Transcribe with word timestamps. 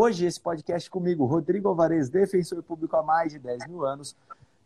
Hoje, 0.00 0.26
esse 0.26 0.40
podcast 0.40 0.88
comigo, 0.88 1.24
Rodrigo 1.24 1.68
Alvarez, 1.68 2.08
defensor 2.08 2.62
público 2.62 2.94
há 2.94 3.02
mais 3.02 3.32
de 3.32 3.38
10 3.40 3.66
mil 3.66 3.84
anos. 3.84 4.14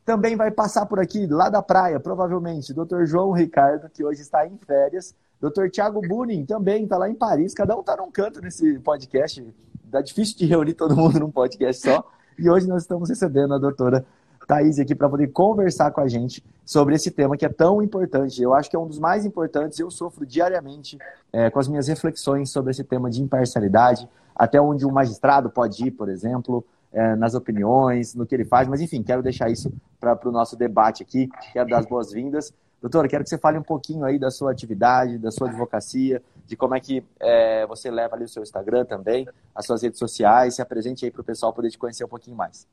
Também 0.04 0.36
vai 0.36 0.50
passar 0.50 0.84
por 0.84 1.00
aqui, 1.00 1.26
lá 1.26 1.48
da 1.48 1.62
praia, 1.62 1.98
provavelmente, 1.98 2.74
Dr. 2.74 3.06
João 3.06 3.32
Ricardo, 3.32 3.88
que 3.88 4.04
hoje 4.04 4.20
está 4.20 4.46
em 4.46 4.58
férias. 4.58 5.14
Dr. 5.40 5.70
Tiago 5.70 6.02
Bunin 6.06 6.44
também 6.44 6.84
está 6.84 6.98
lá 6.98 7.08
em 7.08 7.14
Paris. 7.14 7.54
Cada 7.54 7.74
um 7.74 7.80
está 7.80 7.96
num 7.96 8.10
canto 8.10 8.42
nesse 8.42 8.78
podcast. 8.80 9.42
Dá 9.84 10.02
difícil 10.02 10.36
de 10.36 10.44
reunir 10.44 10.74
todo 10.74 10.94
mundo 10.94 11.18
num 11.18 11.30
podcast 11.30 11.80
só. 11.80 12.06
E 12.38 12.50
hoje 12.50 12.68
nós 12.68 12.82
estamos 12.82 13.08
recebendo 13.08 13.54
a 13.54 13.58
doutora 13.58 14.04
Thaís 14.52 14.78
aqui 14.78 14.94
para 14.94 15.08
poder 15.08 15.28
conversar 15.28 15.90
com 15.92 16.02
a 16.02 16.06
gente 16.06 16.44
sobre 16.62 16.94
esse 16.94 17.10
tema 17.10 17.38
que 17.38 17.46
é 17.46 17.48
tão 17.48 17.82
importante. 17.82 18.42
Eu 18.42 18.52
acho 18.52 18.68
que 18.68 18.76
é 18.76 18.78
um 18.78 18.86
dos 18.86 18.98
mais 18.98 19.24
importantes. 19.24 19.78
Eu 19.78 19.90
sofro 19.90 20.26
diariamente 20.26 20.98
é, 21.32 21.48
com 21.48 21.58
as 21.58 21.66
minhas 21.66 21.88
reflexões 21.88 22.50
sobre 22.50 22.70
esse 22.70 22.84
tema 22.84 23.08
de 23.08 23.22
imparcialidade, 23.22 24.06
até 24.36 24.60
onde 24.60 24.84
um 24.84 24.90
magistrado 24.90 25.48
pode 25.48 25.86
ir, 25.86 25.92
por 25.92 26.10
exemplo, 26.10 26.62
é, 26.92 27.16
nas 27.16 27.34
opiniões, 27.34 28.14
no 28.14 28.26
que 28.26 28.34
ele 28.34 28.44
faz. 28.44 28.68
Mas, 28.68 28.82
enfim, 28.82 29.02
quero 29.02 29.22
deixar 29.22 29.48
isso 29.48 29.72
para 29.98 30.18
o 30.28 30.30
nosso 30.30 30.54
debate 30.54 31.02
aqui. 31.02 31.30
Quero 31.54 31.70
dar 31.70 31.78
as 31.78 31.86
boas-vindas. 31.86 32.52
Doutora, 32.78 33.08
quero 33.08 33.24
que 33.24 33.30
você 33.30 33.38
fale 33.38 33.56
um 33.56 33.62
pouquinho 33.62 34.04
aí 34.04 34.18
da 34.18 34.30
sua 34.30 34.50
atividade, 34.50 35.16
da 35.16 35.30
sua 35.30 35.48
advocacia, 35.48 36.22
de 36.46 36.56
como 36.56 36.74
é 36.74 36.80
que 36.80 37.02
é, 37.18 37.66
você 37.66 37.90
leva 37.90 38.16
ali 38.16 38.24
o 38.24 38.28
seu 38.28 38.42
Instagram 38.42 38.84
também, 38.84 39.26
as 39.54 39.64
suas 39.64 39.82
redes 39.82 39.98
sociais, 39.98 40.56
se 40.56 40.60
apresente 40.60 41.06
aí 41.06 41.10
para 41.10 41.22
o 41.22 41.24
pessoal 41.24 41.54
poder 41.54 41.70
te 41.70 41.78
conhecer 41.78 42.04
um 42.04 42.08
pouquinho 42.08 42.36
mais. 42.36 42.66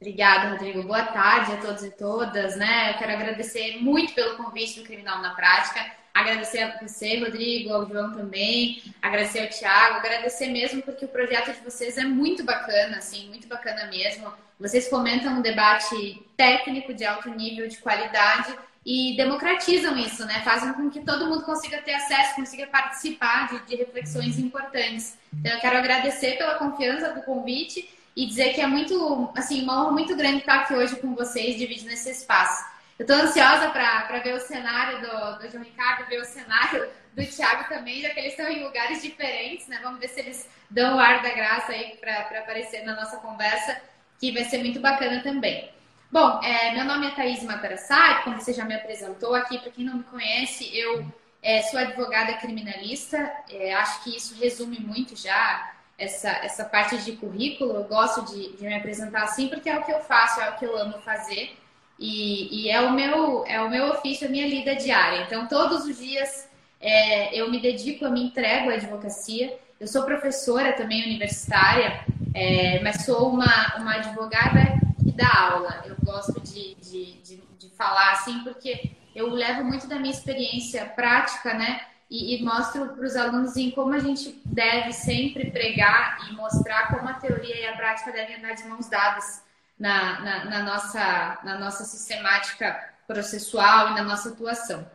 Obrigada, 0.00 0.50
Rodrigo. 0.50 0.82
Boa 0.82 1.04
tarde 1.04 1.52
a 1.52 1.56
todos 1.56 1.82
e 1.82 1.90
todas. 1.90 2.56
Né? 2.56 2.90
Eu 2.90 2.98
quero 2.98 3.12
agradecer 3.12 3.78
muito 3.80 4.12
pelo 4.14 4.36
convite 4.36 4.80
do 4.80 4.86
Criminal 4.86 5.22
na 5.22 5.34
Prática. 5.34 5.84
Agradecer 6.12 6.62
a 6.62 6.78
você, 6.80 7.18
Rodrigo, 7.18 7.72
ao 7.72 7.88
João 7.88 8.12
também. 8.12 8.82
Agradecer 9.02 9.40
ao 9.40 9.48
Thiago. 9.48 9.96
Agradecer 9.96 10.48
mesmo 10.48 10.82
porque 10.82 11.04
o 11.04 11.08
projeto 11.08 11.52
de 11.52 11.60
vocês 11.60 11.98
é 11.98 12.04
muito 12.04 12.44
bacana, 12.44 12.98
assim, 12.98 13.28
muito 13.28 13.48
bacana 13.48 13.86
mesmo. 13.86 14.32
Vocês 14.60 14.88
fomentam 14.88 15.34
um 15.34 15.42
debate 15.42 16.22
técnico 16.36 16.94
de 16.94 17.04
alto 17.04 17.28
nível, 17.30 17.66
de 17.66 17.78
qualidade 17.78 18.54
e 18.86 19.16
democratizam 19.16 19.96
isso, 19.96 20.24
né? 20.26 20.42
Fazem 20.44 20.72
com 20.74 20.90
que 20.90 21.00
todo 21.00 21.26
mundo 21.26 21.42
consiga 21.44 21.78
ter 21.78 21.94
acesso, 21.94 22.36
consiga 22.36 22.66
participar 22.66 23.48
de, 23.48 23.66
de 23.66 23.76
reflexões 23.76 24.38
importantes. 24.38 25.18
Então, 25.32 25.52
eu 25.52 25.60
quero 25.60 25.78
agradecer 25.78 26.36
pela 26.36 26.54
confiança 26.56 27.12
do 27.12 27.22
convite 27.22 27.88
e 28.16 28.26
dizer 28.26 28.54
que 28.54 28.60
é 28.60 28.66
muito, 28.66 29.32
assim, 29.36 29.62
uma 29.62 29.82
honra 29.82 29.92
muito 29.92 30.16
grande 30.16 30.38
estar 30.38 30.60
aqui 30.60 30.74
hoje 30.74 30.96
com 30.96 31.14
vocês, 31.14 31.56
dividindo 31.56 31.90
esse 31.90 32.10
espaço. 32.10 32.64
Eu 32.98 33.04
estou 33.04 33.16
ansiosa 33.16 33.70
para 33.70 34.20
ver 34.20 34.34
o 34.34 34.40
cenário 34.40 35.00
do, 35.00 35.38
do 35.38 35.50
João 35.50 35.64
Ricardo, 35.64 36.08
ver 36.08 36.20
o 36.20 36.24
cenário 36.24 36.88
do 37.12 37.26
Thiago 37.26 37.68
também, 37.68 38.00
já 38.00 38.10
que 38.10 38.20
eles 38.20 38.32
estão 38.32 38.48
em 38.48 38.62
lugares 38.62 39.02
diferentes, 39.02 39.66
né? 39.66 39.80
Vamos 39.82 39.98
ver 39.98 40.08
se 40.08 40.20
eles 40.20 40.48
dão 40.70 40.96
o 40.96 41.00
ar 41.00 41.20
da 41.22 41.30
graça 41.30 41.72
aí 41.72 41.96
para 41.96 42.38
aparecer 42.38 42.84
na 42.84 42.94
nossa 42.94 43.16
conversa, 43.16 43.80
que 44.20 44.30
vai 44.32 44.44
ser 44.44 44.58
muito 44.58 44.78
bacana 44.78 45.22
também. 45.22 45.70
Bom, 46.10 46.40
é, 46.44 46.72
meu 46.72 46.84
nome 46.84 47.08
é 47.08 47.10
Thaís 47.10 47.42
Matarassai, 47.42 48.22
como 48.22 48.40
você 48.40 48.52
já 48.52 48.64
me 48.64 48.74
apresentou 48.74 49.34
aqui, 49.34 49.58
para 49.58 49.72
quem 49.72 49.84
não 49.84 49.96
me 49.96 50.04
conhece, 50.04 50.76
eu 50.76 51.04
é, 51.42 51.62
sou 51.62 51.80
advogada 51.80 52.34
criminalista, 52.34 53.18
é, 53.50 53.74
acho 53.74 54.04
que 54.04 54.16
isso 54.16 54.40
resume 54.40 54.78
muito 54.78 55.16
já 55.16 55.73
essa, 55.98 56.30
essa 56.30 56.64
parte 56.64 56.98
de 56.98 57.12
currículo, 57.12 57.74
eu 57.74 57.84
gosto 57.84 58.24
de, 58.24 58.56
de, 58.56 58.64
me 58.64 58.74
apresentar 58.74 59.22
assim 59.22 59.48
porque 59.48 59.68
é 59.68 59.78
o 59.78 59.84
que 59.84 59.92
eu 59.92 60.00
faço, 60.00 60.40
é 60.40 60.50
o 60.50 60.56
que 60.56 60.64
eu 60.64 60.76
amo 60.76 60.98
fazer 60.98 61.56
e, 61.98 62.64
e 62.64 62.70
é, 62.70 62.80
o 62.80 62.92
meu, 62.92 63.44
é 63.46 63.60
o 63.60 63.70
meu 63.70 63.90
ofício, 63.90 64.26
a 64.26 64.30
minha 64.30 64.46
lida 64.46 64.74
diária. 64.74 65.22
Então, 65.22 65.46
todos 65.46 65.84
os 65.84 65.98
dias 65.98 66.48
é, 66.80 67.34
eu 67.34 67.50
me 67.50 67.60
dedico, 67.60 68.04
eu 68.04 68.10
me 68.10 68.22
entrego 68.22 68.70
à 68.70 68.74
advocacia. 68.74 69.56
Eu 69.78 69.86
sou 69.86 70.02
professora 70.04 70.72
também 70.72 71.04
universitária, 71.04 72.04
é, 72.34 72.80
mas 72.80 73.04
sou 73.04 73.30
uma, 73.30 73.76
uma 73.76 73.94
advogada 73.94 74.60
que 75.02 75.12
dá 75.12 75.50
aula. 75.52 75.84
Eu 75.86 75.96
gosto 76.04 76.40
de, 76.40 76.74
de, 76.76 77.12
de, 77.22 77.42
de 77.58 77.68
falar 77.76 78.12
assim 78.12 78.40
porque 78.40 78.90
eu 79.14 79.30
levo 79.30 79.64
muito 79.64 79.86
da 79.86 79.98
minha 79.98 80.12
experiência 80.12 80.84
prática, 80.86 81.54
né? 81.54 81.80
E, 82.14 82.36
e 82.36 82.44
mostro 82.44 82.90
para 82.90 83.04
os 83.04 83.16
alunos 83.16 83.56
em 83.56 83.72
como 83.72 83.92
a 83.92 83.98
gente 83.98 84.40
deve 84.44 84.92
sempre 84.92 85.50
pregar 85.50 86.28
e 86.28 86.32
mostrar 86.34 86.86
como 86.86 87.08
a 87.08 87.14
teoria 87.14 87.56
e 87.56 87.66
a 87.66 87.76
prática 87.76 88.12
devem 88.12 88.36
andar 88.36 88.52
de 88.52 88.62
mãos 88.68 88.88
dadas 88.88 89.42
na, 89.76 90.20
na, 90.20 90.44
na 90.44 90.62
nossa, 90.62 91.40
na 91.42 91.58
nossa 91.58 91.82
sistemática 91.82 92.94
processual 93.08 93.90
e 93.90 93.94
na 93.94 94.04
nossa 94.04 94.28
atuação. 94.28 94.88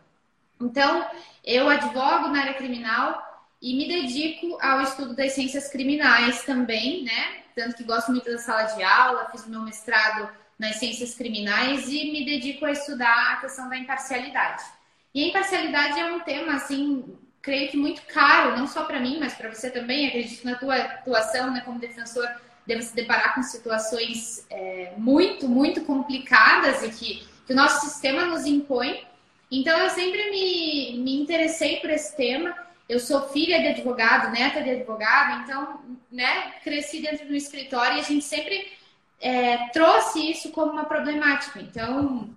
Então, 0.62 1.06
eu 1.44 1.68
advogo 1.68 2.30
na 2.30 2.40
área 2.40 2.53
criminal 2.53 3.22
e 3.62 3.75
me 3.75 3.86
dedico 3.86 4.57
ao 4.62 4.81
estudo 4.81 5.13
das 5.13 5.34
ciências 5.34 5.68
criminais 5.68 6.44
também, 6.44 7.03
né? 7.03 7.44
Tanto 7.53 7.75
que 7.75 7.84
gosto 7.84 8.12
muito 8.12 8.31
da 8.31 8.38
sala 8.38 8.63
de 8.63 8.81
aula, 8.81 9.28
fiz 9.30 9.46
meu 9.46 9.62
mestrado 9.62 10.30
nas 10.57 10.78
ciências 10.78 11.16
criminais 11.16 11.90
e 11.90 12.13
me 12.13 12.24
dedico 12.24 12.66
a 12.66 12.72
estudar 12.72 13.34
a 13.34 13.41
questão 13.41 13.68
da 13.68 13.78
imparcialidade. 13.78 14.79
E 15.14 15.24
a 15.24 15.28
imparcialidade 15.28 16.00
é 16.00 16.06
um 16.12 16.20
tema, 16.20 16.53
assim, 16.53 17.18
creio 17.42 17.72
que 17.72 17.78
muito 17.78 18.02
caro, 18.03 18.58
não 18.58 18.68
só 18.68 18.84
para 18.84 19.00
mim, 19.00 19.18
mas 19.20 19.34
para 19.34 19.53
você 19.53 19.70
também. 19.70 20.08
Acredito 20.08 20.46
na 20.46 20.56
tua 20.56 20.75
atuação 20.75 21.52
né, 21.52 21.62
como 21.62 21.80
defensor 21.80 22.28
deve 22.66 22.84
se 22.84 22.96
deparar 22.96 23.34
com 23.34 23.42
situações 23.42 24.46
é, 24.50 24.94
muito, 24.98 25.48
muito 25.48 25.81
complicadas 25.81 26.84
e 26.84 26.90
que, 26.90 27.28
que 27.48 27.53
o 27.53 27.56
nosso 27.56 27.88
sistema 27.88 28.25
nos 28.25 28.46
impõe. 28.46 29.03
Então, 29.52 29.75
eu 29.80 29.90
sempre 29.90 30.30
me, 30.30 31.00
me 31.03 31.19
interessei 31.19 31.78
por 31.78 31.90
esse 31.90 32.16
tema. 32.16 32.56
Eu 32.88 33.00
sou 33.00 33.30
filha 33.30 33.59
de 33.59 33.68
advogado, 33.68 34.31
neta 34.31 34.62
de 34.62 34.69
advogado, 34.69 35.44
então, 35.44 35.81
né, 36.12 36.53
cresci 36.64 37.02
dentro 37.02 37.28
do 37.28 37.36
escritório 37.36 37.98
e 37.98 38.00
a 38.00 38.03
gente 38.03 38.24
sempre 38.24 38.72
é, 39.19 39.69
trouxe 39.69 40.30
isso 40.30 40.52
como 40.52 40.72
uma 40.72 40.86
problemática. 40.86 41.59
Então, 41.59 42.30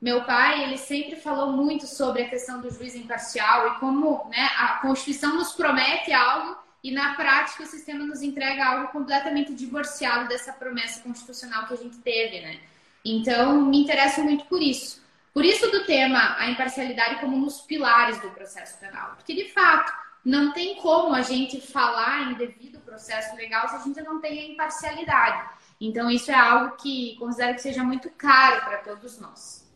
meu 0.00 0.24
pai, 0.24 0.62
ele 0.62 0.78
sempre 0.78 1.16
falou 1.16 1.52
muito 1.52 1.86
sobre 1.86 2.22
a 2.22 2.28
questão 2.28 2.60
do 2.60 2.70
juiz 2.70 2.94
imparcial 2.94 3.68
e 3.68 3.78
como 3.80 4.28
né, 4.30 4.48
a 4.56 4.78
Constituição 4.80 5.34
nos 5.34 5.52
promete 5.52 6.12
algo 6.12 6.56
e 6.82 6.92
na 6.92 7.14
prática 7.14 7.64
o 7.64 7.66
sistema 7.66 8.04
nos 8.04 8.22
entrega 8.22 8.64
algo 8.64 8.92
completamente 8.92 9.52
divorciado 9.52 10.28
dessa 10.28 10.52
promessa 10.52 11.00
constitucional 11.00 11.66
que 11.66 11.74
a 11.74 11.76
gente 11.76 11.98
teve, 11.98 12.40
né? 12.40 12.60
Então, 13.04 13.62
me 13.62 13.82
interesso 13.82 14.22
muito 14.22 14.44
por 14.44 14.62
isso. 14.62 15.02
Por 15.34 15.44
isso 15.44 15.70
do 15.70 15.84
tema 15.84 16.36
a 16.38 16.48
imparcialidade 16.48 17.20
como 17.20 17.36
um 17.36 17.42
dos 17.42 17.60
pilares 17.60 18.20
do 18.20 18.30
processo 18.30 18.78
penal. 18.78 19.14
Porque, 19.16 19.34
de 19.34 19.52
fato, 19.52 19.92
não 20.24 20.52
tem 20.52 20.76
como 20.76 21.14
a 21.14 21.22
gente 21.22 21.60
falar 21.60 22.30
em 22.30 22.34
devido 22.34 22.78
processo 22.80 23.36
legal 23.36 23.68
se 23.68 23.76
a 23.76 23.78
gente 23.80 24.00
não 24.02 24.20
tem 24.20 24.38
a 24.40 24.52
imparcialidade. 24.52 25.48
Então, 25.80 26.10
isso 26.10 26.30
é 26.30 26.34
algo 26.34 26.76
que 26.76 27.16
considero 27.18 27.54
que 27.54 27.62
seja 27.62 27.84
muito 27.84 28.10
caro 28.10 28.64
para 28.64 28.78
todos 28.78 29.20
nós. 29.20 29.67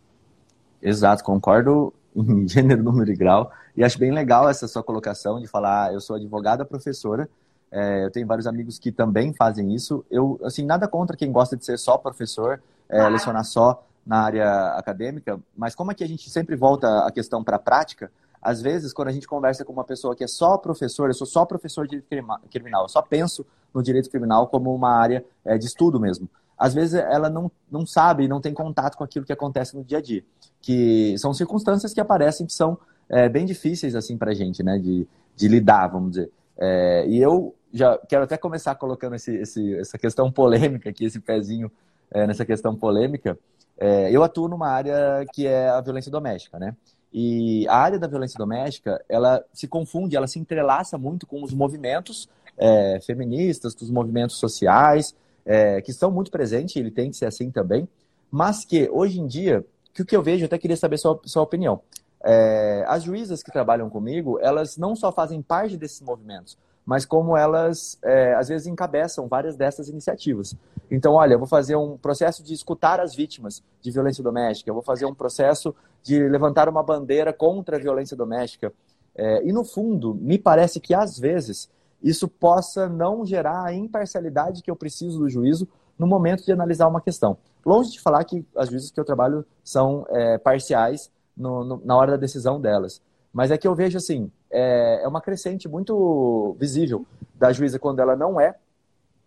Exato, 0.83 1.23
concordo 1.23 1.95
em 2.15 2.47
gênero, 2.49 2.83
número 2.83 3.11
e 3.11 3.17
grau. 3.17 3.51
E 3.77 3.85
acho 3.85 3.99
bem 3.99 4.11
legal 4.11 4.49
essa 4.49 4.67
sua 4.67 4.83
colocação 4.83 5.41
de 5.41 5.47
falar, 5.47 5.89
ah, 5.89 5.93
eu 5.93 6.01
sou 6.01 6.17
advogada 6.17 6.65
professora, 6.65 7.29
é, 7.71 8.05
eu 8.05 8.11
tenho 8.11 8.27
vários 8.27 8.47
amigos 8.47 8.79
que 8.79 8.91
também 8.91 9.33
fazem 9.33 9.73
isso. 9.73 10.05
Eu, 10.11 10.39
assim, 10.43 10.65
nada 10.65 10.87
contra 10.89 11.17
quem 11.17 11.31
gosta 11.33 11.57
de 11.57 11.65
ser 11.65 11.79
só 11.79 11.97
professor, 11.97 12.61
é, 12.89 13.09
lecionar 13.09 13.45
só 13.45 13.87
na 14.05 14.19
área 14.19 14.75
acadêmica, 14.77 15.39
mas 15.57 15.75
como 15.75 15.93
é 15.93 15.95
que 15.95 16.03
a 16.03 16.09
gente 16.09 16.29
sempre 16.29 16.57
volta 16.57 17.07
a 17.07 17.11
questão 17.13 17.43
para 17.43 17.57
a 17.57 17.59
prática, 17.59 18.11
às 18.43 18.61
vezes, 18.61 18.93
quando 18.93 19.09
a 19.09 19.13
gente 19.13 19.29
conversa 19.29 19.65
com 19.65 19.73
uma 19.73 19.85
pessoa 19.85 20.17
que 20.17 20.25
é 20.25 20.27
só 20.27 20.59
professor, 20.59 21.09
eu 21.09 21.15
sou 21.15 21.27
só 21.27 21.47
professor 21.47 21.87
de 21.87 22.03
direito 22.03 22.41
criminal, 22.51 22.83
eu 22.83 22.89
só 22.89 23.01
penso 23.01 23.47
no 23.73 23.81
direito 23.81 24.11
criminal 24.11 24.49
como 24.49 24.75
uma 24.75 24.91
área 24.91 25.25
é, 25.45 25.57
de 25.57 25.67
estudo 25.67 26.01
mesmo 26.01 26.29
às 26.63 26.73
vezes 26.73 26.95
ela 26.95 27.29
não, 27.29 27.51
não 27.69 27.85
sabe, 27.85 28.29
não 28.29 28.41
tem 28.41 28.55
contato 28.55 28.97
com 28.97 29.03
aquilo 29.03 29.27
que 29.27 29.33
acontece 29.33 29.77
no 29.77 29.83
dia 29.83 29.99
a 29.99 30.01
dia. 30.01 30.23
Que 30.61 31.19
são 31.19 31.35
circunstâncias 31.35 31.93
que 31.93 32.01
aparecem 32.01 32.47
que 32.47 32.53
são 32.53 32.79
é, 33.09 33.29
bem 33.29 33.45
difíceis 33.45 33.97
assim 33.97 34.17
para 34.17 34.31
a 34.31 34.35
gente, 34.35 34.63
né? 34.63 34.79
De, 34.79 35.05
de 35.35 35.49
lidar, 35.49 35.89
vamos 35.89 36.13
dizer. 36.13 36.31
É, 36.57 37.05
e 37.09 37.21
eu 37.21 37.53
já 37.73 37.99
quero 38.09 38.23
até 38.23 38.37
começar 38.37 38.77
colocando 38.77 39.17
esse, 39.17 39.35
esse, 39.35 39.75
essa 39.77 39.99
questão 39.99 40.31
polêmica 40.31 40.89
aqui, 40.89 41.05
esse 41.05 41.19
pezinho 41.19 41.69
é, 42.13 42.29
nessa 42.29 42.45
questão 42.45 42.77
polêmica. 42.77 43.37
É, 43.77 44.09
eu 44.13 44.23
atuo 44.23 44.47
numa 44.47 44.69
área 44.69 45.27
que 45.33 45.45
é 45.45 45.69
a 45.69 45.81
violência 45.81 46.13
doméstica, 46.13 46.61
né? 46.61 46.77
E 47.13 47.67
a 47.67 47.77
área 47.77 47.99
da 47.99 48.07
violência 48.07 48.39
doméstica, 48.39 49.05
ela 49.09 49.45
se 49.53 49.67
confunde, 49.67 50.15
ela 50.15 50.29
se 50.29 50.39
entrelaça 50.39 50.97
muito 50.97 51.27
com 51.27 51.43
os 51.43 51.53
movimentos 51.53 52.29
é, 52.57 53.01
feministas, 53.05 53.75
com 53.75 53.85
os 53.85 53.91
movimentos 53.91 54.37
sociais, 54.37 55.13
é, 55.45 55.81
que 55.81 55.91
estão 55.91 56.11
muito 56.11 56.31
presentes, 56.31 56.77
ele 56.77 56.91
tem 56.91 57.11
que 57.11 57.17
ser 57.17 57.27
assim 57.27 57.51
também, 57.51 57.89
mas 58.31 58.65
que 58.65 58.89
hoje 58.91 59.21
em 59.21 59.27
dia, 59.27 59.65
que 59.93 60.03
o 60.03 60.07
que 60.07 60.17
eu 60.17 60.23
vejo, 60.23 60.45
eu 60.45 60.47
até 60.47 60.59
queria 60.59 60.77
saber 60.77 60.99
sua, 60.99 61.21
sua 61.25 61.43
opinião. 61.43 61.81
É, 62.25 62.85
as 62.87 63.03
juízas 63.03 63.43
que 63.43 63.51
trabalham 63.51 63.91
comigo, 63.91 64.39
elas 64.41 64.77
não 64.77 64.95
só 64.95 65.11
fazem 65.11 65.43
parte 65.43 65.77
desses 65.77 66.01
movimentos, 66.01 66.57
mas 66.85 67.05
como 67.05 67.37
elas, 67.37 67.99
é, 68.03 68.35
às 68.35 68.49
vezes, 68.49 68.67
encabeçam 68.67 69.29
várias 69.29 69.57
dessas 69.57 69.89
iniciativas. 69.89 70.55
Então, 70.91 71.15
olha, 71.15 71.35
eu 71.35 71.39
vou 71.39 71.49
fazer 71.49 71.77
um 71.77 71.97
processo 71.97 72.43
de 72.43 72.53
escutar 72.55 73.01
as 73.01 73.15
vítimas 73.15 73.63
de 73.81 73.91
violência 73.91 74.23
doméstica, 74.23 74.71
eu 74.71 74.75
vou 74.75 74.83
fazer 74.83 75.05
um 75.05 75.15
processo 75.15 75.75
de 76.03 76.29
levantar 76.29 76.69
uma 76.69 76.83
bandeira 76.83 77.33
contra 77.33 77.77
a 77.77 77.81
violência 77.81 78.17
doméstica. 78.17 78.73
É, 79.15 79.45
e, 79.45 79.53
no 79.53 79.65
fundo, 79.65 80.15
me 80.15 80.39
parece 80.39 80.81
que, 80.81 80.95
às 80.95 81.19
vezes, 81.19 81.69
isso 82.03 82.27
possa 82.29 82.89
não 82.89 83.25
gerar 83.25 83.65
a 83.65 83.75
imparcialidade 83.75 84.63
que 84.63 84.71
eu 84.71 84.77
preciso 84.77 85.19
do 85.19 85.29
juízo 85.29 85.69
no 85.99 86.07
momento 86.07 86.45
de 86.45 86.53
analisar 86.53 86.89
uma 86.89 87.01
questão. 87.01 87.37
Longe 87.65 87.93
de 87.93 88.01
falar 88.01 88.25
que 88.25 88.45
as 88.57 88.69
juízes 88.69 88.91
que 88.91 88.99
eu 88.99 89.05
trabalho 89.05 89.45
são 89.63 90.05
é, 90.11 90.39
parciais 90.39 91.11
no, 91.37 91.65
no, 91.65 91.83
na 91.85 91.97
hora 91.97 92.13
da 92.13 92.17
decisão 92.17 92.61
delas. 92.61 93.01
Mas 93.33 93.51
é 93.51 93.57
que 93.57 93.67
eu 93.67 93.75
vejo 93.75 93.97
assim, 93.97 94.31
é, 94.51 95.01
é, 95.03 95.09
uma 95.09 95.21
crescente 95.21 95.69
muito 95.69 96.57
visível 96.59 97.07
da 97.35 97.53
juíza 97.53 97.79
quando 97.79 98.01
ela 98.01 98.15
não 98.15 98.41
é, 98.41 98.55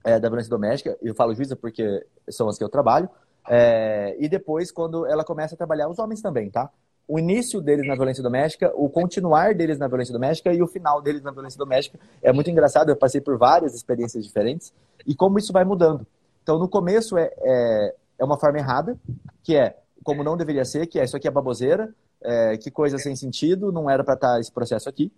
é 0.04 0.20
da 0.20 0.30
violência 0.30 0.50
doméstica, 0.50 0.98
eu 1.02 1.16
falo 1.16 1.34
juíza 1.34 1.56
porque 1.56 2.06
são 2.30 2.48
as 2.48 2.58
que 2.58 2.64
eu 2.64 2.70
trabalho, 2.70 3.10
é, 3.48 4.16
e 4.20 4.30
depois 4.30 4.72
quando 4.72 5.06
ela 5.08 5.24
começa 5.24 5.56
a 5.56 5.58
trabalhar, 5.58 5.90
os 5.90 5.98
homens 5.98 6.22
também, 6.22 6.50
tá? 6.50 6.70
O 7.08 7.20
início 7.20 7.62
deles 7.62 7.88
na 7.88 7.94
violência 7.94 8.24
doméstica, 8.24 8.72
o 8.76 8.90
continuar 8.90 9.54
deles 9.54 9.78
na 9.78 9.88
violência 9.88 10.12
doméstica 10.12 10.52
e 10.52 10.62
o 10.62 10.68
final 10.68 11.02
deles 11.02 11.22
na 11.22 11.32
violência 11.32 11.58
doméstica 11.58 12.00
é 12.22 12.34
muito 12.34 12.50
engraçado. 12.50 12.90
Eu 12.90 12.96
passei 12.96 13.22
por 13.22 13.38
várias 13.38 13.76
experiências 13.76 14.24
diferentes 14.24 14.74
e 15.06 15.14
como 15.14 15.38
isso 15.38 15.54
vai 15.54 15.64
mudando. 15.64 16.06
Então, 16.42 16.58
no 16.58 16.68
começo 16.68 17.16
é, 17.18 17.32
é, 17.44 17.96
é 18.20 18.26
uma 18.26 18.40
forma 18.40 18.58
errada, 18.58 18.98
que 19.44 19.56
é 19.56 19.78
como 20.04 20.24
não 20.24 20.36
deveria 20.36 20.66
ser, 20.66 20.88
que 20.88 21.00
é 21.00 21.04
isso 21.04 21.16
aqui 21.16 21.28
é 21.28 21.32
baboseira, 21.32 21.94
é, 22.24 22.58
que 22.58 22.72
coisa 22.72 22.98
sem 22.98 23.16
sentido, 23.16 23.72
não 23.72 23.90
era 23.90 24.04
para 24.04 24.16
estar 24.16 24.34
tá 24.34 24.40
esse 24.40 24.52
processo 24.52 24.90
aqui. 24.90 25.12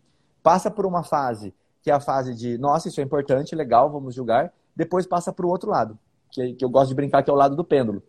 Passa 0.44 0.70
por 0.70 0.86
uma 0.86 1.04
fase 1.04 1.54
que 1.82 1.90
é 1.90 1.94
a 1.94 2.02
fase 2.02 2.36
de, 2.36 2.58
nossa, 2.58 2.90
isso 2.90 3.00
é 3.00 3.04
importante, 3.04 3.56
legal, 3.56 3.90
vamos 3.90 4.14
julgar. 4.14 4.52
Depois 4.76 5.08
passa 5.08 5.32
para 5.32 5.46
o 5.46 5.50
outro 5.50 5.70
lado, 5.70 5.98
que, 6.32 6.54
que 6.54 6.66
eu 6.66 6.70
gosto 6.70 6.90
de 6.90 6.96
brincar, 6.96 7.24
que 7.24 7.30
é 7.30 7.34
o 7.34 7.38
lado 7.38 7.56
do 7.56 7.64
pêndulo. 7.64 8.04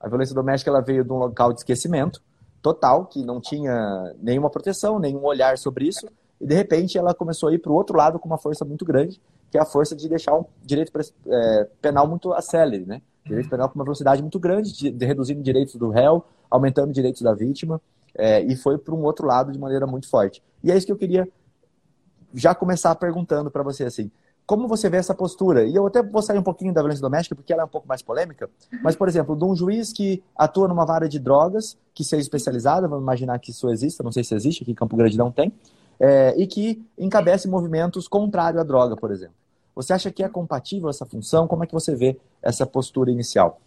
A 0.00 0.08
violência 0.08 0.34
doméstica 0.34 0.68
ela 0.68 0.80
veio 0.80 1.04
de 1.04 1.12
um 1.12 1.16
local 1.16 1.52
de 1.52 1.60
esquecimento 1.60 2.20
total, 2.62 3.06
que 3.06 3.24
não 3.24 3.40
tinha 3.40 4.14
nenhuma 4.20 4.50
proteção, 4.50 4.98
nenhum 4.98 5.24
olhar 5.24 5.56
sobre 5.58 5.86
isso, 5.86 6.06
e 6.40 6.46
de 6.46 6.54
repente 6.54 6.96
ela 6.96 7.14
começou 7.14 7.48
a 7.48 7.54
ir 7.54 7.58
para 7.58 7.72
o 7.72 7.74
outro 7.74 7.96
lado 7.96 8.18
com 8.18 8.26
uma 8.26 8.38
força 8.38 8.64
muito 8.64 8.84
grande, 8.84 9.20
que 9.50 9.58
é 9.58 9.60
a 9.60 9.64
força 9.64 9.96
de 9.96 10.08
deixar 10.08 10.34
um 10.34 10.44
direito 10.62 10.92
é, 11.26 11.68
penal 11.82 12.06
muito 12.06 12.32
acelere, 12.32 12.84
né? 12.86 13.02
Direito 13.24 13.50
penal 13.50 13.68
com 13.68 13.74
uma 13.74 13.84
velocidade 13.84 14.22
muito 14.22 14.38
grande, 14.38 14.72
de, 14.72 14.90
de 14.90 15.04
reduzindo 15.04 15.42
direitos 15.42 15.74
do 15.74 15.90
réu, 15.90 16.24
aumentando 16.50 16.92
direitos 16.92 17.22
da 17.22 17.34
vítima, 17.34 17.80
é, 18.14 18.40
e 18.42 18.56
foi 18.56 18.78
para 18.78 18.94
um 18.94 19.02
outro 19.02 19.26
lado 19.26 19.52
de 19.52 19.58
maneira 19.58 19.86
muito 19.86 20.08
forte. 20.08 20.42
E 20.62 20.70
é 20.70 20.76
isso 20.76 20.86
que 20.86 20.92
eu 20.92 20.96
queria 20.96 21.28
já 22.34 22.54
começar 22.54 22.94
perguntando 22.94 23.50
para 23.50 23.62
você 23.62 23.84
assim. 23.84 24.10
Como 24.50 24.66
você 24.66 24.90
vê 24.90 24.96
essa 24.96 25.14
postura? 25.14 25.62
E 25.62 25.76
eu 25.76 25.86
até 25.86 26.02
vou 26.02 26.20
sair 26.20 26.36
um 26.36 26.42
pouquinho 26.42 26.74
da 26.74 26.80
violência 26.80 27.00
doméstica, 27.00 27.36
porque 27.36 27.52
ela 27.52 27.62
é 27.62 27.64
um 27.64 27.68
pouco 27.68 27.86
mais 27.86 28.02
polêmica. 28.02 28.50
Mas, 28.82 28.96
por 28.96 29.06
exemplo, 29.06 29.36
de 29.36 29.44
um 29.44 29.54
juiz 29.54 29.92
que 29.92 30.24
atua 30.36 30.66
numa 30.66 30.84
vara 30.84 31.08
de 31.08 31.20
drogas, 31.20 31.78
que 31.94 32.02
seja 32.02 32.22
especializada, 32.22 32.88
vamos 32.88 33.04
imaginar 33.04 33.38
que 33.38 33.52
isso 33.52 33.70
exista, 33.70 34.02
não 34.02 34.10
sei 34.10 34.24
se 34.24 34.34
existe, 34.34 34.64
aqui 34.64 34.72
em 34.72 34.74
Campo 34.74 34.96
Grande 34.96 35.16
não 35.16 35.30
tem, 35.30 35.52
é, 36.00 36.34
e 36.36 36.48
que 36.48 36.84
encabece 36.98 37.46
movimentos 37.46 38.08
contrários 38.08 38.60
à 38.60 38.64
droga, 38.64 38.96
por 38.96 39.12
exemplo. 39.12 39.36
Você 39.72 39.92
acha 39.92 40.10
que 40.10 40.24
é 40.24 40.28
compatível 40.28 40.90
essa 40.90 41.06
função? 41.06 41.46
Como 41.46 41.62
é 41.62 41.66
que 41.68 41.72
você 41.72 41.94
vê 41.94 42.18
essa 42.42 42.66
postura 42.66 43.08
inicial? 43.08 43.60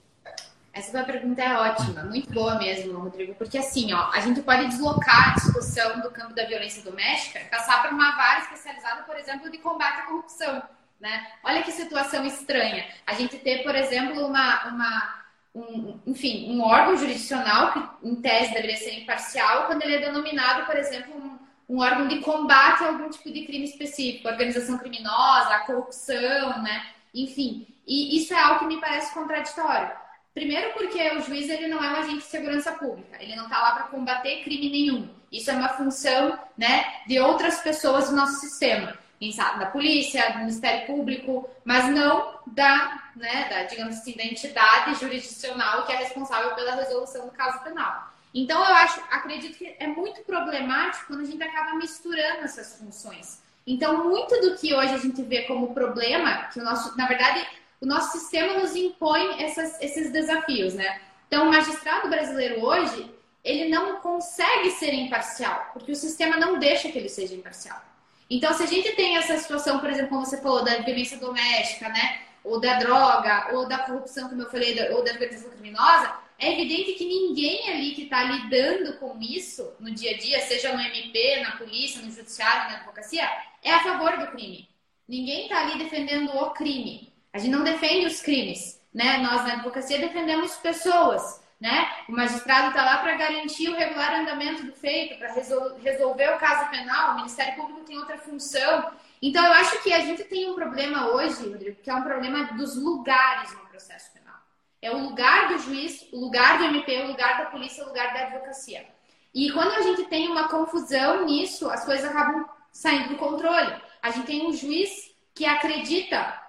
Essa 0.74 0.92
tua 0.92 1.04
pergunta 1.04 1.42
é 1.42 1.56
ótima, 1.56 2.04
muito 2.04 2.31
boa 2.31 2.56
mesmo, 2.58 3.00
Rodrigo, 3.00 3.36
porque 3.36 3.60
assim, 3.60 3.94
ó, 3.94 4.10
a 4.12 4.20
gente 4.22 4.42
pode 4.42 4.68
deslocar 4.68 5.31
a 5.31 5.34
discussão 5.36 6.02
do 6.02 6.10
campo 6.10 6.34
da 6.34 6.46
violência 6.46 6.81
doméstica 6.81 7.40
passar 7.52 7.81
para 7.84 7.92
uma 7.92 8.16
vara 8.16 8.40
especializada, 8.40 9.04
por 9.04 9.16
exemplo, 9.16 9.52
de 9.52 9.60
combate 9.60 10.00
à 10.00 10.06
corrupção, 10.06 10.64
né? 11.00 11.28
Olha 11.44 11.62
que 11.62 11.72
situação 11.72 12.25
estranha. 12.25 12.86
A 13.06 13.14
gente 13.14 13.38
ter, 13.38 13.62
por 13.62 13.75
exemplo, 13.75 14.25
uma, 14.25 14.68
uma 14.68 15.24
um, 15.54 16.00
enfim, 16.08 16.52
um 16.52 16.64
órgão 16.64 16.98
jurisdicional 16.98 17.72
que, 17.72 18.10
em 18.10 18.16
tese, 18.16 18.54
deveria 18.54 18.78
ser 18.78 19.00
imparcial, 19.00 19.68
quando 19.68 19.84
ele 19.84 19.98
é 19.98 20.00
denominado, 20.00 20.66
por 20.66 20.75
exemplo, 20.75 21.16
um 21.16 21.34
um 21.68 21.80
órgão 21.80 22.08
de 22.08 22.20
combate 22.20 22.84
a 22.84 22.90
algum 22.90 23.10
tipo 23.10 23.31
de 23.31 23.46
crime 23.46 23.66
específico, 23.66 24.28
organização 24.28 24.78
criminosa, 24.78 25.60
corrupção, 25.66 26.62
né? 26.62 26.86
Enfim, 27.14 27.68
e 27.88 28.18
isso 28.18 28.34
é 28.34 28.40
algo 28.40 28.60
que 28.60 28.66
me 28.66 28.80
parece 28.80 29.14
contraditório. 29.14 29.92
Primeiro 30.34 30.74
porque 30.74 31.00
o 31.12 31.22
juiz 31.22 31.48
ele 31.48 31.68
não 31.68 31.84
é 31.84 31.92
um 31.92 31.96
agente 31.96 32.18
de 32.18 32.24
segurança 32.24 32.72
pública, 32.72 33.22
ele 33.22 33.36
não 33.36 33.44
está 33.44 33.62
lá 33.62 33.72
para 33.74 33.84
combater 33.84 34.44
crime 34.44 34.70
nenhum. 34.70 35.10
Isso 35.32 35.52
é 35.52 35.54
uma 35.54 35.70
função, 35.70 36.40
né, 36.58 36.86
de 37.08 37.20
outras 37.20 37.60
pessoas 37.62 38.10
do 38.10 38.16
nosso 38.16 38.40
sistema, 38.40 38.98
quem 39.20 39.32
sabe 39.32 39.60
da 39.60 39.68
polícia, 39.68 40.32
do 40.32 40.40
Ministério 40.40 40.88
Público, 40.88 41.48
mas 41.64 41.88
não 41.90 42.40
da, 42.48 43.04
né, 43.16 43.48
da, 43.48 43.64
digamos 43.64 43.98
assim, 43.98 44.16
da 44.16 44.24
entidade 44.24 45.00
jurisdicional 45.00 45.86
que 45.86 45.92
é 45.92 45.98
responsável 45.98 46.56
pela 46.56 46.76
resolução 46.76 47.26
do 47.28 47.32
caso 47.32 47.64
penal. 47.64 48.12
Então, 48.34 48.60
eu 48.60 48.76
acho, 48.76 49.00
acredito 49.12 49.58
que 49.58 49.76
é 49.80 49.86
muito 49.86 50.22
problemático 50.24 51.06
quando 51.08 51.22
a 51.22 51.26
gente 51.26 51.44
acaba 51.44 51.76
misturando 51.76 52.44
essas 52.44 52.80
funções. 52.80 53.44
Então, 53.66 54.10
muito 54.10 54.36
do 54.42 54.58
que 54.58 54.74
hoje 54.74 54.94
a 54.94 54.98
gente 54.98 55.22
vê 55.22 55.44
como 55.44 55.74
problema, 55.74 56.46
que 56.52 56.60
o 56.60 56.64
nosso, 56.64 56.98
na 56.98 57.08
verdade, 57.08 57.46
o 57.84 57.86
nosso 57.86 58.18
sistema 58.18 58.62
nos 58.62 58.78
impõe 58.78 59.44
essas, 59.44 59.80
esses 59.82 60.10
desafios, 60.10 60.74
né? 60.74 61.02
Então, 61.28 61.48
o 61.48 61.52
magistrado 61.52 62.08
brasileiro 62.08 62.64
hoje, 62.64 63.14
ele 63.44 63.68
não 63.68 63.98
consegue 63.98 64.72
ser 64.72 64.94
imparcial, 64.94 65.70
porque 65.74 65.92
o 65.92 65.96
sistema 65.96 66.38
não 66.38 66.58
deixa 66.58 66.90
que 66.90 66.98
ele 66.98 67.10
seja 67.10 67.36
imparcial. 67.36 67.84
Então, 68.30 68.54
se 68.54 68.64
a 68.64 68.68
gente 68.68 68.94
tem 68.94 69.18
essa 69.18 69.38
situação, 69.38 69.80
por 69.80 69.90
exemplo, 69.90 70.12
como 70.12 70.26
você 70.26 70.42
falou, 70.42 70.64
da 70.64 70.78
violência 70.78 71.18
doméstica, 71.18 71.90
né? 71.90 72.22
Ou 72.42 72.58
da 72.58 72.80
droga, 72.80 73.50
ou 73.52 73.68
da 73.68 73.80
corrupção, 73.80 74.30
como 74.30 74.44
eu 74.44 74.50
falei, 74.50 74.80
ou 74.94 75.04
da 75.04 75.12
organização 75.12 75.52
criminosa, 75.52 76.16
é 76.40 76.54
evidente 76.54 76.94
que 76.94 77.06
ninguém 77.06 77.70
ali 77.70 77.92
que 77.96 78.04
está 78.04 78.24
lidando 78.24 78.94
com 78.98 79.20
isso 79.20 79.74
no 79.78 79.92
dia 79.92 80.12
a 80.12 80.18
dia, 80.18 80.40
seja 80.40 80.74
no 80.74 80.80
MP, 80.80 81.42
na 81.42 81.58
polícia, 81.58 82.02
no 82.02 82.10
judiciário, 82.10 82.72
na 82.72 82.78
advocacia, 82.78 83.30
é 83.62 83.74
a 83.74 83.84
favor 83.84 84.18
do 84.18 84.28
crime. 84.28 84.70
Ninguém 85.06 85.44
está 85.44 85.60
ali 85.64 85.78
defendendo 85.78 86.34
o 86.34 86.52
crime. 86.52 87.12
A 87.34 87.40
gente 87.40 87.52
não 87.52 87.64
defende 87.64 88.06
os 88.06 88.22
crimes, 88.22 88.80
né? 88.94 89.18
Nós 89.18 89.44
na 89.44 89.54
advocacia 89.54 89.98
defendemos 89.98 90.56
pessoas, 90.58 91.44
né? 91.60 91.90
O 92.08 92.12
magistrado 92.12 92.68
está 92.68 92.86
lá 92.86 92.98
para 92.98 93.16
garantir 93.16 93.70
o 93.70 93.76
regular 93.76 94.14
andamento 94.22 94.64
do 94.64 94.72
feito, 94.72 95.18
para 95.18 95.34
resol 95.34 95.76
resolver 95.80 96.30
o 96.36 96.38
caso 96.38 96.70
penal. 96.70 97.14
O 97.14 97.16
Ministério 97.16 97.56
Público 97.56 97.82
tem 97.82 97.98
outra 97.98 98.20
função. 98.20 98.92
Então, 99.20 99.44
eu 99.44 99.54
acho 99.54 99.82
que 99.82 99.92
a 99.92 100.02
gente 100.02 100.24
tem 100.26 100.52
um 100.52 100.54
problema 100.54 101.08
hoje, 101.08 101.50
Rodrigo, 101.50 101.82
que 101.82 101.90
é 101.90 101.96
um 101.96 102.04
problema 102.04 102.44
dos 102.54 102.76
lugares 102.76 103.52
no 103.54 103.66
processo 103.68 104.12
penal. 104.14 104.36
É 104.80 104.92
o 104.92 105.00
lugar 105.00 105.48
do 105.48 105.58
juiz, 105.58 106.06
o 106.12 106.20
lugar 106.20 106.60
do 106.60 106.66
MP, 106.66 107.02
o 107.02 107.08
lugar 107.08 107.40
da 107.40 107.46
polícia, 107.46 107.84
o 107.84 107.88
lugar 107.88 108.14
da 108.14 108.28
advocacia. 108.28 108.86
E 109.34 109.50
quando 109.52 109.72
a 109.72 109.82
gente 109.82 110.04
tem 110.04 110.28
uma 110.28 110.50
confusão 110.50 111.26
nisso, 111.26 111.68
as 111.72 111.84
coisas 111.84 112.06
acabam 112.06 112.48
saindo 112.72 113.10
do 113.10 113.16
controle. 113.16 113.74
A 114.04 114.12
gente 114.12 114.28
tem 114.28 114.46
um 114.46 114.54
juiz 114.54 115.16
que 115.34 115.46
acredita 115.46 116.43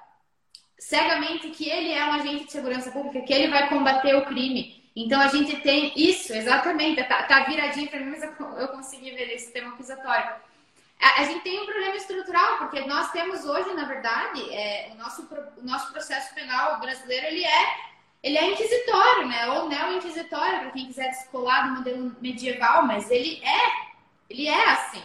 cegamente 0.88 1.48
que 1.48 1.68
ele 1.68 1.92
é 1.92 2.04
um 2.04 2.12
agente 2.12 2.44
de 2.44 2.52
segurança 2.52 2.90
pública, 2.90 3.22
que 3.22 3.32
ele 3.32 3.48
vai 3.48 3.68
combater 3.68 4.14
o 4.16 4.26
crime. 4.26 4.84
Então 4.94 5.18
a 5.20 5.28
gente 5.28 5.56
tem 5.60 5.92
isso, 5.96 6.32
exatamente, 6.32 7.02
tá, 7.04 7.22
tá 7.22 7.40
viradinho 7.44 7.88
para 7.88 8.00
mim, 8.00 8.10
mas 8.10 8.22
eu, 8.22 8.68
consegui 8.68 9.10
ver 9.12 9.32
esse 9.32 9.50
tema 9.50 9.70
acusatório. 9.70 10.36
A, 11.00 11.22
a, 11.22 11.24
gente 11.24 11.42
tem 11.42 11.60
um 11.60 11.64
problema 11.64 11.96
estrutural, 11.96 12.58
porque 12.58 12.80
nós 12.82 13.10
temos 13.12 13.44
hoje, 13.44 13.72
na 13.72 13.86
verdade, 13.86 14.40
é, 14.52 14.90
o, 14.92 14.98
nosso, 14.98 15.26
o 15.56 15.64
nosso 15.64 15.90
processo 15.90 16.34
penal 16.34 16.78
brasileiro 16.78 17.26
ele 17.26 17.44
é 17.44 17.94
ele 18.22 18.38
é 18.38 18.52
inquisitório, 18.52 19.26
né? 19.28 19.50
Ou 19.50 19.68
neo-inquisitório, 19.68 20.60
para 20.60 20.70
quem 20.70 20.86
quiser 20.86 21.10
descolar 21.10 21.68
do 21.68 21.76
modelo 21.76 22.16
medieval, 22.22 22.86
mas 22.86 23.10
ele 23.10 23.42
é, 23.44 23.72
ele 24.30 24.48
é 24.48 24.70
assim. 24.70 25.02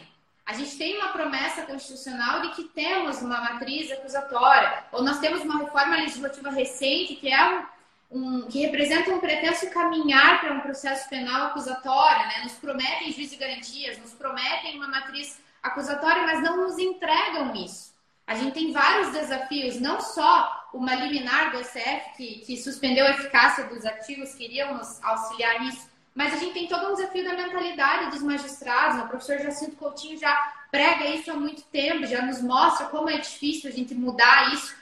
A 0.49 0.53
gente 0.53 0.75
tem 0.77 0.97
uma 0.97 1.09
promessa 1.09 1.61
constitucional 1.61 2.41
de 2.41 2.49
que 2.55 2.63
temos 2.63 3.21
uma 3.21 3.39
matriz 3.39 3.91
acusatória, 3.91 4.83
ou 4.91 5.03
nós 5.03 5.19
temos 5.19 5.41
uma 5.41 5.59
reforma 5.59 5.95
legislativa 5.97 6.49
recente 6.49 7.17
que 7.17 7.31
é 7.31 7.47
um, 7.47 7.65
um 8.09 8.47
que 8.47 8.61
representa 8.61 9.11
um 9.11 9.19
pretenso 9.19 9.69
caminhar 9.69 10.41
para 10.41 10.51
um 10.51 10.61
processo 10.61 11.07
penal 11.07 11.49
acusatório, 11.49 12.27
né? 12.29 12.41
Nos 12.45 12.53
prometem 12.53 13.11
juízo 13.11 13.35
de 13.35 13.37
garantias, 13.37 13.99
nos 13.99 14.11
prometem 14.13 14.75
uma 14.75 14.87
matriz 14.87 15.39
acusatória, 15.61 16.23
mas 16.23 16.41
não 16.41 16.57
nos 16.57 16.79
entregam 16.79 17.55
isso. 17.55 17.93
A 18.25 18.33
gente 18.33 18.53
tem 18.53 18.71
vários 18.71 19.11
desafios, 19.11 19.79
não 19.79 20.01
só 20.01 20.67
uma 20.73 20.95
liminar 20.95 21.51
do 21.51 21.63
STF 21.63 22.17
que, 22.17 22.39
que 22.39 22.57
suspendeu 22.57 23.05
a 23.05 23.11
eficácia 23.11 23.65
dos 23.65 23.85
artigos 23.85 24.33
que 24.33 24.45
iriam 24.45 24.73
nos 24.73 24.99
auxiliar 25.03 25.59
nisso. 25.61 25.87
Mas 26.19 26.33
a 26.33 26.35
gente 26.35 26.51
tem 26.51 26.67
todo 26.67 26.85
um 26.85 26.95
desafio 26.95 27.23
da 27.23 27.31
mentalidade 27.31 28.11
dos 28.11 28.21
magistrados. 28.21 28.97
Né? 28.97 29.03
O 29.05 29.07
professor 29.07 29.39
Jacinto 29.39 29.77
Coutinho 29.77 30.17
já 30.19 30.53
prega 30.69 31.05
isso 31.05 31.31
há 31.31 31.33
muito 31.33 31.61
tempo, 31.61 32.05
já 32.05 32.21
nos 32.21 32.41
mostra 32.41 32.87
como 32.87 33.09
é 33.09 33.19
difícil 33.19 33.69
a 33.69 33.73
gente 33.73 33.95
mudar 33.95 34.53
isso, 34.53 34.75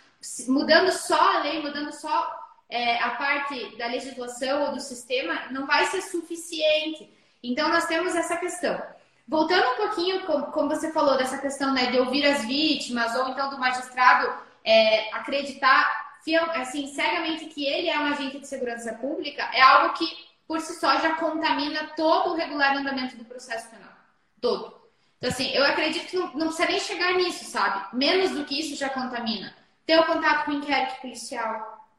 mudando 0.51 0.91
só 0.91 1.35
a 1.35 1.43
lei, 1.43 1.61
mudando 1.61 1.91
só 1.93 2.27
é, 2.67 2.97
a 3.03 3.11
parte 3.11 3.77
da 3.77 3.85
legislação 3.85 4.63
ou 4.63 4.71
do 4.71 4.79
sistema, 4.79 5.43
não 5.51 5.67
vai 5.67 5.85
ser 5.85 6.01
suficiente. 6.01 7.07
Então, 7.43 7.69
nós 7.69 7.85
temos 7.85 8.15
essa 8.15 8.35
questão. 8.37 8.81
Voltando 9.27 9.73
um 9.73 9.75
pouquinho, 9.75 10.25
como, 10.25 10.69
você 10.69 10.91
falou, 10.91 11.17
dessa 11.17 11.37
questão 11.37 11.71
né, 11.71 11.91
de 11.91 11.99
ouvir 11.99 12.25
as 12.25 12.45
vítimas, 12.45 13.13
ou 13.13 13.29
então 13.29 13.51
do 13.51 13.59
magistrado 13.59 14.27
é, 14.65 15.13
acreditar 15.13 16.07
assim, 16.55 16.87
cegamente 16.87 17.45
que 17.45 17.65
ele 17.65 17.89
é 17.89 17.99
um 17.99 18.07
agente 18.07 18.39
de 18.39 18.47
segurança 18.47 18.93
pública 18.93 19.49
é 19.53 19.61
algo 19.61 19.93
que, 19.93 20.05
por 20.47 20.61
si 20.61 20.73
só, 20.79 20.99
já 20.99 21.15
contamina 21.15 21.91
todo 21.95 22.31
o 22.31 22.35
regular 22.35 22.77
andamento 22.77 23.17
do 23.17 23.25
processo 23.25 23.69
penal. 23.69 23.91
Todo. 24.39 24.77
Então, 25.17 25.29
assim, 25.29 25.49
eu 25.49 25.65
acredito 25.65 26.07
que 26.07 26.15
não, 26.15 26.27
não 26.33 26.47
precisa 26.47 26.69
nem 26.69 26.79
chegar 26.79 27.13
nisso, 27.13 27.45
sabe? 27.45 27.95
Menos 27.97 28.31
do 28.31 28.45
que 28.45 28.59
isso 28.59 28.75
já 28.75 28.89
contamina. 28.89 29.53
Ter 29.85 29.99
o 29.99 30.05
contato 30.05 30.45
com 30.45 30.51
o 30.51 30.55
inquérito 30.55 31.01
policial, 31.01 31.89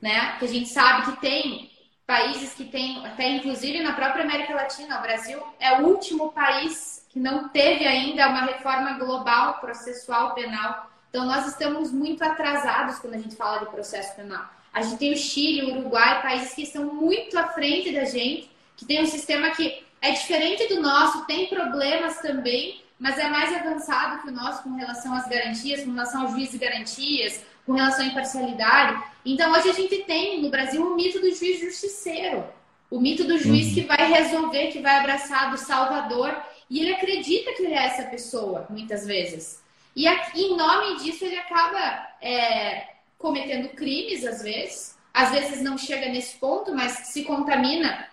né? 0.00 0.36
Que 0.38 0.44
a 0.44 0.48
gente 0.48 0.68
sabe 0.68 1.10
que 1.10 1.20
tem 1.20 1.70
países 2.06 2.54
que 2.54 2.64
têm, 2.64 3.04
até 3.06 3.28
inclusive 3.28 3.82
na 3.82 3.92
própria 3.92 4.24
América 4.24 4.54
Latina, 4.54 4.98
o 4.98 5.02
Brasil 5.02 5.42
é 5.58 5.80
o 5.80 5.86
último 5.86 6.32
país 6.32 7.06
que 7.08 7.18
não 7.18 7.48
teve 7.48 7.86
ainda 7.86 8.28
uma 8.28 8.42
reforma 8.42 8.98
global 8.98 9.58
processual 9.58 10.34
penal. 10.34 10.90
Então, 11.08 11.24
nós 11.24 11.46
estamos 11.46 11.92
muito 11.92 12.22
atrasados 12.22 12.98
quando 12.98 13.14
a 13.14 13.18
gente 13.18 13.36
fala 13.36 13.60
de 13.60 13.66
processo 13.66 14.14
penal. 14.16 14.48
A 14.74 14.82
gente 14.82 14.98
tem 14.98 15.12
o 15.12 15.16
Chile, 15.16 15.62
o 15.62 15.78
Uruguai, 15.78 16.20
países 16.20 16.52
que 16.52 16.62
estão 16.62 16.92
muito 16.92 17.38
à 17.38 17.46
frente 17.48 17.92
da 17.92 18.04
gente, 18.04 18.50
que 18.76 18.84
tem 18.84 19.00
um 19.00 19.06
sistema 19.06 19.50
que 19.50 19.84
é 20.02 20.10
diferente 20.10 20.66
do 20.66 20.82
nosso, 20.82 21.24
tem 21.26 21.46
problemas 21.46 22.18
também, 22.18 22.82
mas 22.98 23.16
é 23.16 23.28
mais 23.28 23.54
avançado 23.54 24.22
que 24.22 24.28
o 24.28 24.32
nosso 24.32 24.64
com 24.64 24.74
relação 24.74 25.14
às 25.14 25.28
garantias, 25.28 25.84
com 25.84 25.92
relação 25.92 26.22
ao 26.22 26.30
juiz 26.32 26.50
de 26.50 26.58
garantias, 26.58 27.42
com 27.64 27.72
relação 27.72 28.04
à 28.04 28.08
imparcialidade. 28.08 29.02
Então, 29.24 29.52
hoje 29.52 29.70
a 29.70 29.72
gente 29.72 29.98
tem 30.02 30.42
no 30.42 30.50
Brasil 30.50 30.84
o 30.84 30.94
mito 30.94 31.20
do 31.20 31.32
juiz 31.32 31.60
justiceiro, 31.60 32.44
o 32.90 33.00
mito 33.00 33.24
do 33.24 33.38
juiz 33.38 33.68
uhum. 33.68 33.74
que 33.74 33.80
vai 33.82 34.12
resolver, 34.12 34.66
que 34.68 34.80
vai 34.80 34.98
abraçar 34.98 35.50
do 35.50 35.56
salvador, 35.56 36.36
e 36.68 36.80
ele 36.80 36.94
acredita 36.94 37.52
que 37.52 37.62
ele 37.62 37.74
é 37.74 37.86
essa 37.86 38.04
pessoa, 38.04 38.66
muitas 38.68 39.06
vezes. 39.06 39.62
E 39.94 40.08
aqui, 40.08 40.42
em 40.42 40.56
nome 40.56 40.96
disso, 40.96 41.24
ele 41.24 41.38
acaba 41.38 42.08
é, 42.20 42.93
cometendo 43.24 43.70
crimes, 43.70 44.22
às 44.22 44.42
vezes. 44.42 44.98
Às 45.14 45.30
vezes 45.30 45.62
não 45.62 45.78
chega 45.78 46.10
nesse 46.10 46.36
ponto, 46.36 46.74
mas 46.74 46.92
se 46.92 47.24
contamina 47.24 48.06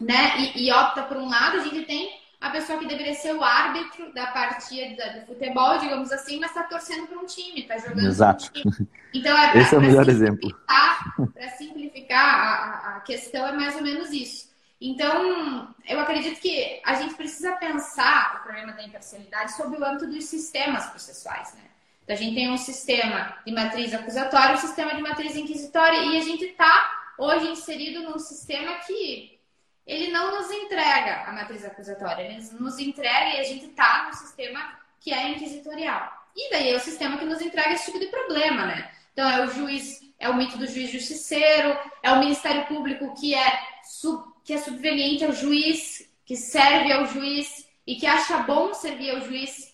né, 0.00 0.40
e, 0.56 0.66
e 0.66 0.72
opta 0.72 1.04
por 1.04 1.16
um 1.16 1.28
lado. 1.28 1.58
A 1.58 1.62
gente 1.62 1.82
tem 1.82 2.10
a 2.40 2.50
pessoa 2.50 2.78
que 2.78 2.86
deveria 2.86 3.14
ser 3.14 3.32
o 3.32 3.44
árbitro 3.44 4.12
da 4.12 4.26
partida 4.28 5.20
do 5.20 5.26
futebol, 5.26 5.78
digamos 5.78 6.10
assim, 6.10 6.40
mas 6.40 6.50
está 6.50 6.64
torcendo 6.64 7.06
para 7.06 7.18
um 7.18 7.26
time, 7.26 7.60
está 7.60 7.78
jogando. 7.78 8.08
Exato. 8.08 8.50
Um 8.66 8.86
então, 9.14 9.38
é 9.38 9.50
pra, 9.52 9.60
Esse 9.62 9.74
é 9.74 9.78
o 9.78 9.82
melhor 9.82 10.08
exemplo. 10.08 10.50
Para 10.66 11.48
simplificar, 11.50 12.24
a, 12.24 12.96
a 12.96 13.00
questão 13.00 13.46
é 13.46 13.52
mais 13.52 13.76
ou 13.76 13.82
menos 13.82 14.10
isso. 14.10 14.50
Então, 14.80 15.72
eu 15.86 16.00
acredito 16.00 16.40
que 16.40 16.80
a 16.84 16.94
gente 16.94 17.14
precisa 17.14 17.52
pensar 17.52 18.40
o 18.40 18.42
problema 18.44 18.72
da 18.72 18.82
imparcialidade 18.82 19.52
sob 19.52 19.76
o 19.76 19.84
âmbito 19.84 20.06
dos 20.06 20.24
sistemas 20.24 20.86
processuais, 20.86 21.54
né? 21.54 21.69
Então, 22.02 22.14
a 22.14 22.18
gente 22.18 22.34
tem 22.34 22.50
um 22.50 22.56
sistema 22.56 23.36
de 23.44 23.52
matriz 23.52 23.94
acusatória, 23.94 24.54
um 24.54 24.58
sistema 24.58 24.94
de 24.94 25.02
matriz 25.02 25.36
inquisitória, 25.36 25.98
e 25.98 26.18
a 26.18 26.22
gente 26.22 26.44
está 26.44 27.14
hoje 27.18 27.48
inserido 27.48 28.02
num 28.02 28.18
sistema 28.18 28.74
que 28.86 29.38
ele 29.86 30.10
não 30.10 30.38
nos 30.38 30.50
entrega 30.50 31.24
a 31.26 31.32
matriz 31.32 31.64
acusatória, 31.64 32.22
ele 32.22 32.42
nos 32.58 32.78
entrega 32.78 33.36
e 33.36 33.40
a 33.40 33.44
gente 33.44 33.66
está 33.66 34.06
no 34.08 34.14
sistema 34.16 34.78
que 35.00 35.12
é 35.12 35.30
inquisitorial. 35.30 36.20
E 36.36 36.50
daí 36.50 36.70
é 36.70 36.76
o 36.76 36.80
sistema 36.80 37.18
que 37.18 37.24
nos 37.24 37.40
entrega 37.40 37.72
esse 37.72 37.86
tipo 37.86 37.98
de 37.98 38.06
problema, 38.06 38.66
né? 38.66 38.90
Então 39.12 39.28
é 39.28 39.44
o 39.44 39.50
juiz, 39.50 40.00
é 40.18 40.28
o 40.28 40.36
mito 40.36 40.56
do 40.56 40.66
juiz 40.66 40.90
justiceiro, 40.90 41.76
é 42.02 42.12
o 42.12 42.20
Ministério 42.20 42.66
Público 42.66 43.14
que 43.20 43.34
é, 43.34 43.60
sub, 43.84 44.32
que 44.44 44.52
é 44.52 44.58
subveniente 44.58 45.24
ao 45.24 45.32
juiz, 45.32 46.08
que 46.24 46.36
serve 46.36 46.92
ao 46.92 47.06
juiz 47.06 47.68
e 47.86 47.96
que 47.96 48.06
acha 48.06 48.38
bom 48.38 48.72
servir 48.72 49.10
ao 49.10 49.20
juiz. 49.22 49.69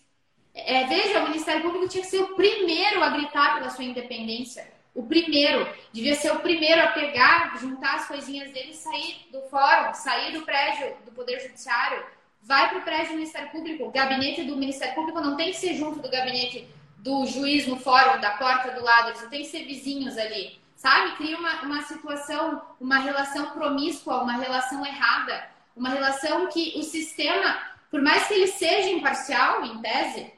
É, 0.57 0.85
veja, 0.87 1.21
o 1.21 1.29
Ministério 1.29 1.63
Público 1.63 1.89
tinha 1.89 2.03
que 2.03 2.11
ser 2.11 2.23
o 2.23 2.35
primeiro 2.35 3.03
a 3.03 3.11
gritar 3.11 3.55
pela 3.55 3.71
sua 3.71 3.85
independência 3.85 4.75
o 4.97 5.03
primeiro, 5.03 5.69
devia 5.93 6.15
ser 6.15 6.33
o 6.33 6.41
primeiro 6.41 6.83
a 6.83 6.87
pegar, 6.87 7.55
juntar 7.61 7.97
as 7.97 8.09
coisinhas 8.09 8.51
dele 8.51 8.71
e 8.71 8.77
sair 8.77 9.29
do 9.31 9.43
fórum, 9.43 9.93
sair 9.93 10.33
do 10.33 10.41
prédio 10.41 10.97
do 11.05 11.13
Poder 11.13 11.39
Judiciário, 11.39 12.03
vai 12.43 12.71
para 12.71 12.79
o 12.79 12.83
prédio 12.83 13.09
do 13.09 13.17
Ministério 13.17 13.51
Público. 13.51 13.85
O 13.85 13.91
gabinete 13.91 14.45
do 14.45 14.57
Ministério 14.57 14.95
Público 14.95 15.21
não 15.21 15.37
tem 15.37 15.51
que 15.51 15.59
ser 15.59 15.75
junto 15.75 16.01
do 16.01 16.09
gabinete 16.09 16.67
do 16.97 17.27
juiz 17.27 17.67
no 17.67 17.79
fórum, 17.79 18.19
da 18.21 18.31
porta 18.39 18.71
do 18.71 18.83
lado, 18.83 19.11
eles 19.11 19.23
não 19.23 19.29
tem 19.29 19.43
que 19.43 19.49
ser 19.49 19.67
vizinhos 19.67 20.17
ali. 20.17 20.59
Sabe? 20.75 21.15
Cria 21.17 21.37
uma, 21.37 21.61
uma 21.63 21.83
situação, 21.83 22.63
uma 22.81 22.99
relação 22.99 23.51
promíscua, 23.51 24.23
uma 24.23 24.39
relação 24.39 24.85
errada, 24.85 25.47
uma 25.77 25.91
relação 25.91 26.49
que 26.49 26.73
o 26.75 26.83
sistema, 26.83 27.59
por 27.91 28.01
mais 28.01 28.27
que 28.27 28.35
ele 28.35 28.47
seja 28.47 28.89
imparcial, 28.89 29.63
em 29.63 29.79
tese, 29.83 30.33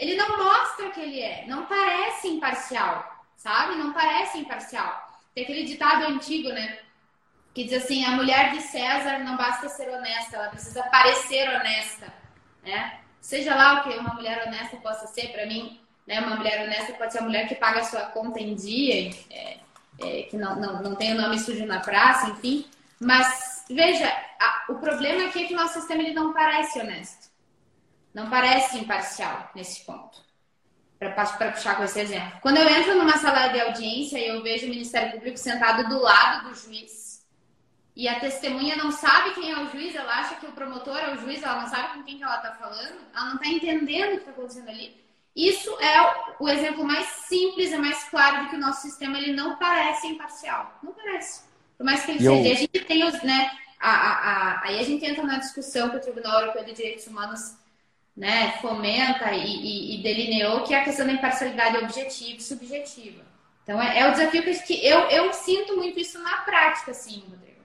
ele 0.00 0.16
não 0.16 0.36
mostra 0.36 0.90
que 0.90 1.00
ele 1.00 1.20
é, 1.20 1.44
não 1.46 1.66
parece 1.66 2.28
imparcial 2.28 3.20
sabe? 3.40 3.76
Não 3.76 3.92
parece 3.92 4.38
imparcial. 4.38 5.08
Tem 5.34 5.44
aquele 5.44 5.64
ditado 5.64 6.04
antigo, 6.04 6.50
né? 6.50 6.78
Que 7.54 7.64
diz 7.64 7.82
assim: 7.82 8.04
a 8.04 8.12
mulher 8.12 8.52
de 8.52 8.60
César 8.60 9.18
não 9.20 9.36
basta 9.36 9.68
ser 9.68 9.88
honesta, 9.88 10.36
ela 10.36 10.48
precisa 10.48 10.82
parecer 10.84 11.48
honesta, 11.48 12.12
né? 12.62 13.00
Seja 13.20 13.54
lá 13.54 13.80
o 13.80 13.82
que 13.82 13.98
uma 13.98 14.14
mulher 14.14 14.46
honesta 14.46 14.76
possa 14.78 15.06
ser, 15.06 15.32
para 15.32 15.46
mim, 15.46 15.80
né? 16.06 16.20
Uma 16.20 16.36
mulher 16.36 16.64
honesta 16.64 16.92
pode 16.92 17.12
ser 17.12 17.18
a 17.20 17.22
mulher 17.22 17.48
que 17.48 17.54
paga 17.54 17.80
a 17.80 17.84
sua 17.84 18.02
conta 18.02 18.40
em 18.40 18.54
dia, 18.54 19.10
é, 19.30 19.58
é, 19.98 20.22
que 20.22 20.36
não, 20.36 20.56
não, 20.56 20.82
não 20.82 20.94
tem 20.94 21.14
o 21.14 21.20
nome 21.20 21.38
sujo 21.38 21.66
na 21.66 21.80
praça, 21.80 22.28
enfim. 22.28 22.66
Mas, 23.00 23.64
veja, 23.68 24.06
a, 24.38 24.64
o 24.68 24.74
problema 24.76 25.26
aqui 25.26 25.44
é 25.44 25.46
que 25.46 25.54
o 25.54 25.56
nosso 25.56 25.74
sistema 25.74 26.02
ele 26.02 26.12
não 26.12 26.32
parece 26.32 26.78
honesto. 26.78 27.19
Não 28.12 28.28
parece 28.28 28.78
imparcial 28.78 29.50
nesse 29.54 29.84
ponto 29.84 30.30
para 30.98 31.52
puxar 31.52 31.76
com 31.76 31.84
esse 31.84 31.98
exemplo. 32.00 32.40
Quando 32.42 32.58
eu 32.58 32.68
entro 32.68 32.94
numa 32.94 33.16
sala 33.16 33.48
de 33.48 33.60
audiência 33.60 34.18
e 34.18 34.28
eu 34.28 34.42
vejo 34.42 34.66
o 34.66 34.68
Ministério 34.68 35.12
Público 35.12 35.38
sentado 35.38 35.88
do 35.88 35.98
lado 35.98 36.48
do 36.48 36.54
juiz 36.54 37.26
e 37.96 38.06
a 38.06 38.20
testemunha 38.20 38.76
não 38.76 38.90
sabe 38.90 39.34
quem 39.34 39.50
é 39.50 39.58
o 39.58 39.70
juiz, 39.70 39.94
ela 39.94 40.20
acha 40.20 40.36
que 40.36 40.46
o 40.46 40.52
promotor 40.52 40.96
é 40.96 41.14
o 41.14 41.18
juiz, 41.18 41.42
ela 41.42 41.60
não 41.60 41.68
sabe 41.68 41.94
com 41.94 42.02
quem 42.04 42.18
que 42.18 42.24
ela 42.24 42.36
está 42.36 42.52
falando, 42.52 42.98
ela 43.14 43.26
não 43.26 43.34
está 43.34 43.48
entendendo 43.48 44.08
o 44.08 44.12
que 44.12 44.16
está 44.18 44.30
acontecendo 44.30 44.68
ali. 44.68 45.00
Isso 45.34 45.70
é 45.80 46.34
o 46.38 46.48
exemplo 46.48 46.84
mais 46.84 47.06
simples 47.06 47.72
e 47.72 47.76
mais 47.76 48.04
claro 48.04 48.44
de 48.44 48.50
que 48.50 48.56
o 48.56 48.60
nosso 48.60 48.82
sistema 48.82 49.16
ele 49.18 49.32
não 49.32 49.56
parece 49.56 50.06
imparcial. 50.06 50.78
Não 50.82 50.92
parece. 50.92 51.44
Por 51.78 51.84
mais 51.84 52.04
que 52.04 52.12
ele 52.12 52.26
eu... 52.26 52.36
seja. 52.36 52.52
A 52.52 52.56
gente 52.56 52.84
tem 52.84 53.04
os, 53.04 53.22
né? 53.22 53.50
A, 53.78 53.90
a, 53.90 54.12
a, 54.12 54.64
aí 54.64 54.78
a 54.78 54.82
gente 54.82 55.04
entra 55.04 55.22
na 55.22 55.38
discussão 55.38 55.88
que 55.88 55.96
o 55.96 56.00
Tribunal 56.00 56.40
Europeu 56.40 56.64
de 56.64 56.72
Direitos 56.72 57.06
Humanos 57.06 57.56
né, 58.16 58.52
fomenta 58.60 59.32
e, 59.32 59.44
e, 59.44 59.94
e, 59.98 60.02
delineou 60.02 60.62
que 60.62 60.74
é 60.74 60.80
a 60.80 60.84
questão 60.84 61.06
da 61.06 61.12
imparcialidade 61.12 61.78
objetiva 61.78 62.38
e 62.38 62.42
subjetiva. 62.42 63.22
Então, 63.62 63.80
é, 63.80 64.00
é 64.00 64.08
o 64.08 64.12
desafio 64.12 64.42
que 64.42 64.86
eu, 64.86 65.00
eu 65.10 65.32
sinto 65.32 65.76
muito 65.76 65.98
isso 65.98 66.22
na 66.22 66.38
prática, 66.38 66.92
sim, 66.92 67.22
Rodrigo. 67.30 67.60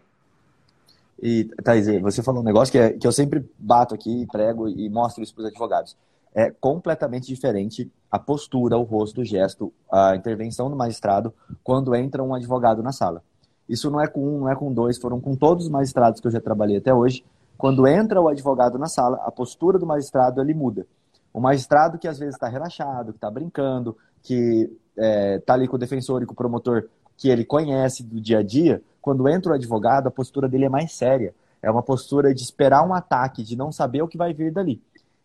E, 1.22 1.46
Thais, 1.64 1.88
você 2.02 2.22
falou 2.22 2.42
um 2.42 2.46
negócio 2.46 2.72
que, 2.72 2.78
é, 2.78 2.94
que 2.94 3.08
eu 3.08 3.12
sempre 3.12 3.44
bato 3.58 3.96
aqui, 3.96 4.28
prego 4.32 4.68
e 4.68 4.90
mostro 4.90 5.24
isso 5.24 5.34
para 5.34 5.44
os 5.44 5.48
advogados. 5.48 5.98
É 6.34 6.52
completamente 6.52 7.28
diferente 7.28 7.90
a 8.12 8.20
postura, 8.20 8.78
o 8.78 8.84
rosto, 8.84 9.22
o 9.22 9.26
gesto, 9.26 9.74
a 9.92 10.16
intervenção 10.16 10.70
do 10.70 10.76
magistrado 10.76 11.34
quando 11.64 11.96
entra 11.96 12.22
um 12.22 12.36
advogado 12.36 12.84
na 12.84 12.92
sala. 12.92 13.24
Isso 13.68 13.90
não 13.90 14.00
é 14.00 14.08
com 14.08 14.22
um, 14.22 14.40
não 14.42 14.50
é 14.50 14.56
com 14.56 14.72
dois, 14.72 14.98
foram 14.98 15.20
com 15.20 15.36
todos 15.36 15.66
os 15.66 15.72
magistrados 15.72 16.20
que 16.22 16.28
eu 16.28 16.32
já 16.32 16.40
trabalhei 16.40 16.78
até 16.78 16.94
hoje. 16.94 17.24
Quando 17.58 17.88
entra 17.88 18.22
o 18.22 18.28
advogado 18.28 18.78
na 18.78 18.88
sala, 18.88 19.18
a 19.26 19.32
postura 19.32 19.80
do 19.80 19.86
magistrado 19.86 20.42
ele 20.42 20.54
muda. 20.54 20.86
O 21.34 21.40
magistrado 21.40 21.98
que 21.98 22.08
às 22.08 22.18
vezes 22.18 22.36
está 22.36 22.48
relaxado, 22.48 23.12
que 23.12 23.18
está 23.18 23.30
brincando, 23.30 23.98
que 24.22 24.70
está 24.96 25.06
é, 25.06 25.40
tá 25.40 25.54
ali 25.54 25.68
com 25.68 25.76
o 25.76 25.80
defensor 25.80 26.24
e 26.24 26.26
com 26.26 26.34
o 26.34 26.36
promotor 26.36 26.88
que 27.18 27.30
ele 27.30 27.46
conhece 27.46 28.04
do 28.04 28.20
dia 28.20 28.40
a 28.40 28.44
dia, 28.44 28.82
quando 29.02 29.28
entra 29.30 29.52
o 29.52 29.56
advogado, 29.56 30.08
a 30.08 30.12
postura 30.12 30.50
dele 30.50 30.66
é 30.66 30.70
mais 30.70 30.92
séria. 30.94 31.34
É 31.62 31.70
uma 31.70 31.82
postura 31.82 32.34
de 32.34 32.42
esperar 32.42 32.88
um 32.88 32.94
ataque, 32.94 33.44
de 33.44 33.56
não 33.56 33.72
saber 33.72 34.02
o 34.02 34.08
que 34.08 34.18
vai 34.18 34.34
vir 34.34 34.52
dali. 34.52 34.82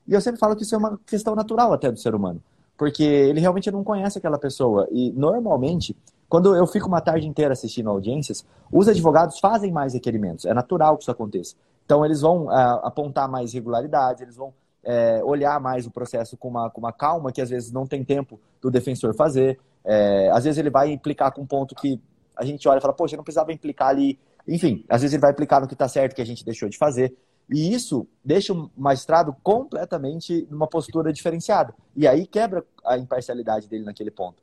E 0.07 0.13
eu 0.13 0.21
sempre 0.21 0.39
falo 0.41 0.57
que 0.57 0.63
isso 0.63 0.75
é 0.75 0.79
uma 0.79 0.99
questão 1.07 1.35
natural 1.35 1.73
até 1.73 1.91
do 1.91 1.99
ser 1.99 2.15
humano, 2.15 2.43
porque 2.77 3.03
ele 3.03 3.41
realmente 3.41 3.71
não 3.71 3.85
conhece 3.85 4.19
aquela 4.19 4.39
pessoa. 4.39 4.89
E 4.91 5.13
normalmente, 5.13 5.97
quando 6.29 6.55
eu 6.55 6.67
fico 6.67 6.89
uma 6.89 7.01
tarde 7.01 7.27
inteira 7.27 7.53
assistindo 7.53 7.91
audiências, 7.91 8.45
os 8.73 8.89
advogados 8.89 9.39
fazem 9.39 9.71
mais 9.71 9.95
requerimentos. 9.95 10.45
É 10.45 10.55
natural 10.55 10.97
que 10.97 11.03
isso 11.03 11.11
aconteça. 11.11 11.55
Então, 11.91 12.05
eles 12.05 12.21
vão 12.21 12.45
uh, 12.45 12.87
apontar 12.87 13.29
mais 13.29 13.53
regularidades, 13.53 14.23
eles 14.23 14.37
vão 14.37 14.55
é, 14.85 15.21
olhar 15.25 15.59
mais 15.59 15.89
o 15.89 15.91
processo 15.91 16.37
com 16.37 16.47
uma, 16.47 16.71
com 16.71 16.79
uma 16.81 16.93
calma 16.93 17.33
que 17.33 17.43
às 17.43 17.51
vezes 17.51 17.73
não 17.73 17.85
tem 17.85 18.05
tempo 18.05 18.39
do 18.63 18.71
defensor 18.71 19.13
fazer. 19.13 19.59
É, 19.85 20.31
às 20.31 20.45
vezes 20.45 20.57
ele 20.57 20.71
vai 20.71 20.93
implicar 20.93 21.33
com 21.33 21.43
um 21.43 21.47
ponto 21.47 21.75
que 21.75 22.01
a 22.37 22.45
gente 22.45 22.69
olha 22.69 22.79
e 22.79 22.81
fala, 22.81 22.95
poxa, 22.95 23.17
não 23.17 23.25
precisava 23.25 23.53
implicar 23.53 23.89
ali. 23.89 24.21
Enfim, 24.47 24.85
às 24.89 25.03
vezes 25.03 25.15
ele 25.15 25.21
vai 25.21 25.33
implicar 25.33 25.61
no 25.61 25.67
que 25.67 25.75
está 25.75 25.89
certo 25.89 26.15
que 26.15 26.23
a 26.23 26.25
gente 26.25 26.45
deixou 26.45 26.69
de 26.69 26.79
fazer. 26.79 27.13
E 27.53 27.75
isso 27.75 28.07
deixa 28.25 28.53
o 28.53 28.71
magistrado 28.77 29.35
completamente 29.43 30.47
numa 30.49 30.69
postura 30.69 31.13
diferenciada. 31.13 31.75
E 31.97 32.07
aí 32.07 32.25
quebra 32.25 32.65
a 32.87 32.97
imparcialidade 32.97 33.69
dele 33.69 33.83
naquele 33.83 34.13
ponto. 34.13 34.41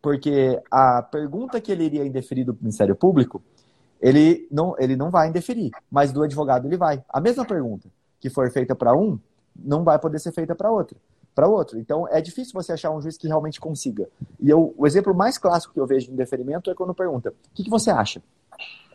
Porque 0.00 0.62
a 0.70 1.02
pergunta 1.02 1.60
que 1.60 1.72
ele 1.72 1.86
iria 1.86 2.06
indeferir 2.06 2.44
do 2.44 2.56
Ministério 2.60 2.94
Público 2.94 3.42
ele 4.04 4.46
não, 4.50 4.76
ele 4.78 4.96
não 4.96 5.10
vai 5.10 5.30
indeferir, 5.30 5.70
mas 5.90 6.12
do 6.12 6.22
advogado 6.22 6.68
ele 6.68 6.76
vai. 6.76 7.02
A 7.08 7.22
mesma 7.22 7.42
pergunta 7.42 7.88
que 8.20 8.28
for 8.28 8.50
feita 8.50 8.74
para 8.74 8.94
um, 8.94 9.18
não 9.56 9.82
vai 9.82 9.98
poder 9.98 10.18
ser 10.18 10.30
feita 10.30 10.54
para 10.54 10.70
outro, 10.70 10.98
para 11.34 11.48
outro. 11.48 11.78
Então 11.78 12.06
é 12.08 12.20
difícil 12.20 12.52
você 12.52 12.74
achar 12.74 12.90
um 12.90 13.00
juiz 13.00 13.16
que 13.16 13.26
realmente 13.26 13.58
consiga. 13.58 14.06
E 14.38 14.50
eu, 14.50 14.74
o 14.76 14.86
exemplo 14.86 15.14
mais 15.14 15.38
clássico 15.38 15.72
que 15.72 15.80
eu 15.80 15.86
vejo 15.86 16.08
de 16.08 16.12
indeferimento 16.12 16.70
é 16.70 16.74
quando 16.74 16.92
pergunta: 16.92 17.30
o 17.30 17.54
que, 17.54 17.64
que 17.64 17.70
você 17.70 17.90
acha? 17.90 18.22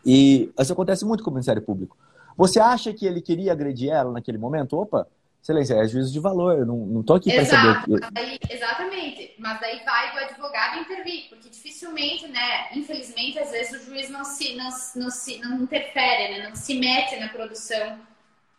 E 0.06 0.54
isso 0.60 0.74
acontece 0.74 1.04
muito 1.04 1.24
com 1.24 1.32
o 1.32 1.34
Ministério 1.34 1.64
Público. 1.64 1.98
Você 2.38 2.60
acha 2.60 2.94
que 2.94 3.08
ele 3.08 3.20
queria 3.20 3.52
agredir 3.52 3.90
ela 3.90 4.12
naquele 4.12 4.38
momento? 4.38 4.78
Opa, 4.78 5.08
Excelência, 5.42 5.76
é 5.76 5.88
juízo 5.88 6.12
de 6.12 6.20
valor, 6.20 6.60
eu 6.60 6.66
não, 6.66 6.78
não 6.86 7.02
tô 7.02 7.14
aqui 7.14 7.34
para 7.34 7.46
saber. 7.46 7.82
Mas 7.88 8.12
daí, 8.12 8.40
exatamente, 8.50 9.36
mas 9.40 9.60
daí 9.60 9.82
vai 9.86 10.12
do 10.12 10.20
advogado 10.20 10.80
intervir, 10.80 11.30
porque 11.30 11.50
dificilmente, 11.50 12.28
né, 12.28 12.68
infelizmente, 12.74 13.40
às 13.40 13.50
vezes 13.50 13.82
o 13.82 13.86
juiz 13.86 14.10
não 14.10 14.26
se, 14.26 14.56
não, 14.56 14.70
não 14.96 15.10
se 15.10 15.40
não 15.40 15.62
interfere, 15.62 16.38
né, 16.38 16.48
não 16.50 16.56
se 16.56 16.78
mete 16.78 17.16
na 17.20 17.30
produção 17.30 18.00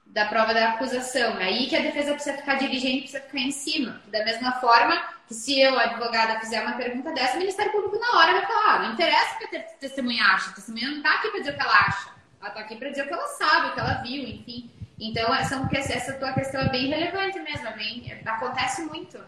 da 0.07 0.25
prova 0.25 0.53
da 0.53 0.71
acusação. 0.71 1.39
É 1.39 1.45
aí 1.45 1.69
que 1.69 1.77
a 1.77 1.81
defesa 1.81 2.15
precisa 2.15 2.37
ficar 2.37 2.55
dirigente, 2.55 3.03
precisa 3.03 3.21
ficar 3.21 3.39
em 3.39 3.53
cima. 3.53 4.01
Da 4.09 4.25
mesma 4.25 4.53
forma 4.53 5.01
que 5.29 5.35
se 5.35 5.61
eu, 5.61 5.79
advogada, 5.79 6.41
fizer 6.41 6.63
uma 6.63 6.77
pergunta 6.77 7.13
dessa, 7.13 7.37
o 7.37 7.39
Ministério 7.39 7.71
Público 7.73 7.99
na 7.99 8.19
hora 8.19 8.33
vai 8.33 8.47
falar, 8.47 8.75
ah, 8.75 8.79
não 8.81 8.93
interessa 8.95 9.37
o 9.37 9.49
que 9.49 9.57
a 9.57 9.63
testemunha 9.63 10.25
acha, 10.25 10.51
a 10.51 10.55
testemunha 10.55 10.89
não 10.89 10.97
está 10.97 11.15
aqui 11.15 11.29
para 11.29 11.41
dizer 11.41 11.53
o 11.53 11.57
que 11.57 11.63
ela 11.63 11.79
acha, 11.79 12.11
ela 12.41 12.49
está 12.49 12.61
aqui 12.61 12.77
para 12.77 12.91
dizer 12.91 13.03
o 13.03 13.07
que 13.07 13.15
ela 13.15 13.29
sabe, 13.29 13.69
o 13.69 13.75
que 13.75 13.81
ela 13.81 13.95
viu, 14.03 14.23
enfim. 14.25 14.71
Então, 15.01 15.35
essa, 15.35 15.67
essa 15.73 16.13
tua 16.13 16.33
questão 16.33 16.61
é 16.61 16.69
bem 16.69 16.89
relevante 16.89 17.41
mesmo, 17.41 17.67
é 17.67 17.77
bem, 17.77 18.13
acontece 18.27 18.83
muito. 18.83 19.19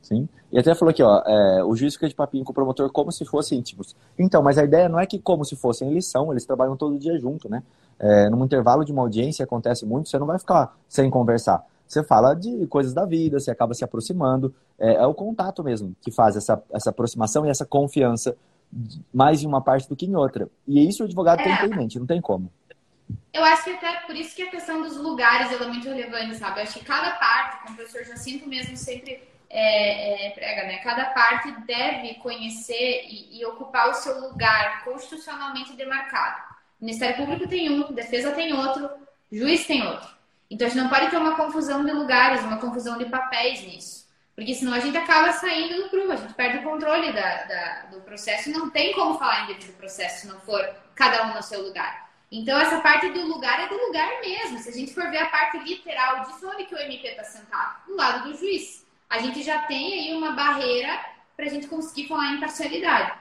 Sim. 0.00 0.28
E 0.50 0.58
até 0.58 0.74
falou 0.74 0.90
aqui, 0.90 1.02
ó, 1.02 1.22
é, 1.26 1.64
o 1.64 1.76
juiz 1.76 1.94
fica 1.94 2.08
de 2.08 2.14
papinho 2.14 2.44
com 2.44 2.52
o 2.52 2.54
promotor 2.54 2.90
como 2.90 3.12
se 3.12 3.24
fossem 3.24 3.58
íntimos. 3.58 3.94
Então, 4.18 4.42
mas 4.42 4.56
a 4.56 4.64
ideia 4.64 4.88
não 4.88 4.98
é 4.98 5.04
que 5.04 5.18
como 5.18 5.44
se 5.44 5.54
fossem, 5.56 5.90
eles 5.90 6.06
são, 6.06 6.30
eles 6.30 6.46
trabalham 6.46 6.76
todo 6.76 6.98
dia 6.98 7.18
junto, 7.18 7.48
né? 7.48 7.62
É, 7.98 8.30
num 8.30 8.44
intervalo 8.44 8.84
de 8.84 8.92
uma 8.92 9.02
audiência 9.02 9.44
acontece 9.44 9.84
muito, 9.84 10.08
você 10.08 10.18
não 10.18 10.26
vai 10.26 10.38
ficar 10.38 10.76
sem 10.88 11.10
conversar. 11.10 11.64
Você 11.86 12.02
fala 12.02 12.34
de 12.34 12.66
coisas 12.68 12.94
da 12.94 13.04
vida, 13.04 13.38
você 13.38 13.50
acaba 13.50 13.74
se 13.74 13.84
aproximando. 13.84 14.54
É, 14.78 14.94
é 14.94 15.06
o 15.06 15.12
contato 15.14 15.62
mesmo 15.62 15.94
que 16.00 16.10
faz 16.10 16.36
essa, 16.36 16.62
essa 16.72 16.90
aproximação 16.90 17.44
e 17.44 17.50
essa 17.50 17.66
confiança 17.66 18.36
mais 19.12 19.42
em 19.42 19.46
uma 19.46 19.60
parte 19.60 19.88
do 19.88 19.96
que 19.96 20.06
em 20.06 20.14
outra. 20.14 20.48
E 20.66 20.88
isso 20.88 21.02
o 21.02 21.06
advogado 21.06 21.40
é. 21.40 21.44
tem 21.44 21.54
que 21.54 21.60
ter 21.62 21.74
em 21.74 21.76
mente, 21.76 21.98
não 21.98 22.06
tem 22.06 22.20
como. 22.20 22.50
Eu 23.36 23.44
acho 23.44 23.64
que 23.64 23.70
até 23.70 24.00
por 24.00 24.16
isso 24.16 24.34
que 24.34 24.42
a 24.42 24.50
questão 24.50 24.80
dos 24.80 24.96
lugares 24.96 25.52
é 25.52 25.66
muito 25.66 25.86
relevante, 25.88 26.36
sabe? 26.36 26.60
Eu 26.60 26.62
acho 26.62 26.78
que 26.78 26.84
cada 26.84 27.10
parte, 27.16 27.62
como 27.62 27.74
o 27.74 27.76
professor 27.76 28.04
Jacinto 28.04 28.48
mesmo 28.48 28.74
sempre 28.76 29.22
é, 29.50 30.28
é, 30.28 30.30
prega, 30.30 30.62
né? 30.62 30.78
Cada 30.78 31.04
parte 31.06 31.50
deve 31.66 32.14
conhecer 32.14 33.04
e, 33.06 33.38
e, 33.38 33.44
ocupar 33.44 33.90
o 33.90 33.94
seu 33.94 34.18
lugar 34.20 34.82
constitucionalmente 34.84 35.74
demarcado. 35.74 36.40
O 36.80 36.84
Ministério 36.84 37.16
Público 37.16 37.46
tem 37.46 37.70
um, 37.70 37.92
Defesa 37.92 38.32
tem 38.32 38.54
outro, 38.54 38.88
Juiz 39.30 39.66
tem 39.66 39.86
outro. 39.86 40.08
Então 40.50 40.66
a 40.66 40.70
gente 40.70 40.82
não 40.82 40.88
pode 40.88 41.10
ter 41.10 41.18
uma 41.18 41.36
confusão 41.36 41.84
de 41.84 41.92
lugares, 41.92 42.42
uma 42.42 42.58
confusão 42.58 42.96
de 42.96 43.04
papéis 43.04 43.60
nisso. 43.62 44.06
Porque 44.34 44.54
senão 44.54 44.72
a 44.72 44.80
gente 44.80 44.96
acaba 44.96 45.32
saindo 45.32 45.82
do 45.82 45.88
prumo, 45.90 46.12
a 46.12 46.16
gente 46.16 46.34
perde 46.34 46.58
o 46.58 46.62
controle 46.62 47.12
da, 47.12 47.44
da, 47.44 47.82
do 47.90 48.00
processo 48.00 48.50
não 48.50 48.70
tem 48.70 48.92
como 48.94 49.18
falar 49.18 49.44
em 49.44 49.54
devido 49.54 49.76
processo 49.76 50.22
se 50.22 50.26
não 50.26 50.40
for 50.40 50.62
cada 50.94 51.26
um 51.26 51.34
no 51.34 51.42
seu 51.42 51.62
lugar. 51.62 52.05
Então, 52.36 52.58
essa 52.60 52.80
parte 52.82 53.08
do 53.08 53.26
lugar 53.26 53.64
é 53.64 53.68
do 53.68 53.86
lugar 53.86 54.20
mesmo. 54.20 54.58
Se 54.58 54.68
a 54.68 54.72
gente 54.72 54.92
for 54.92 55.10
ver 55.10 55.18
a 55.18 55.26
parte 55.26 55.58
literal 55.58 56.20
disso, 56.24 56.46
onde 56.46 56.66
que 56.66 56.74
o 56.74 56.78
MP 56.78 57.08
está 57.08 57.24
sentado? 57.24 57.86
Do 57.86 57.96
lado 57.96 58.28
do 58.28 58.36
juiz. 58.36 58.86
A 59.08 59.18
gente 59.18 59.42
já 59.42 59.62
tem 59.62 60.10
aí 60.10 60.14
uma 60.14 60.32
barreira 60.32 61.00
para 61.34 61.46
a 61.46 61.48
gente 61.48 61.66
conseguir 61.66 62.08
falar 62.08 62.34
em 62.34 62.40
parcialidade. 62.40 63.12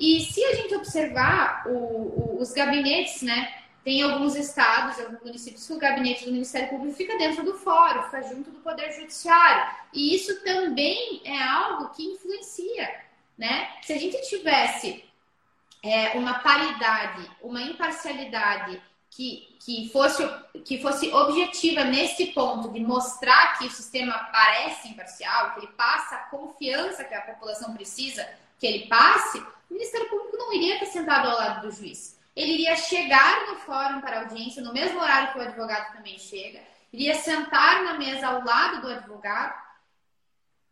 E 0.00 0.20
se 0.20 0.42
a 0.42 0.54
gente 0.54 0.74
observar 0.74 1.64
o, 1.66 1.70
o, 1.70 2.38
os 2.40 2.52
gabinetes, 2.52 3.20
né? 3.20 3.58
Tem 3.84 4.00
alguns 4.00 4.36
estados, 4.36 4.98
alguns 4.98 5.20
municípios 5.22 5.66
que 5.66 5.72
o 5.72 5.78
gabinete 5.78 6.24
do 6.24 6.32
Ministério 6.32 6.68
Público 6.68 6.96
fica 6.96 7.18
dentro 7.18 7.44
do 7.44 7.54
fórum, 7.54 8.04
fica 8.04 8.22
junto 8.22 8.50
do 8.50 8.60
Poder 8.60 8.92
Judiciário. 8.92 9.70
E 9.92 10.14
isso 10.14 10.42
também 10.44 11.20
é 11.24 11.42
algo 11.42 11.90
que 11.90 12.04
influencia, 12.04 12.88
né? 13.36 13.68
Se 13.82 13.92
a 13.92 13.98
gente 13.98 14.16
tivesse 14.28 15.04
é, 15.82 16.16
uma 16.16 16.38
paridade, 16.38 17.28
uma 17.42 17.60
imparcialidade 17.60 18.80
que, 19.10 19.56
que, 19.60 19.90
fosse, 19.90 20.26
que 20.64 20.80
fosse 20.80 21.12
objetiva 21.12 21.84
nesse 21.84 22.26
ponto 22.26 22.70
de 22.70 22.80
mostrar 22.80 23.58
que 23.58 23.66
o 23.66 23.70
sistema 23.70 24.16
parece 24.32 24.88
imparcial, 24.88 25.52
que 25.52 25.60
ele 25.60 25.72
passa 25.72 26.14
a 26.14 26.24
confiança 26.26 27.04
que 27.04 27.14
a 27.14 27.20
população 27.20 27.74
precisa 27.74 28.26
que 28.58 28.66
ele 28.66 28.86
passe, 28.86 29.38
o 29.38 29.74
Ministério 29.74 30.08
Público 30.08 30.36
não 30.36 30.52
iria 30.52 30.74
estar 30.74 30.86
sentado 30.86 31.28
ao 31.28 31.36
lado 31.36 31.66
do 31.66 31.72
juiz. 31.72 32.18
Ele 32.34 32.52
iria 32.52 32.76
chegar 32.76 33.48
no 33.48 33.56
fórum 33.56 34.00
para 34.00 34.20
audiência 34.20 34.62
no 34.62 34.72
mesmo 34.72 35.00
horário 35.00 35.32
que 35.32 35.38
o 35.38 35.42
advogado 35.42 35.92
também 35.92 36.18
chega, 36.18 36.60
iria 36.92 37.14
sentar 37.14 37.82
na 37.82 37.94
mesa 37.94 38.28
ao 38.28 38.44
lado 38.44 38.80
do 38.80 38.88
advogado, 38.88 39.60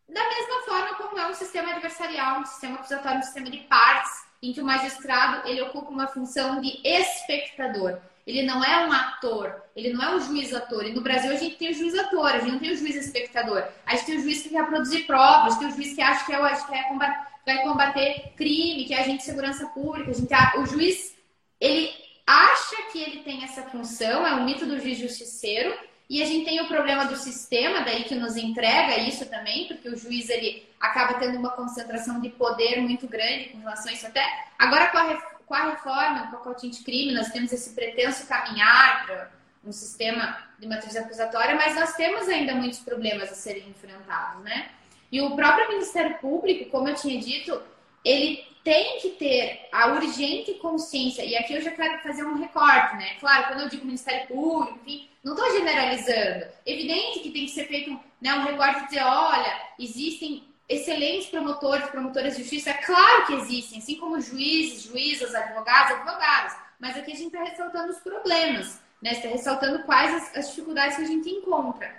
da 0.09 0.29
mesma 0.29 0.63
forma 0.63 0.95
como 0.97 1.19
é 1.19 1.27
um 1.27 1.35
sistema 1.35 1.73
adversarial, 1.73 2.41
um 2.41 2.47
sistema 2.47 2.77
acusatório, 2.77 3.19
um 3.19 3.23
sistema 3.23 3.51
de 3.51 3.59
partes, 3.59 4.30
em 4.43 4.53
que 4.53 4.61
o 4.61 4.65
magistrado 4.65 5.49
ele 5.49 5.61
ocupa 5.63 5.91
uma 5.91 6.07
função 6.07 6.61
de 6.61 6.81
espectador. 6.85 7.99
Ele 8.27 8.43
não 8.43 8.63
é 8.63 8.87
um 8.87 8.93
ator, 8.93 9.63
ele 9.75 9.93
não 9.93 10.03
é 10.03 10.15
um 10.15 10.21
juiz 10.21 10.55
ator. 10.55 10.87
E 10.87 10.93
no 10.93 11.01
Brasil 11.01 11.33
a 11.33 11.37
gente 11.37 11.57
tem 11.57 11.71
o 11.71 11.75
juiz 11.75 11.99
ator, 11.99 12.27
a 12.27 12.39
gente 12.39 12.53
não 12.53 12.59
tem 12.59 12.71
o 12.71 12.77
juiz 12.77 12.95
espectador. 12.95 13.65
A 13.85 13.97
gente 13.97 14.07
tem 14.07 14.17
o 14.19 14.23
juiz 14.23 14.43
que 14.43 14.51
quer 14.51 14.67
produzir 14.67 15.05
provas, 15.05 15.57
tem 15.59 15.69
o 15.69 15.73
juiz 15.73 15.95
que 15.95 16.01
acha 16.01 16.25
que, 16.25 16.33
é, 16.33 16.39
que 16.39 16.75
é 16.75 16.83
combater, 16.85 17.27
vai 17.45 17.63
combater 17.63 18.33
crime, 18.37 18.85
que 18.85 18.95
é 18.95 19.01
agente 19.01 19.19
de 19.19 19.25
segurança 19.25 19.67
pública. 19.69 20.11
A 20.11 20.15
gente, 20.15 20.59
o 20.59 20.67
juiz, 20.67 21.17
ele 21.59 21.93
acha 22.27 22.77
que 22.93 23.03
ele 23.03 23.23
tem 23.23 23.43
essa 23.43 23.63
função, 23.63 24.27
é 24.27 24.35
o 24.35 24.45
mito 24.45 24.65
do 24.65 24.79
juiz 24.79 24.99
justiceiro, 24.99 25.77
e 26.11 26.21
a 26.21 26.27
gente 26.27 26.45
tem 26.45 26.61
o 26.61 26.67
problema 26.67 27.05
do 27.05 27.15
sistema, 27.15 27.83
daí 27.83 28.03
que 28.03 28.17
nos 28.17 28.37
entrega 28.37 28.99
isso 28.99 29.25
também, 29.27 29.69
porque 29.69 29.89
o 29.89 29.97
juiz 29.97 30.29
ele 30.29 30.69
acaba 30.81 31.15
tendo 31.15 31.39
uma 31.39 31.51
concentração 31.51 32.21
de 32.21 32.31
poder 32.31 32.81
muito 32.81 33.07
grande 33.07 33.51
com 33.51 33.59
relação 33.59 33.93
a 33.93 33.95
isso 33.95 34.09
até. 34.09 34.27
Agora 34.59 34.89
com 34.89 34.99
a, 34.99 35.15
com 35.47 35.55
a 35.55 35.71
reforma, 35.71 36.23
com 36.23 36.27
o 36.27 36.39
pacote 36.39 36.67
anticrime, 36.67 37.15
nós 37.15 37.29
temos 37.29 37.53
esse 37.53 37.77
pretenso 37.77 38.27
caminhar 38.27 39.07
para 39.07 39.31
um 39.65 39.71
sistema 39.71 40.37
de 40.59 40.67
matriz 40.67 40.97
acusatória, 40.97 41.55
mas 41.55 41.77
nós 41.77 41.95
temos 41.95 42.29
ainda 42.29 42.57
muitos 42.57 42.81
problemas 42.81 43.31
a 43.31 43.35
serem 43.37 43.69
enfrentados, 43.69 44.43
né? 44.43 44.69
E 45.13 45.21
o 45.21 45.37
próprio 45.37 45.69
Ministério 45.69 46.19
Público, 46.19 46.71
como 46.71 46.89
eu 46.89 46.95
tinha 46.97 47.21
dito, 47.21 47.63
ele 48.05 48.45
tem 48.63 49.01
que 49.01 49.11
ter 49.11 49.69
a 49.73 49.89
urgente 49.89 50.55
consciência, 50.55 51.25
e 51.25 51.35
aqui 51.37 51.55
eu 51.55 51.63
já 51.63 51.71
quero 51.71 52.03
fazer 52.03 52.25
um 52.25 52.37
recorte, 52.37 52.97
né? 52.97 53.15
Claro, 53.19 53.49
quando 53.49 53.61
eu 53.61 53.69
digo 53.69 53.87
Ministério 53.87 54.27
Público, 54.29 54.79
enfim, 54.83 55.09
não 55.25 55.35
estou 55.35 55.51
generalizando. 55.53 56.47
Evidente 56.67 57.21
que 57.21 57.31
tem 57.31 57.47
que 57.47 57.53
ser 57.53 57.67
feito 57.67 57.99
né, 58.21 58.35
um 58.35 58.45
recorte 58.45 58.81
de 58.81 58.87
dizer, 58.89 59.03
olha, 59.03 59.63
existem 59.79 60.45
excelentes 60.69 61.29
promotores, 61.29 61.89
promotoras 61.89 62.37
de 62.37 62.43
justiça, 62.43 62.73
claro 62.75 63.27
que 63.27 63.35
existem, 63.35 63.79
assim 63.79 63.97
como 63.97 64.21
juízes, 64.21 64.85
juízas, 64.85 65.35
advogados, 65.35 65.97
advogadas, 65.97 66.57
mas 66.79 66.97
aqui 66.97 67.13
a 67.13 67.17
gente 67.17 67.35
está 67.35 67.43
ressaltando 67.43 67.93
os 67.93 67.99
problemas, 67.99 68.81
né? 69.03 69.13
está 69.13 69.29
ressaltando 69.29 69.83
quais 69.85 70.15
as, 70.15 70.37
as 70.37 70.49
dificuldades 70.51 70.97
que 70.97 71.03
a 71.03 71.07
gente 71.07 71.29
encontra. 71.29 71.93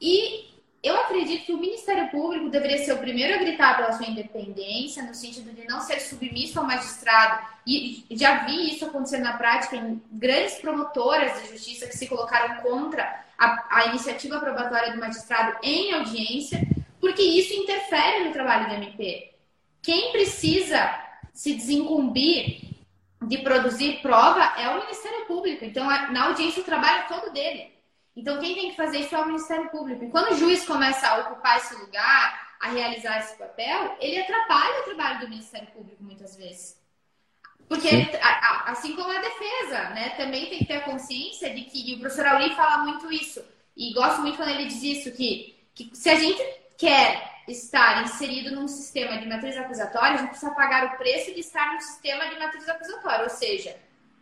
E 0.00 0.51
eu 0.82 0.96
acredito 0.96 1.46
que 1.46 1.52
o 1.52 1.58
Ministério 1.58 2.10
Público 2.10 2.48
deveria 2.48 2.84
ser 2.84 2.92
o 2.92 2.98
primeiro 2.98 3.34
a 3.34 3.38
gritar 3.38 3.76
pela 3.76 3.92
sua 3.92 4.06
independência, 4.06 5.04
no 5.04 5.14
sentido 5.14 5.52
de 5.54 5.64
não 5.68 5.80
ser 5.80 6.00
submisso 6.00 6.58
ao 6.58 6.66
magistrado. 6.66 7.46
E 7.64 8.04
já 8.10 8.44
vi 8.44 8.74
isso 8.74 8.84
acontecer 8.84 9.18
na 9.18 9.34
prática 9.34 9.76
em 9.76 10.02
grandes 10.10 10.54
promotoras 10.54 11.40
de 11.40 11.50
justiça 11.50 11.86
que 11.86 11.96
se 11.96 12.08
colocaram 12.08 12.62
contra 12.62 13.24
a, 13.38 13.78
a 13.78 13.86
iniciativa 13.86 14.40
probatória 14.40 14.92
do 14.92 14.98
magistrado 14.98 15.56
em 15.62 15.92
audiência, 15.92 16.60
porque 17.00 17.22
isso 17.22 17.54
interfere 17.54 18.24
no 18.24 18.32
trabalho 18.32 18.68
do 18.68 18.74
MP. 18.74 19.32
Quem 19.80 20.10
precisa 20.10 20.98
se 21.32 21.54
desincumbir 21.54 22.72
de 23.22 23.38
produzir 23.38 24.00
prova 24.02 24.60
é 24.60 24.68
o 24.68 24.80
Ministério 24.80 25.26
Público. 25.26 25.64
Então, 25.64 25.86
na 26.10 26.24
audiência, 26.24 26.60
o 26.60 26.66
trabalho 26.66 27.04
é 27.04 27.06
todo 27.06 27.32
dele. 27.32 27.72
Então, 28.14 28.38
quem 28.40 28.54
tem 28.54 28.70
que 28.70 28.76
fazer 28.76 28.98
isso 28.98 29.14
é 29.14 29.18
o 29.18 29.26
Ministério 29.26 29.70
Público. 29.70 30.04
E 30.04 30.10
quando 30.10 30.32
o 30.32 30.36
juiz 30.36 30.64
começa 30.66 31.08
a 31.08 31.18
ocupar 31.20 31.56
esse 31.56 31.74
lugar, 31.76 32.56
a 32.60 32.68
realizar 32.68 33.18
esse 33.18 33.36
papel, 33.36 33.96
ele 34.00 34.20
atrapalha 34.20 34.80
o 34.80 34.84
trabalho 34.84 35.20
do 35.20 35.28
Ministério 35.28 35.66
Público 35.68 36.02
muitas 36.02 36.36
vezes. 36.36 36.80
Porque, 37.68 37.88
ele, 37.88 38.10
assim 38.66 38.94
como 38.94 39.10
a 39.10 39.20
defesa, 39.20 39.90
né, 39.90 40.10
também 40.10 40.48
tem 40.48 40.58
que 40.58 40.66
ter 40.66 40.76
a 40.76 40.82
consciência 40.82 41.54
de 41.54 41.62
que, 41.62 41.90
e 41.90 41.94
o 41.94 42.00
professor 42.00 42.26
Auri 42.26 42.54
fala 42.54 42.84
muito 42.84 43.10
isso, 43.10 43.42
e 43.76 43.94
gosto 43.94 44.20
muito 44.20 44.36
quando 44.36 44.50
ele 44.50 44.66
diz 44.66 44.82
isso, 44.82 45.12
que, 45.12 45.58
que 45.74 45.90
se 45.94 46.10
a 46.10 46.16
gente 46.16 46.42
quer 46.76 47.42
estar 47.48 48.02
inserido 48.04 48.54
num 48.54 48.68
sistema 48.68 49.18
de 49.18 49.26
matriz 49.26 49.56
acusatória, 49.56 50.14
a 50.14 50.16
gente 50.18 50.30
precisa 50.30 50.52
pagar 50.52 50.86
o 50.86 50.96
preço 50.98 51.32
de 51.32 51.40
estar 51.40 51.72
num 51.72 51.80
sistema 51.80 52.28
de 52.28 52.38
matriz 52.38 52.68
acusatória. 52.68 53.24
Ou 53.24 53.30
seja, 53.30 53.76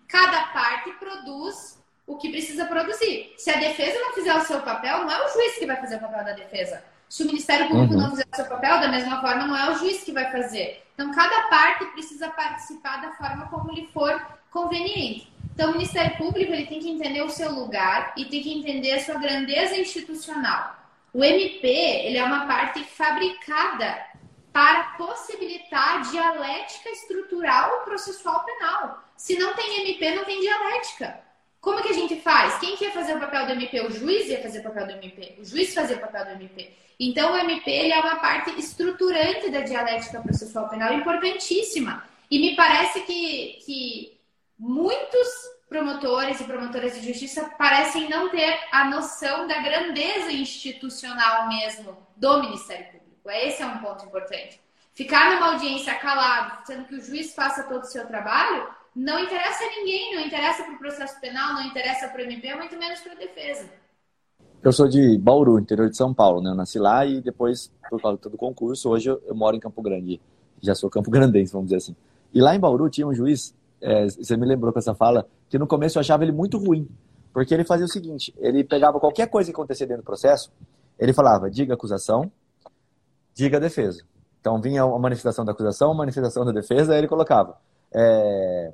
cada 0.08 0.46
parte 0.46 0.92
produz 0.92 1.79
o 2.06 2.16
que 2.16 2.30
precisa 2.30 2.64
produzir. 2.64 3.34
Se 3.36 3.50
a 3.50 3.58
defesa 3.58 3.98
não 4.00 4.12
fizer 4.14 4.34
o 4.34 4.44
seu 4.44 4.60
papel, 4.60 5.04
não 5.04 5.10
é 5.10 5.24
o 5.24 5.32
juiz 5.32 5.58
que 5.58 5.66
vai 5.66 5.76
fazer 5.76 5.96
o 5.96 6.00
papel 6.00 6.24
da 6.24 6.32
defesa. 6.32 6.82
Se 7.08 7.22
o 7.22 7.26
Ministério 7.26 7.68
Público 7.68 7.94
uhum. 7.94 8.00
não 8.00 8.10
fizer 8.10 8.26
o 8.32 8.36
seu 8.36 8.44
papel, 8.46 8.80
da 8.80 8.88
mesma 8.88 9.20
forma, 9.20 9.46
não 9.46 9.56
é 9.56 9.70
o 9.70 9.78
juiz 9.78 10.02
que 10.04 10.12
vai 10.12 10.30
fazer. 10.30 10.82
Então, 10.94 11.12
cada 11.12 11.48
parte 11.48 11.84
precisa 11.86 12.28
participar 12.28 13.00
da 13.00 13.12
forma 13.12 13.48
como 13.48 13.72
lhe 13.72 13.88
for 13.88 14.20
conveniente. 14.50 15.32
Então, 15.54 15.70
o 15.70 15.72
Ministério 15.72 16.16
Público 16.16 16.52
ele 16.52 16.66
tem 16.66 16.78
que 16.78 16.90
entender 16.90 17.22
o 17.22 17.30
seu 17.30 17.52
lugar 17.52 18.12
e 18.16 18.24
tem 18.26 18.42
que 18.42 18.58
entender 18.58 18.92
a 18.92 19.04
sua 19.04 19.16
grandeza 19.16 19.76
institucional. 19.76 20.76
O 21.12 21.24
MP 21.24 21.66
ele 21.68 22.18
é 22.18 22.24
uma 22.24 22.46
parte 22.46 22.84
fabricada 22.84 24.06
para 24.52 24.94
possibilitar 24.96 26.02
dialética 26.10 26.90
estrutural 26.90 27.82
processual 27.84 28.44
penal. 28.44 29.02
Se 29.16 29.38
não 29.38 29.54
tem 29.54 29.88
MP, 29.88 30.14
não 30.14 30.24
tem 30.24 30.40
dialética. 30.40 31.20
Como 31.60 31.82
que 31.82 31.88
a 31.90 31.94
gente 31.94 32.16
faz? 32.20 32.58
Quem 32.58 32.76
que 32.76 32.84
ia 32.84 32.92
fazer 32.92 33.14
o 33.14 33.20
papel 33.20 33.46
do 33.46 33.52
MP? 33.52 33.80
O 33.82 33.90
juiz 33.90 34.28
ia 34.28 34.40
fazer 34.40 34.60
o 34.60 34.62
papel 34.62 34.86
do 34.86 34.92
MP. 34.92 35.36
O 35.38 35.44
juiz 35.44 35.74
fazia 35.74 35.96
o 35.96 36.00
papel 36.00 36.24
do 36.24 36.30
MP. 36.32 36.74
Então, 36.98 37.32
o 37.32 37.36
MP 37.36 37.70
ele 37.70 37.92
é 37.92 38.00
uma 38.00 38.16
parte 38.16 38.50
estruturante 38.58 39.50
da 39.50 39.60
dialética 39.60 40.20
processual 40.20 40.68
penal 40.68 40.92
importantíssima. 40.94 42.02
E 42.30 42.38
me 42.38 42.56
parece 42.56 43.00
que, 43.02 43.58
que 43.64 44.20
muitos 44.58 45.28
promotores 45.68 46.40
e 46.40 46.44
promotoras 46.44 46.94
de 46.94 47.06
justiça 47.06 47.44
parecem 47.58 48.08
não 48.08 48.30
ter 48.30 48.58
a 48.72 48.86
noção 48.86 49.46
da 49.46 49.58
grandeza 49.60 50.32
institucional 50.32 51.46
mesmo 51.48 51.96
do 52.16 52.40
Ministério 52.42 52.86
Público. 52.86 53.30
Esse 53.30 53.62
é 53.62 53.66
um 53.66 53.78
ponto 53.78 54.04
importante. 54.04 54.60
Ficar 54.94 55.30
numa 55.32 55.52
audiência 55.52 55.94
calado, 55.94 56.66
sendo 56.66 56.84
que 56.84 56.94
o 56.94 57.02
juiz 57.02 57.34
faça 57.34 57.62
todo 57.64 57.82
o 57.82 57.86
seu 57.86 58.06
trabalho, 58.06 58.68
não 58.94 59.18
interessa 59.20 59.64
a 59.64 59.68
ninguém, 59.68 60.14
não 60.14 60.26
interessa 60.26 60.64
para 60.64 60.74
o 60.74 60.78
processo 60.78 61.20
penal, 61.20 61.54
não 61.54 61.62
interessa 61.62 62.08
para 62.08 62.20
o 62.20 62.24
MP, 62.24 62.54
muito 62.54 62.76
menos 62.76 63.00
para 63.00 63.12
a 63.12 63.16
defesa. 63.16 63.68
Eu 64.62 64.72
sou 64.72 64.88
de 64.88 65.16
Bauru, 65.18 65.58
interior 65.58 65.88
de 65.88 65.96
São 65.96 66.12
Paulo, 66.12 66.42
né? 66.42 66.50
Eu 66.50 66.54
nasci 66.54 66.78
lá 66.78 67.06
e 67.06 67.20
depois, 67.20 67.72
por 67.88 68.00
causa 68.00 68.18
do 68.18 68.36
concurso, 68.36 68.90
hoje 68.90 69.08
eu, 69.08 69.22
eu 69.26 69.34
moro 69.34 69.56
em 69.56 69.60
Campo 69.60 69.80
Grande. 69.80 70.20
Já 70.62 70.74
sou 70.74 70.90
campo 70.90 71.10
grandense, 71.10 71.52
vamos 71.52 71.68
dizer 71.68 71.78
assim. 71.78 71.96
E 72.34 72.40
lá 72.40 72.54
em 72.54 72.60
Bauru 72.60 72.90
tinha 72.90 73.06
um 73.06 73.14
juiz, 73.14 73.54
é, 73.80 74.06
você 74.06 74.36
me 74.36 74.46
lembrou 74.46 74.72
com 74.72 74.78
essa 74.78 74.94
fala, 74.94 75.26
que 75.48 75.58
no 75.58 75.66
começo 75.66 75.96
eu 75.96 76.00
achava 76.00 76.22
ele 76.22 76.32
muito 76.32 76.58
ruim. 76.58 76.86
Porque 77.32 77.54
ele 77.54 77.64
fazia 77.64 77.86
o 77.86 77.88
seguinte: 77.88 78.34
ele 78.38 78.62
pegava 78.62 79.00
qualquer 79.00 79.28
coisa 79.28 79.50
que 79.50 79.54
acontecia 79.54 79.86
dentro 79.86 80.02
do 80.02 80.06
processo, 80.06 80.52
ele 80.98 81.12
falava, 81.12 81.50
diga 81.50 81.74
acusação, 81.74 82.30
diga 83.34 83.58
defesa. 83.58 84.04
Então 84.40 84.60
vinha 84.60 84.82
a 84.82 84.98
manifestação 84.98 85.44
da 85.44 85.52
acusação, 85.52 85.92
a 85.92 85.94
manifestação 85.94 86.44
da 86.44 86.52
defesa, 86.52 86.92
aí 86.92 86.98
ele 86.98 87.08
colocava, 87.08 87.58
é, 87.92 88.72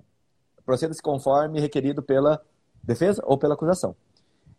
proceda-se 0.64 1.02
conforme 1.02 1.60
requerido 1.60 2.02
pela 2.02 2.40
defesa 2.82 3.22
ou 3.24 3.38
pela 3.38 3.54
acusação. 3.54 3.94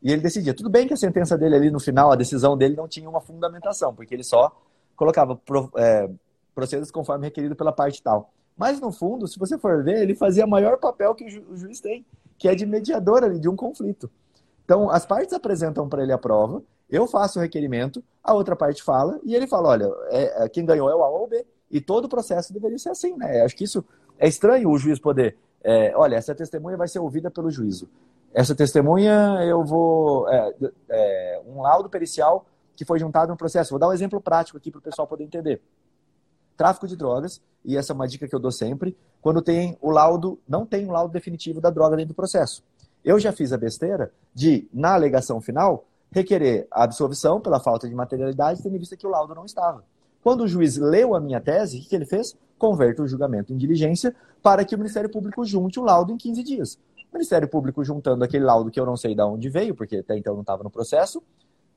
E 0.01 0.11
ele 0.11 0.21
decidia. 0.21 0.53
Tudo 0.53 0.69
bem 0.69 0.87
que 0.87 0.93
a 0.93 0.97
sentença 0.97 1.37
dele 1.37 1.55
ali 1.55 1.71
no 1.71 1.79
final, 1.79 2.11
a 2.11 2.15
decisão 2.15 2.57
dele 2.57 2.75
não 2.75 2.87
tinha 2.87 3.09
uma 3.09 3.21
fundamentação, 3.21 3.93
porque 3.95 4.13
ele 4.13 4.23
só 4.23 4.55
colocava 4.95 5.39
é, 5.77 6.09
proceda-se 6.53 6.91
conforme 6.91 7.25
requerido 7.25 7.55
pela 7.55 7.71
parte 7.71 8.01
tal. 8.01 8.31
Mas, 8.57 8.79
no 8.79 8.91
fundo, 8.91 9.27
se 9.27 9.37
você 9.37 9.57
for 9.57 9.83
ver, 9.83 10.01
ele 10.01 10.15
fazia 10.15 10.45
o 10.45 10.49
maior 10.49 10.77
papel 10.77 11.13
que 11.13 11.25
o 11.25 11.55
juiz 11.55 11.79
tem, 11.79 12.03
que 12.37 12.47
é 12.47 12.55
de 12.55 12.65
mediador 12.65 13.23
ali, 13.23 13.39
de 13.39 13.47
um 13.47 13.55
conflito. 13.55 14.09
Então, 14.65 14.89
as 14.89 15.05
partes 15.05 15.33
apresentam 15.33 15.87
para 15.87 16.01
ele 16.01 16.11
a 16.11 16.17
prova, 16.17 16.63
eu 16.89 17.05
faço 17.05 17.37
o 17.37 17.41
requerimento, 17.41 18.03
a 18.23 18.33
outra 18.33 18.55
parte 18.55 18.81
fala, 18.81 19.19
e 19.23 19.35
ele 19.35 19.45
fala, 19.45 19.69
olha, 19.69 19.91
é, 20.09 20.45
é, 20.45 20.49
quem 20.49 20.65
ganhou 20.65 20.89
é 20.89 20.95
o 20.95 21.03
A 21.03 21.09
ou 21.09 21.25
o 21.25 21.27
B. 21.27 21.45
E 21.69 21.79
todo 21.79 22.05
o 22.05 22.09
processo 22.09 22.51
deveria 22.51 22.79
ser 22.79 22.89
assim, 22.89 23.15
né? 23.15 23.41
Acho 23.41 23.55
que 23.55 23.65
isso 23.65 23.85
é 24.17 24.27
estranho 24.27 24.69
o 24.69 24.77
juiz 24.77 24.99
poder, 24.99 25.37
é, 25.63 25.95
olha, 25.95 26.15
essa 26.15 26.33
testemunha 26.33 26.77
vai 26.77 26.87
ser 26.87 26.99
ouvida 26.99 27.29
pelo 27.29 27.51
juízo. 27.51 27.89
Essa 28.33 28.55
testemunha, 28.55 29.39
eu 29.43 29.63
vou... 29.63 30.29
É, 30.29 30.53
é, 30.89 31.41
um 31.47 31.61
laudo 31.61 31.89
pericial 31.89 32.45
que 32.75 32.85
foi 32.85 32.99
juntado 32.99 33.31
no 33.31 33.37
processo. 33.37 33.71
Vou 33.71 33.79
dar 33.79 33.89
um 33.89 33.93
exemplo 33.93 34.21
prático 34.21 34.57
aqui 34.57 34.69
para 34.69 34.79
o 34.79 34.81
pessoal 34.81 35.07
poder 35.07 35.23
entender 35.23 35.61
tráfico 36.55 36.87
de 36.87 36.95
drogas, 36.95 37.39
e 37.63 37.77
essa 37.77 37.93
é 37.93 37.95
uma 37.95 38.07
dica 38.07 38.27
que 38.27 38.33
eu 38.33 38.39
dou 38.39 38.51
sempre, 38.51 38.97
quando 39.21 39.41
tem 39.41 39.77
o 39.79 39.91
laudo, 39.91 40.39
não 40.47 40.65
tem 40.65 40.87
o 40.87 40.91
laudo 40.91 41.13
definitivo 41.13 41.61
da 41.61 41.69
droga 41.69 41.95
dentro 41.95 42.13
do 42.13 42.15
processo. 42.15 42.63
Eu 43.05 43.19
já 43.19 43.31
fiz 43.31 43.53
a 43.53 43.57
besteira 43.57 44.11
de, 44.33 44.67
na 44.73 44.93
alegação 44.95 45.39
final, 45.39 45.85
requerer 46.11 46.67
a 46.71 46.83
absolvição 46.83 47.39
pela 47.39 47.59
falta 47.59 47.87
de 47.87 47.93
materialidade, 47.93 48.63
tendo 48.63 48.77
visto 48.77 48.97
que 48.97 49.05
o 49.05 49.09
laudo 49.09 49.35
não 49.35 49.45
estava. 49.45 49.83
Quando 50.23 50.41
o 50.41 50.47
juiz 50.47 50.77
leu 50.77 51.15
a 51.15 51.19
minha 51.19 51.39
tese, 51.39 51.79
o 51.79 51.81
que 51.81 51.95
ele 51.95 52.05
fez? 52.05 52.35
Converte 52.57 53.01
o 53.01 53.07
julgamento 53.07 53.53
em 53.53 53.57
diligência 53.57 54.15
para 54.41 54.65
que 54.65 54.75
o 54.75 54.77
Ministério 54.77 55.09
Público 55.09 55.45
junte 55.45 55.79
o 55.79 55.83
laudo 55.83 56.11
em 56.11 56.17
15 56.17 56.43
dias. 56.43 56.79
O 57.11 57.13
Ministério 57.13 57.47
Público 57.47 57.83
juntando 57.83 58.23
aquele 58.23 58.43
laudo 58.43 58.71
que 58.71 58.79
eu 58.79 58.85
não 58.85 58.97
sei 58.97 59.15
de 59.15 59.21
onde 59.21 59.49
veio, 59.49 59.75
porque 59.75 59.97
até 59.97 60.17
então 60.17 60.33
não 60.33 60.41
estava 60.41 60.63
no 60.63 60.69
processo, 60.69 61.21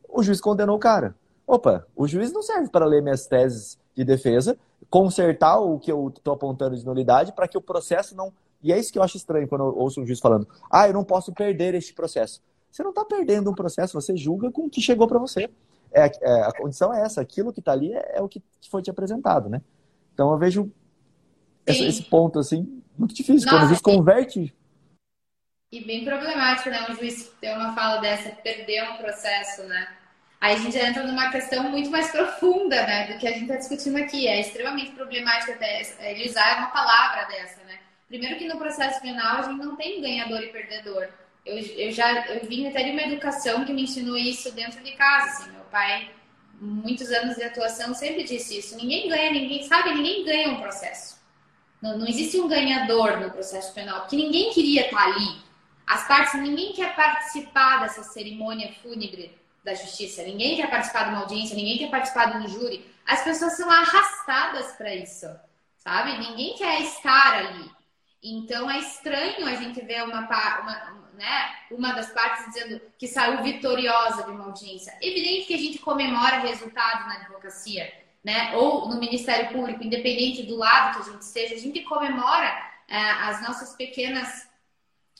o 0.08 0.22
juiz 0.22 0.40
condenou 0.40 0.76
o 0.76 0.80
cara. 0.80 1.14
Opa, 1.46 1.86
o 1.96 2.06
juiz 2.06 2.32
não 2.32 2.42
serve 2.42 2.68
para 2.68 2.86
ler 2.86 3.02
minhas 3.02 3.26
teses 3.26 3.78
de 3.94 4.04
defesa, 4.04 4.58
consertar 4.88 5.58
o 5.58 5.78
que 5.78 5.90
eu 5.90 6.08
estou 6.08 6.34
apontando 6.34 6.76
de 6.76 6.84
nulidade 6.84 7.32
para 7.32 7.48
que 7.48 7.58
o 7.58 7.60
processo 7.60 8.16
não. 8.16 8.32
E 8.62 8.72
é 8.72 8.78
isso 8.78 8.92
que 8.92 8.98
eu 8.98 9.02
acho 9.02 9.16
estranho 9.16 9.48
quando 9.48 9.64
eu 9.64 9.76
ouço 9.76 10.00
um 10.00 10.06
juiz 10.06 10.20
falando: 10.20 10.46
ah, 10.70 10.86
eu 10.86 10.94
não 10.94 11.04
posso 11.04 11.32
perder 11.32 11.74
este 11.74 11.92
processo. 11.92 12.42
Você 12.70 12.82
não 12.82 12.90
está 12.90 13.04
perdendo 13.04 13.50
um 13.50 13.54
processo, 13.54 14.00
você 14.00 14.16
julga 14.16 14.50
com 14.50 14.66
o 14.66 14.70
que 14.70 14.80
chegou 14.80 15.08
para 15.08 15.18
você. 15.18 15.50
É, 15.92 16.10
é, 16.20 16.42
a 16.42 16.52
condição 16.52 16.94
é 16.94 17.02
essa, 17.02 17.20
aquilo 17.20 17.52
que 17.52 17.58
está 17.58 17.72
ali 17.72 17.92
é, 17.92 18.18
é, 18.18 18.22
o 18.22 18.28
que 18.28 18.40
foi 18.70 18.80
te 18.80 18.90
apresentado, 18.90 19.48
né? 19.48 19.60
Então 20.20 20.32
eu 20.32 20.38
vejo 20.38 20.70
esse, 21.66 21.82
esse, 21.82 22.02
ponto 22.02 22.38
assim 22.38 22.82
muito 22.98 23.14
difícil. 23.14 23.46
Nossa, 23.46 23.56
quando 23.56 23.64
o 23.64 23.68
juiz 23.68 23.80
converte. 23.80 24.54
E 25.72 25.82
bem 25.82 26.04
problemático, 26.04 26.68
né? 26.68 26.86
Um 26.90 26.94
juiz 26.94 27.32
ter 27.40 27.56
uma 27.56 27.74
fala 27.74 28.02
dessa, 28.02 28.28
perder 28.28 28.82
um 28.90 28.98
processo, 28.98 29.62
né? 29.62 29.88
Aí 30.38 30.56
a 30.56 30.58
gente 30.58 30.76
entra 30.76 31.06
numa 31.06 31.30
questão 31.30 31.70
muito 31.70 31.88
mais 31.88 32.10
profunda, 32.10 32.86
né, 32.86 33.10
do 33.10 33.18
que 33.18 33.26
a 33.26 33.32
gente 33.32 33.44
está 33.44 33.56
discutindo 33.56 33.96
aqui. 33.96 34.26
É 34.26 34.40
extremamente 34.40 34.90
problemático 34.90 35.52
até 35.52 35.80
ele 36.00 36.28
usar 36.28 36.58
uma 36.58 36.66
palavra 36.66 37.24
dessa, 37.24 37.64
né? 37.64 37.78
Primeiro 38.06 38.36
que 38.36 38.46
no 38.46 38.58
processo 38.58 39.00
penal 39.00 39.38
a 39.38 39.42
gente 39.42 39.64
não 39.64 39.74
tem 39.74 40.02
ganhador 40.02 40.42
e 40.42 40.48
perdedor. 40.48 41.08
Eu, 41.46 41.56
eu 41.56 41.90
já 41.92 42.26
eu 42.26 42.46
vim 42.46 42.68
até 42.68 42.82
de 42.82 42.90
uma 42.90 43.02
educação 43.02 43.64
que 43.64 43.72
me 43.72 43.84
ensinou 43.84 44.18
isso 44.18 44.52
dentro 44.52 44.84
de 44.84 44.92
casa, 44.92 45.28
assim. 45.28 45.52
Meu 45.52 45.64
pai, 45.70 46.10
muitos 46.60 47.10
anos 47.10 47.36
de 47.36 47.42
atuação, 47.42 47.94
sempre 47.94 48.22
disse 48.24 48.58
isso. 48.58 48.76
Ninguém 48.76 49.08
ganha, 49.08 49.30
ninguém 49.30 49.62
sabe, 49.62 49.94
ninguém 49.94 50.24
ganha 50.24 50.50
um 50.50 50.60
processo. 50.60 51.18
Não, 51.80 51.96
não 51.96 52.06
existe 52.06 52.38
um 52.38 52.46
ganhador 52.46 53.18
no 53.18 53.30
processo 53.30 53.72
penal, 53.72 54.00
porque 54.00 54.16
ninguém 54.16 54.52
queria 54.52 54.84
estar 54.84 55.02
ali. 55.02 55.40
As 55.86 56.06
partes, 56.06 56.34
ninguém 56.34 56.72
quer 56.74 56.94
participar 56.94 57.80
dessa 57.80 58.02
cerimônia 58.02 58.72
fúnebre 58.82 59.36
da 59.64 59.74
justiça, 59.74 60.22
ninguém 60.22 60.56
quer 60.56 60.70
participar 60.70 61.04
de 61.04 61.10
uma 61.10 61.20
audiência, 61.20 61.56
ninguém 61.56 61.78
quer 61.78 61.90
participar 61.90 62.26
de 62.26 62.38
um 62.38 62.48
júri. 62.48 62.84
As 63.06 63.24
pessoas 63.24 63.56
são 63.56 63.68
arrastadas 63.70 64.72
para 64.72 64.94
isso, 64.94 65.26
sabe? 65.78 66.18
Ninguém 66.18 66.54
quer 66.56 66.82
estar 66.82 67.34
ali. 67.34 67.70
Então 68.22 68.70
é 68.70 68.78
estranho 68.78 69.46
a 69.46 69.54
gente 69.56 69.80
ver 69.80 70.04
uma, 70.04 70.20
uma, 70.20 70.99
né, 71.20 71.54
uma 71.70 71.92
das 71.92 72.10
partes 72.12 72.46
dizendo 72.46 72.80
que 72.96 73.06
saiu 73.06 73.42
vitoriosa 73.42 74.22
de 74.22 74.30
uma 74.30 74.46
audiência. 74.46 74.96
Evidente 75.02 75.48
que 75.48 75.54
a 75.54 75.58
gente 75.58 75.78
comemora 75.78 76.38
resultados 76.38 77.06
na 77.06 77.16
advocacia, 77.16 77.92
né? 78.24 78.56
Ou 78.56 78.88
no 78.88 78.98
Ministério 78.98 79.52
Público, 79.52 79.84
independente 79.84 80.44
do 80.44 80.56
lado 80.56 80.94
que 80.94 81.02
a 81.10 81.12
gente 81.12 81.20
esteja, 81.20 81.54
a 81.56 81.58
gente 81.58 81.82
comemora 81.82 82.48
é, 82.88 82.98
as 82.98 83.42
nossas 83.42 83.76
pequenas, 83.76 84.48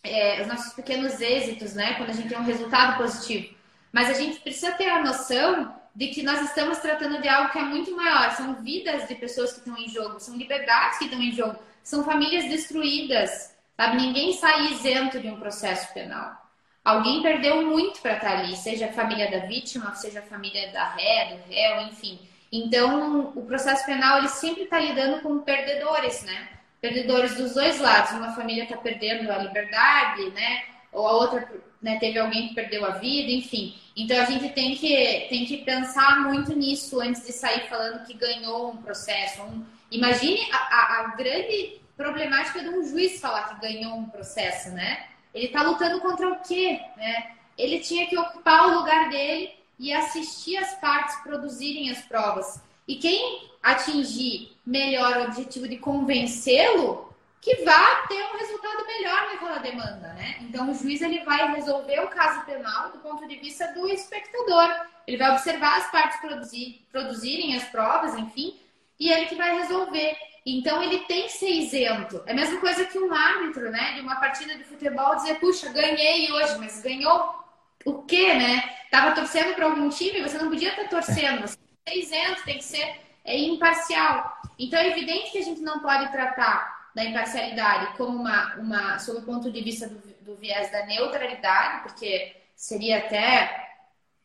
é, 0.03 0.41
os 0.41 0.49
nossos 0.49 0.73
pequenos 0.73 1.21
êxitos, 1.21 1.75
né? 1.75 1.93
Quando 1.95 2.09
a 2.09 2.15
gente 2.15 2.31
tem 2.31 2.39
um 2.39 2.45
resultado 2.45 2.97
positivo. 2.97 3.55
Mas 3.93 4.09
a 4.09 4.15
gente 4.15 4.41
precisa 4.41 4.73
ter 4.73 4.89
a 4.89 5.03
noção 5.03 5.79
de 5.95 6.07
que 6.07 6.23
nós 6.23 6.41
estamos 6.41 6.79
tratando 6.79 7.21
de 7.21 7.29
algo 7.29 7.53
que 7.53 7.59
é 7.59 7.63
muito 7.63 7.95
maior. 7.95 8.31
São 8.31 8.55
vidas 8.55 9.07
de 9.07 9.17
pessoas 9.17 9.53
que 9.53 9.59
estão 9.59 9.77
em 9.77 9.89
jogo, 9.91 10.19
são 10.19 10.35
liberdades 10.35 10.97
que 10.97 11.05
estão 11.05 11.21
em 11.21 11.33
jogo, 11.33 11.59
são 11.83 12.03
famílias 12.03 12.49
destruídas. 12.49 13.50
Sabe? 13.81 13.97
Ninguém 13.97 14.35
sai 14.35 14.73
isento 14.73 15.19
de 15.19 15.29
um 15.29 15.41
processo 15.41 15.91
penal. 15.95 16.37
Alguém 16.85 17.23
perdeu 17.23 17.63
muito 17.67 17.99
para 18.03 18.17
estar 18.17 18.39
ali, 18.39 18.55
seja 18.55 18.85
a 18.85 18.93
família 18.93 19.31
da 19.31 19.47
vítima, 19.47 19.95
seja 19.95 20.19
a 20.19 20.23
família 20.23 20.71
da 20.71 20.85
ré, 20.91 21.35
do 21.35 21.51
réu, 21.51 21.81
enfim. 21.87 22.19
Então, 22.53 23.33
o 23.35 23.43
processo 23.47 23.87
penal 23.87 24.19
ele 24.19 24.29
sempre 24.29 24.65
está 24.65 24.79
lidando 24.79 25.23
com 25.23 25.39
perdedores, 25.39 26.23
né? 26.25 26.49
Perdedores 26.79 27.37
dos 27.37 27.55
dois 27.55 27.81
lados. 27.81 28.11
Uma 28.13 28.35
família 28.35 28.65
está 28.65 28.77
perdendo 28.77 29.33
a 29.33 29.39
liberdade, 29.39 30.29
né? 30.33 30.63
Ou 30.93 31.09
a 31.09 31.13
outra 31.13 31.51
né, 31.81 31.99
teve 31.99 32.19
alguém 32.19 32.49
que 32.49 32.55
perdeu 32.55 32.85
a 32.85 32.99
vida, 32.99 33.31
enfim. 33.31 33.75
Então 33.97 34.21
a 34.21 34.27
gente 34.27 34.51
tem 34.51 34.77
que, 34.77 35.27
tem 35.31 35.47
que 35.47 35.57
pensar 35.65 36.21
muito 36.21 36.55
nisso 36.55 37.01
antes 37.01 37.25
de 37.25 37.33
sair 37.33 37.67
falando 37.67 38.05
que 38.05 38.13
ganhou 38.13 38.73
um 38.73 38.77
processo. 38.77 39.41
Um... 39.43 39.65
Imagine 39.91 40.39
a, 40.53 40.57
a, 40.57 41.01
a, 41.01 41.17
grande 41.17 41.80
problemática 42.01 42.63
de 42.63 42.71
um 42.71 42.83
juiz 42.83 43.21
falar 43.21 43.51
que 43.51 43.61
ganhou 43.61 43.95
um 43.95 44.09
processo, 44.09 44.71
né? 44.71 45.07
Ele 45.35 45.47
está 45.47 45.63
lutando 45.63 46.01
contra 46.01 46.31
o 46.31 46.41
quê? 46.41 46.81
Né? 46.97 47.33
Ele 47.59 47.79
tinha 47.81 48.07
que 48.07 48.19
ocupar 48.19 48.69
o 48.69 48.79
lugar 48.79 49.11
dele 49.11 49.53
e 49.79 49.93
assistir 49.93 50.57
as 50.57 50.75
partes 50.77 51.15
produzirem 51.17 51.91
as 51.91 52.01
provas. 52.01 52.59
E 52.89 52.97
quem 52.97 53.51
atingir 53.63 54.57
melhor 54.65 55.19
o 55.19 55.25
objetivo 55.25 55.69
de 55.69 55.77
convencê-lo 55.77 57.15
que 57.41 57.57
vá 57.65 58.07
ter 58.09 58.23
um 58.23 58.39
resultado 58.39 58.87
melhor 58.87 59.27
naquela 59.33 59.59
demanda, 59.59 60.15
né? 60.15 60.39
Então 60.41 60.71
o 60.71 60.75
juiz 60.75 61.03
ele 61.03 61.23
vai 61.25 61.55
resolver 61.55 62.01
o 62.01 62.09
caso 62.09 62.45
penal 62.47 62.93
do 62.93 62.99
ponto 62.99 63.29
de 63.29 63.37
vista 63.37 63.67
do 63.75 63.87
espectador. 63.89 64.69
Ele 65.07 65.19
vai 65.19 65.31
observar 65.33 65.77
as 65.77 65.91
partes 65.91 66.19
produzir, 66.21 66.83
produzirem 66.91 67.57
as 67.57 67.65
provas, 67.65 68.15
enfim, 68.15 68.59
e 68.99 69.11
ele 69.11 69.27
que 69.27 69.35
vai 69.35 69.55
resolver. 69.59 70.17
Então 70.59 70.83
ele 70.83 71.01
tem 71.01 71.25
que 71.25 71.33
ser 71.33 71.51
isento. 71.51 72.23
É 72.27 72.33
a 72.33 72.35
mesma 72.35 72.61
coisa 72.61 72.85
que 72.85 72.99
um 72.99 73.13
árbitro, 73.13 73.71
né, 73.71 73.93
de 73.95 74.01
uma 74.01 74.17
partida 74.17 74.57
de 74.57 74.65
futebol 74.65 75.15
dizer, 75.17 75.39
puxa, 75.39 75.71
ganhei 75.71 76.31
hoje, 76.33 76.59
mas 76.59 76.83
ganhou 76.83 77.45
o 77.85 78.03
quê, 78.03 78.35
né? 78.35 78.77
Tava 78.91 79.15
torcendo 79.15 79.55
para 79.55 79.67
algum 79.67 79.89
time, 79.89 80.23
você 80.23 80.39
não 80.39 80.51
podia 80.51 80.71
estar 80.71 80.89
torcendo, 80.89 81.43
você 81.43 81.57
tem 81.57 82.01
que 82.01 82.07
ser 82.07 82.19
isento, 82.19 82.45
tem 82.45 82.59
que 82.59 82.65
ser 82.65 83.01
é, 83.25 83.39
imparcial. 83.39 84.41
Então 84.59 84.79
é 84.79 84.89
evidente 84.89 85.31
que 85.31 85.39
a 85.39 85.45
gente 85.45 85.61
não 85.61 85.81
pode 85.81 86.11
tratar 86.11 86.91
da 86.95 87.05
imparcialidade 87.05 87.97
como 87.97 88.19
uma, 88.19 88.57
uma 88.57 88.99
sob 88.99 89.21
o 89.21 89.23
ponto 89.23 89.51
de 89.51 89.61
vista 89.63 89.87
do, 89.87 89.99
do 90.23 90.37
viés 90.37 90.71
da 90.73 90.85
neutralidade, 90.85 91.83
porque 91.85 92.37
seria 92.57 92.99
até 92.99 93.70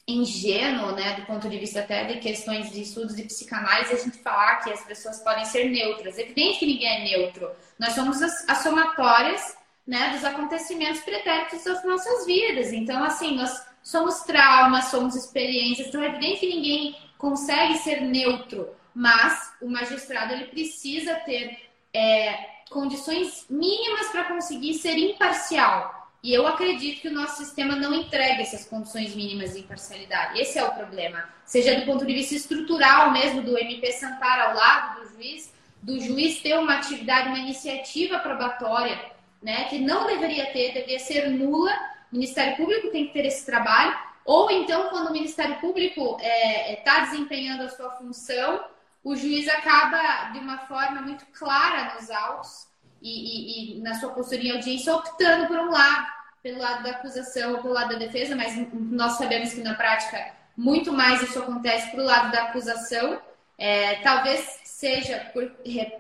ingênuo, 0.08 0.92
né, 0.92 1.14
do 1.16 1.26
ponto 1.26 1.50
de 1.50 1.58
vista 1.58 1.80
até 1.80 2.04
de 2.04 2.20
questões 2.20 2.72
de 2.72 2.82
estudos 2.82 3.16
de 3.16 3.24
psicanálise, 3.24 3.94
a 3.94 3.98
gente 3.98 4.20
falar 4.20 4.58
que 4.58 4.72
as 4.72 4.84
pessoas 4.84 5.20
podem 5.22 5.46
ser 5.46 5.70
neutras. 5.70 6.18
É 6.18 6.22
evidente 6.22 6.60
que 6.60 6.66
ninguém 6.66 6.88
é 6.88 7.18
neutro. 7.18 7.50
Nós 7.80 7.94
somos 7.94 8.22
as, 8.22 8.48
as 8.48 8.60
somatórias, 8.60 9.58
né, 9.86 10.10
dos 10.10 10.24
acontecimentos 10.24 11.02
pretéritos 11.02 11.64
das 11.64 11.84
nossas 11.84 12.26
vidas. 12.26 12.72
Então, 12.72 13.04
assim, 13.04 13.36
nós 13.36 13.66
somos 13.82 14.22
traumas, 14.22 14.86
somos 14.86 15.16
experiências. 15.16 15.88
Então, 15.88 16.04
é 16.04 16.08
evidente 16.08 16.40
que 16.42 16.56
ninguém 16.56 16.96
consegue 17.18 17.78
ser 17.78 18.02
neutro, 18.02 18.70
mas 18.94 19.54
o 19.62 19.70
magistrado 19.70 20.34
ele 20.34 20.46
precisa 20.46 21.16
ter 21.16 21.70
é, 21.94 22.50
condições 22.70 23.46
mínimas 23.50 24.08
para 24.10 24.26
conseguir 24.26 24.76
ser 24.76 24.98
imparcial. 24.98 26.05
E 26.26 26.34
eu 26.34 26.48
acredito 26.48 27.02
que 27.02 27.08
o 27.08 27.14
nosso 27.14 27.38
sistema 27.38 27.76
não 27.76 27.94
entrega 27.94 28.42
essas 28.42 28.66
condições 28.66 29.14
mínimas 29.14 29.54
de 29.54 29.60
imparcialidade. 29.60 30.42
Esse 30.42 30.58
é 30.58 30.64
o 30.64 30.72
problema. 30.72 31.24
Seja 31.46 31.80
do 31.80 31.86
ponto 31.86 32.04
de 32.04 32.16
vista 32.16 32.34
estrutural 32.34 33.12
mesmo, 33.12 33.44
do 33.44 33.56
MP 33.56 33.92
sentar 33.92 34.40
ao 34.40 34.56
lado 34.56 35.02
do 35.02 35.14
juiz, 35.14 35.54
do 35.84 36.00
juiz 36.00 36.42
ter 36.42 36.58
uma 36.58 36.78
atividade, 36.78 37.30
uma 37.30 37.38
iniciativa 37.38 38.18
probatória, 38.18 39.00
né, 39.40 39.66
que 39.66 39.78
não 39.78 40.08
deveria 40.08 40.48
ter, 40.48 40.74
deveria 40.74 40.98
ser 40.98 41.30
nula. 41.30 41.72
O 42.12 42.16
Ministério 42.16 42.58
Público 42.58 42.90
tem 42.90 43.06
que 43.06 43.14
ter 43.14 43.28
esse 43.28 43.46
trabalho. 43.46 43.96
Ou 44.26 44.50
então, 44.50 44.90
quando 44.90 45.10
o 45.10 45.14
Ministério 45.14 45.60
Público 45.60 46.16
está 46.16 46.28
é, 46.28 46.74
é 46.74 46.76
tá 46.78 47.02
desempenhando 47.02 47.66
a 47.66 47.70
sua 47.70 47.92
função, 47.92 48.66
o 49.04 49.16
juiz 49.16 49.48
acaba, 49.48 50.32
de 50.32 50.40
uma 50.40 50.58
forma 50.58 51.04
muito 51.04 51.24
clara 51.28 51.94
nos 51.94 52.10
autos 52.10 52.66
e, 53.00 53.76
e, 53.76 53.78
e 53.78 53.82
na 53.82 53.94
sua 53.94 54.10
postura 54.10 54.42
em 54.42 54.50
audiência, 54.50 54.96
optando 54.96 55.46
por 55.46 55.60
um 55.60 55.70
lado, 55.70 56.15
pelo 56.46 56.60
lado 56.60 56.84
da 56.84 56.92
acusação 56.92 57.54
ou 57.54 57.62
pelo 57.64 57.74
lado 57.74 57.94
da 57.94 57.98
defesa, 57.98 58.36
mas 58.36 58.56
nós 58.72 59.14
sabemos 59.14 59.52
que 59.52 59.62
na 59.62 59.74
prática 59.74 60.32
muito 60.56 60.94
mais 60.94 61.20
isso 61.24 61.40
acontece 61.40 61.90
para 61.90 62.02
o 62.02 62.06
lado 62.06 62.32
da 62.32 62.44
acusação. 62.44 63.20
É, 63.58 63.96
talvez 64.04 64.60
seja 64.64 65.32
por, 65.34 65.52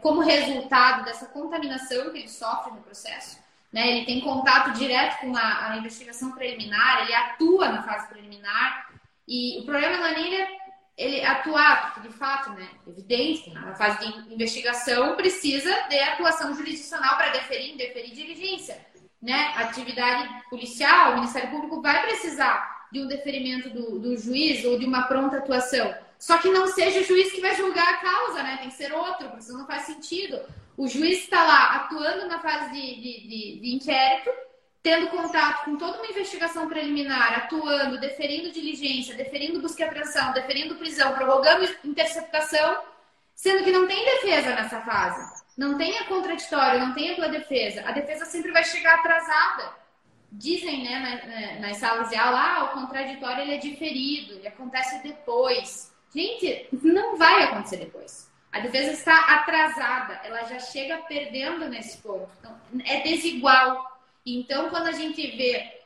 como 0.02 0.22
resultado 0.22 1.04
dessa 1.04 1.26
contaminação 1.26 2.12
que 2.12 2.20
ele 2.20 2.30
sofre 2.30 2.74
no 2.74 2.82
processo. 2.82 3.40
Né? 3.74 3.88
Ele 3.90 4.06
tem 4.06 4.22
contato 4.22 4.74
direto 4.74 5.22
com 5.22 5.36
a, 5.36 5.72
a 5.72 5.78
investigação 5.78 6.34
preliminar, 6.34 7.02
ele 7.02 7.16
atua 7.16 7.70
na 7.70 7.82
fase 7.82 8.08
preliminar. 8.10 8.92
E 9.28 9.60
o 9.62 9.66
problema 9.66 9.98
não 9.98 10.06
é 10.06 10.14
nem 10.14 10.48
ele 10.96 11.26
atuar, 11.26 11.94
porque 11.96 12.08
de 12.08 12.14
fato, 12.14 12.52
né, 12.52 12.70
evidente, 12.88 13.50
na 13.50 13.74
fase 13.74 13.98
de 14.00 14.32
investigação 14.32 15.16
precisa 15.16 15.74
de 15.90 16.00
atuação 16.02 16.54
jurisdicional 16.54 17.18
para 17.18 17.32
deferir, 17.32 17.76
deferir 17.78 18.14
diligência, 18.14 18.80
né? 19.22 19.54
Atividade 19.56 20.30
policial, 20.50 21.12
o 21.12 21.16
Ministério 21.16 21.50
Público 21.50 21.82
vai 21.82 22.06
precisar 22.06 22.88
de 22.92 23.02
um 23.02 23.08
deferimento 23.08 23.70
do, 23.70 24.00
do 24.00 24.18
juiz 24.18 24.64
ou 24.66 24.78
de 24.78 24.86
uma 24.86 25.04
pronta 25.04 25.38
atuação. 25.38 25.94
Só 26.18 26.38
que 26.38 26.50
não 26.50 26.68
seja 26.68 27.02
o 27.02 27.04
juiz 27.04 27.32
que 27.32 27.42
vai 27.42 27.56
julgar 27.56 27.88
a 27.88 27.98
causa, 27.98 28.44
né? 28.44 28.58
Tem 28.58 28.70
que 28.70 28.76
ser 28.76 28.94
outro, 28.94 29.28
porque 29.30 29.44
senão 29.44 29.60
não 29.60 29.68
faz 29.68 29.84
sentido. 29.84 30.40
O 30.78 30.88
juiz 30.88 31.20
está 31.20 31.44
lá 31.44 31.76
atuando 31.76 32.28
na 32.28 32.40
fase 32.40 32.72
de, 32.72 32.96
de, 32.96 33.28
de, 33.28 33.60
de 33.60 33.76
inquérito 33.76 34.30
tendo 34.86 35.08
contato 35.08 35.66
com 35.66 35.78
toda 35.78 35.98
uma 35.98 36.06
investigação 36.06 36.68
preliminar, 36.68 37.40
atuando, 37.40 38.00
deferindo 38.00 38.52
diligência, 38.52 39.16
deferindo 39.16 39.60
busca 39.60 39.82
e 39.82 39.84
apreensão, 39.84 40.32
deferindo 40.32 40.76
prisão, 40.76 41.12
prorrogando 41.16 41.68
interceptação, 41.84 42.84
sendo 43.34 43.64
que 43.64 43.72
não 43.72 43.88
tem 43.88 44.06
defesa 44.06 44.52
nessa 44.52 44.82
fase. 44.82 45.35
Não 45.58 45.78
tem 45.78 45.98
a 45.98 46.06
contraditório, 46.06 46.80
não 46.80 46.94
tem 46.94 47.12
a 47.12 47.16
tua 47.16 47.30
defesa. 47.30 47.84
A 47.88 47.92
defesa 47.92 48.26
sempre 48.26 48.52
vai 48.52 48.64
chegar 48.64 48.96
atrasada. 48.96 49.74
Dizem, 50.32 50.84
né, 50.84 51.60
na, 51.60 51.68
nas 51.68 51.78
salas 51.78 52.10
de 52.10 52.16
aula, 52.16 52.40
ah, 52.40 52.64
o 52.66 52.82
contraditório 52.82 53.44
ele 53.44 53.56
é 53.56 53.58
diferido, 53.58 54.34
ele 54.34 54.48
acontece 54.48 55.02
depois. 55.02 55.94
Gente, 56.14 56.68
não 56.84 57.18
vai 57.18 57.44
acontecer 57.44 57.78
depois. 57.78 58.30
A 58.52 58.60
defesa 58.60 58.92
está 58.92 59.36
atrasada, 59.36 60.20
ela 60.24 60.44
já 60.44 60.60
chega 60.60 60.98
perdendo 61.00 61.70
nesse 61.70 61.98
ponto. 62.00 62.30
Então, 62.40 62.58
é 62.86 63.02
desigual 63.02 63.96
então, 64.26 64.70
quando 64.72 64.88
a 64.88 64.92
gente 64.92 65.22
vê 65.38 65.82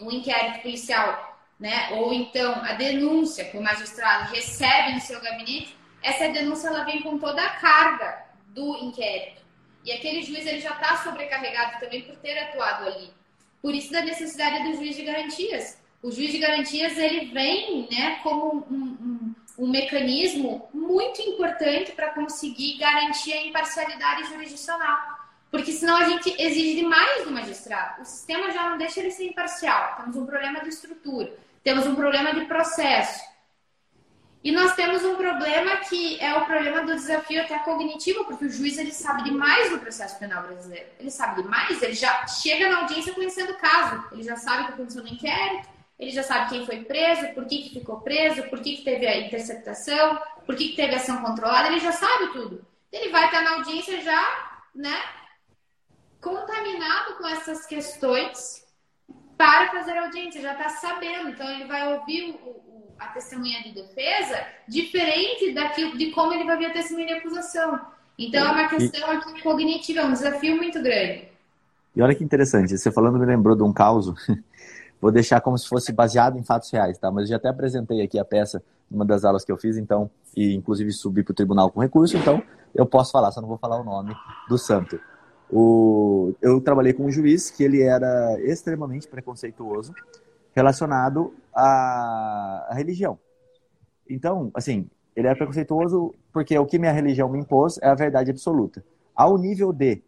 o 0.00 0.06
um 0.06 0.10
inquérito 0.10 0.62
policial, 0.62 1.38
né, 1.60 1.90
ou 1.92 2.14
então 2.14 2.54
a 2.64 2.72
denúncia 2.72 3.44
que 3.44 3.58
o 3.58 3.62
magistrado 3.62 4.32
recebe 4.32 4.94
no 4.94 5.00
seu 5.00 5.20
gabinete, 5.20 5.76
essa 6.02 6.28
denúncia 6.28 6.68
ela 6.68 6.84
vem 6.84 7.02
com 7.02 7.18
toda 7.18 7.42
a 7.42 7.56
carga 7.56 8.23
do 8.54 8.76
inquérito. 8.76 9.42
E 9.84 9.92
aquele 9.92 10.22
juiz 10.22 10.46
ele 10.46 10.60
já 10.60 10.70
está 10.70 10.96
sobrecarregado 10.98 11.78
também 11.80 12.02
por 12.02 12.16
ter 12.16 12.38
atuado 12.38 12.86
ali. 12.86 13.10
Por 13.60 13.74
isso 13.74 13.92
da 13.92 14.02
necessidade 14.02 14.64
do 14.64 14.76
juiz 14.76 14.96
de 14.96 15.02
garantias. 15.02 15.78
O 16.02 16.10
juiz 16.10 16.30
de 16.30 16.38
garantias 16.38 16.96
ele 16.96 17.32
vem, 17.32 17.88
né, 17.90 18.20
como 18.22 18.64
um, 18.70 18.74
um, 18.76 19.34
um 19.58 19.70
mecanismo 19.70 20.68
muito 20.72 21.20
importante 21.22 21.92
para 21.92 22.10
conseguir 22.10 22.78
garantir 22.78 23.32
a 23.32 23.46
imparcialidade 23.46 24.28
jurisdicional. 24.28 24.98
Porque 25.50 25.72
senão 25.72 25.96
a 25.96 26.04
gente 26.08 26.34
exige 26.38 26.76
demais 26.76 27.24
do 27.24 27.30
magistrado. 27.30 28.02
O 28.02 28.04
sistema 28.04 28.50
já 28.50 28.68
não 28.70 28.78
deixa 28.78 29.00
ele 29.00 29.10
ser 29.10 29.26
imparcial. 29.26 29.96
Temos 29.96 30.16
um 30.16 30.26
problema 30.26 30.60
de 30.60 30.68
estrutura, 30.68 31.32
temos 31.62 31.86
um 31.86 31.94
problema 31.94 32.34
de 32.34 32.44
processo. 32.46 33.22
E 34.44 34.52
nós 34.52 34.74
temos 34.74 35.02
um 35.02 35.16
problema 35.16 35.78
que 35.78 36.20
é 36.20 36.34
o 36.34 36.44
problema 36.44 36.82
do 36.82 36.94
desafio 36.94 37.40
até 37.40 37.58
cognitivo, 37.60 38.26
porque 38.26 38.44
o 38.44 38.50
juiz 38.50 38.76
ele 38.76 38.92
sabe 38.92 39.24
demais 39.24 39.70
do 39.70 39.78
processo 39.78 40.18
penal 40.18 40.42
brasileiro. 40.42 40.86
Ele 41.00 41.10
sabe 41.10 41.42
demais, 41.42 41.82
ele 41.82 41.94
já 41.94 42.26
chega 42.26 42.68
na 42.68 42.80
audiência 42.80 43.14
conhecendo 43.14 43.52
o 43.52 43.56
caso. 43.56 44.04
Ele 44.12 44.22
já 44.22 44.36
sabe 44.36 44.64
o 44.64 44.66
que 44.66 44.72
aconteceu 44.74 45.02
no 45.02 45.08
inquérito, 45.08 45.66
ele 45.98 46.10
já 46.10 46.22
sabe 46.22 46.50
quem 46.50 46.66
foi 46.66 46.84
preso, 46.84 47.32
por 47.32 47.46
que, 47.46 47.62
que 47.62 47.80
ficou 47.80 48.02
preso, 48.02 48.42
por 48.50 48.60
que, 48.60 48.76
que 48.76 48.84
teve 48.84 49.06
a 49.06 49.18
interceptação, 49.18 50.20
por 50.44 50.54
que, 50.54 50.68
que 50.68 50.76
teve 50.76 50.94
ação 50.94 51.22
controlada, 51.22 51.68
ele 51.68 51.80
já 51.80 51.92
sabe 51.92 52.30
tudo. 52.34 52.66
Ele 52.92 53.08
vai 53.08 53.24
estar 53.24 53.40
na 53.40 53.52
audiência 53.52 54.02
já, 54.02 54.60
né, 54.74 55.02
contaminado 56.20 57.14
com 57.14 57.26
essas 57.28 57.64
questões 57.64 58.62
para 59.38 59.70
fazer 59.70 59.96
a 59.96 60.04
audiência, 60.04 60.42
já 60.42 60.52
está 60.52 60.68
sabendo. 60.68 61.30
Então, 61.30 61.50
ele 61.50 61.64
vai 61.64 61.94
ouvir 61.94 62.38
o, 62.42 62.63
a 63.04 63.12
testemunha 63.12 63.62
de 63.62 63.72
defesa 63.72 64.38
diferente 64.66 65.52
daquilo, 65.52 65.96
de 65.96 66.10
como 66.10 66.32
ele 66.32 66.44
vai 66.44 66.56
ver 66.56 66.66
a 66.66 66.72
testemunha 66.72 67.06
de 67.06 67.12
acusação. 67.14 67.80
Então, 68.18 68.46
é 68.46 68.50
uma 68.50 68.68
questão 68.68 69.10
aqui 69.10 69.42
cognitiva, 69.42 70.00
é 70.00 70.04
um 70.04 70.12
desafio 70.12 70.56
muito 70.56 70.80
grande. 70.82 71.28
E 71.94 72.02
olha 72.02 72.14
que 72.14 72.24
interessante, 72.24 72.76
você 72.76 72.90
falando 72.90 73.18
me 73.18 73.26
lembrou 73.26 73.56
de 73.56 73.62
um 73.62 73.72
caso. 73.72 74.14
Vou 75.00 75.12
deixar 75.12 75.40
como 75.40 75.58
se 75.58 75.68
fosse 75.68 75.92
baseado 75.92 76.38
em 76.38 76.42
fatos 76.42 76.70
reais, 76.70 76.96
tá? 76.98 77.10
Mas 77.10 77.24
eu 77.24 77.30
já 77.30 77.36
até 77.36 77.48
apresentei 77.48 78.00
aqui 78.00 78.18
a 78.18 78.24
peça 78.24 78.62
numa 78.90 79.04
das 79.04 79.24
aulas 79.24 79.44
que 79.44 79.52
eu 79.52 79.56
fiz, 79.56 79.76
então, 79.76 80.10
e 80.36 80.54
inclusive 80.54 80.90
subi 80.92 81.22
para 81.22 81.32
o 81.32 81.34
tribunal 81.34 81.70
com 81.70 81.80
recurso, 81.80 82.16
então 82.16 82.42
eu 82.74 82.86
posso 82.86 83.12
falar, 83.12 83.30
só 83.30 83.40
não 83.40 83.48
vou 83.48 83.58
falar 83.58 83.80
o 83.80 83.84
nome 83.84 84.14
do 84.48 84.56
santo. 84.56 84.98
O, 85.50 86.34
eu 86.40 86.60
trabalhei 86.60 86.92
com 86.92 87.04
um 87.04 87.10
juiz 87.10 87.50
que 87.50 87.62
ele 87.62 87.82
era 87.82 88.40
extremamente 88.40 89.06
preconceituoso 89.06 89.94
relacionado 90.54 91.34
à, 91.54 92.70
religião. 92.72 93.18
Então, 94.08 94.50
assim, 94.54 94.88
ele 95.16 95.26
era 95.26 95.36
preconceituoso 95.36 96.14
porque 96.32 96.58
o 96.58 96.66
que 96.66 96.78
minha 96.78 96.92
religião 96.92 97.28
me 97.28 97.38
impôs 97.38 97.78
é 97.82 97.88
a 97.88 97.94
verdade 97.94 98.30
absoluta. 98.30 98.84
Ao 99.14 99.36
nível 99.38 99.72
de 99.72 100.02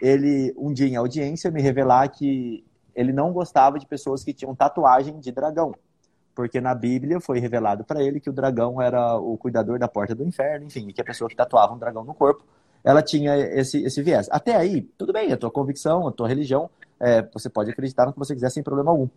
ele, 0.00 0.54
um 0.56 0.72
dia 0.72 0.86
em 0.86 0.96
audiência, 0.96 1.50
me 1.50 1.60
revelar 1.60 2.08
que 2.08 2.64
ele 2.94 3.12
não 3.12 3.32
gostava 3.32 3.78
de 3.78 3.86
pessoas 3.86 4.22
que 4.22 4.32
tinham 4.32 4.54
tatuagem 4.54 5.18
de 5.18 5.32
dragão. 5.32 5.74
Porque 6.34 6.60
na 6.60 6.74
Bíblia 6.74 7.20
foi 7.20 7.38
revelado 7.38 7.84
para 7.84 8.02
ele 8.02 8.20
que 8.20 8.30
o 8.30 8.32
dragão 8.32 8.80
era 8.80 9.16
o 9.16 9.36
cuidador 9.36 9.78
da 9.78 9.86
porta 9.86 10.14
do 10.14 10.24
inferno, 10.24 10.66
enfim, 10.66 10.88
e 10.88 10.92
que 10.92 11.00
a 11.00 11.04
pessoa 11.04 11.28
que 11.28 11.36
tatuava 11.36 11.74
um 11.74 11.78
dragão 11.78 12.04
no 12.04 12.14
corpo 12.14 12.44
ela 12.84 13.02
tinha 13.02 13.34
esse, 13.36 13.82
esse 13.82 14.02
viés. 14.02 14.28
Até 14.30 14.54
aí, 14.54 14.82
tudo 14.98 15.12
bem, 15.12 15.32
a 15.32 15.36
tua 15.38 15.50
convicção, 15.50 16.06
a 16.06 16.12
tua 16.12 16.28
religião, 16.28 16.68
é, 17.00 17.22
você 17.22 17.48
pode 17.48 17.70
acreditar 17.70 18.04
no 18.04 18.12
que 18.12 18.18
você 18.18 18.34
quiser 18.34 18.50
sem 18.50 18.62
problema 18.62 18.90
algum. 18.90 19.08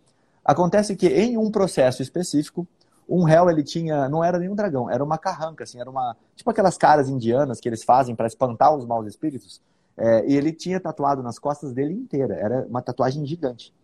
Acontece 0.48 0.96
que 0.96 1.06
em 1.06 1.36
um 1.36 1.50
processo 1.50 2.00
específico, 2.00 2.66
um 3.06 3.22
réu 3.22 3.50
ele 3.50 3.62
tinha, 3.62 4.08
não 4.08 4.24
era 4.24 4.38
nenhum 4.38 4.54
dragão, 4.54 4.88
era 4.88 5.04
uma 5.04 5.18
carranca, 5.18 5.64
assim, 5.64 5.78
era 5.78 5.90
uma, 5.90 6.16
tipo 6.34 6.48
aquelas 6.48 6.78
caras 6.78 7.10
indianas 7.10 7.60
que 7.60 7.68
eles 7.68 7.84
fazem 7.84 8.16
para 8.16 8.26
espantar 8.26 8.74
os 8.74 8.86
maus 8.86 9.06
espíritos, 9.06 9.60
é, 9.94 10.24
e 10.26 10.34
ele 10.34 10.50
tinha 10.50 10.80
tatuado 10.80 11.22
nas 11.22 11.38
costas 11.38 11.74
dele 11.74 11.92
inteira, 11.92 12.34
era 12.34 12.66
uma 12.66 12.80
tatuagem 12.80 13.26
gigante. 13.26 13.74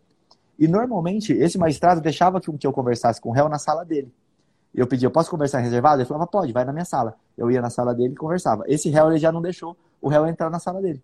E 0.59 0.67
normalmente 0.67 1.35
esse 1.35 1.59
magistrado 1.59 2.01
deixava 2.01 2.41
que, 2.41 2.51
que 2.57 2.67
eu 2.67 2.73
conversasse 2.73 3.21
com 3.21 3.29
o 3.29 3.33
réu 3.33 3.47
na 3.47 3.59
sala 3.59 3.85
dele. 3.85 4.11
Eu 4.75 4.87
pedia, 4.87 5.11
posso 5.11 5.31
conversar 5.31 5.59
reservado? 5.59 6.01
Ele 6.01 6.09
falava, 6.09 6.27
pode, 6.27 6.51
vai 6.51 6.65
na 6.65 6.73
minha 6.73 6.87
sala. 6.87 7.15
Eu 7.37 7.51
ia 7.51 7.61
na 7.61 7.69
sala 7.69 7.95
dele 7.95 8.15
e 8.15 8.17
conversava. 8.17 8.65
Esse 8.67 8.89
réu 8.89 9.11
ele 9.11 9.19
já 9.19 9.31
não 9.31 9.43
deixou 9.43 9.77
o 10.01 10.09
réu 10.09 10.27
entrar 10.27 10.49
na 10.49 10.59
sala 10.59 10.81
dele. 10.81 11.03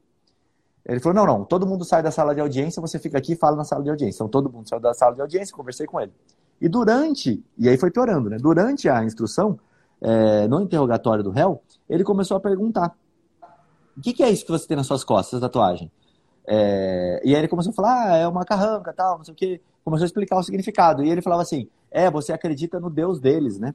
Ele 0.86 1.00
falou, 1.00 1.14
não, 1.14 1.26
não, 1.26 1.44
todo 1.44 1.66
mundo 1.66 1.84
sai 1.84 2.02
da 2.02 2.10
sala 2.10 2.34
de 2.34 2.40
audiência, 2.40 2.80
você 2.80 2.98
fica 2.98 3.18
aqui 3.18 3.32
e 3.32 3.36
fala 3.36 3.56
na 3.56 3.64
sala 3.64 3.82
de 3.82 3.90
audiência. 3.90 4.16
Então 4.16 4.28
todo 4.28 4.50
mundo 4.50 4.68
saiu 4.68 4.80
da 4.80 4.94
sala 4.94 5.14
de 5.14 5.20
audiência, 5.20 5.54
conversei 5.54 5.86
com 5.86 6.00
ele. 6.00 6.12
E 6.60 6.68
durante, 6.68 7.42
e 7.58 7.68
aí 7.68 7.76
foi 7.76 7.90
piorando, 7.90 8.28
né? 8.28 8.36
Durante 8.38 8.88
a 8.88 9.04
instrução, 9.04 9.58
é, 10.00 10.48
no 10.48 10.60
interrogatório 10.60 11.22
do 11.22 11.30
réu, 11.30 11.62
ele 11.88 12.04
começou 12.04 12.36
a 12.36 12.40
perguntar 12.40 12.94
o 13.96 14.00
que, 14.00 14.12
que 14.12 14.22
é 14.22 14.30
isso 14.30 14.44
que 14.44 14.50
você 14.50 14.66
tem 14.66 14.76
nas 14.76 14.86
suas 14.86 15.04
costas, 15.04 15.40
tatuagem? 15.40 15.90
É, 16.46 17.20
e 17.24 17.34
aí 17.34 17.40
ele 17.40 17.48
começou 17.48 17.70
a 17.70 17.74
falar, 17.74 18.12
ah, 18.12 18.16
é 18.16 18.26
uma 18.26 18.44
carranca, 18.44 18.92
tal, 18.92 19.18
não 19.18 19.24
sei 19.24 19.32
o 19.32 19.36
que. 19.36 19.60
Começou 19.84 20.04
a 20.04 20.06
explicar 20.06 20.38
o 20.38 20.42
significado. 20.42 21.04
E 21.04 21.10
ele 21.10 21.20
falava 21.20 21.42
assim, 21.42 21.68
é, 21.90 22.10
você 22.10 22.32
acredita 22.32 22.80
no 22.80 22.88
Deus 22.88 23.20
deles, 23.20 23.58
né? 23.58 23.74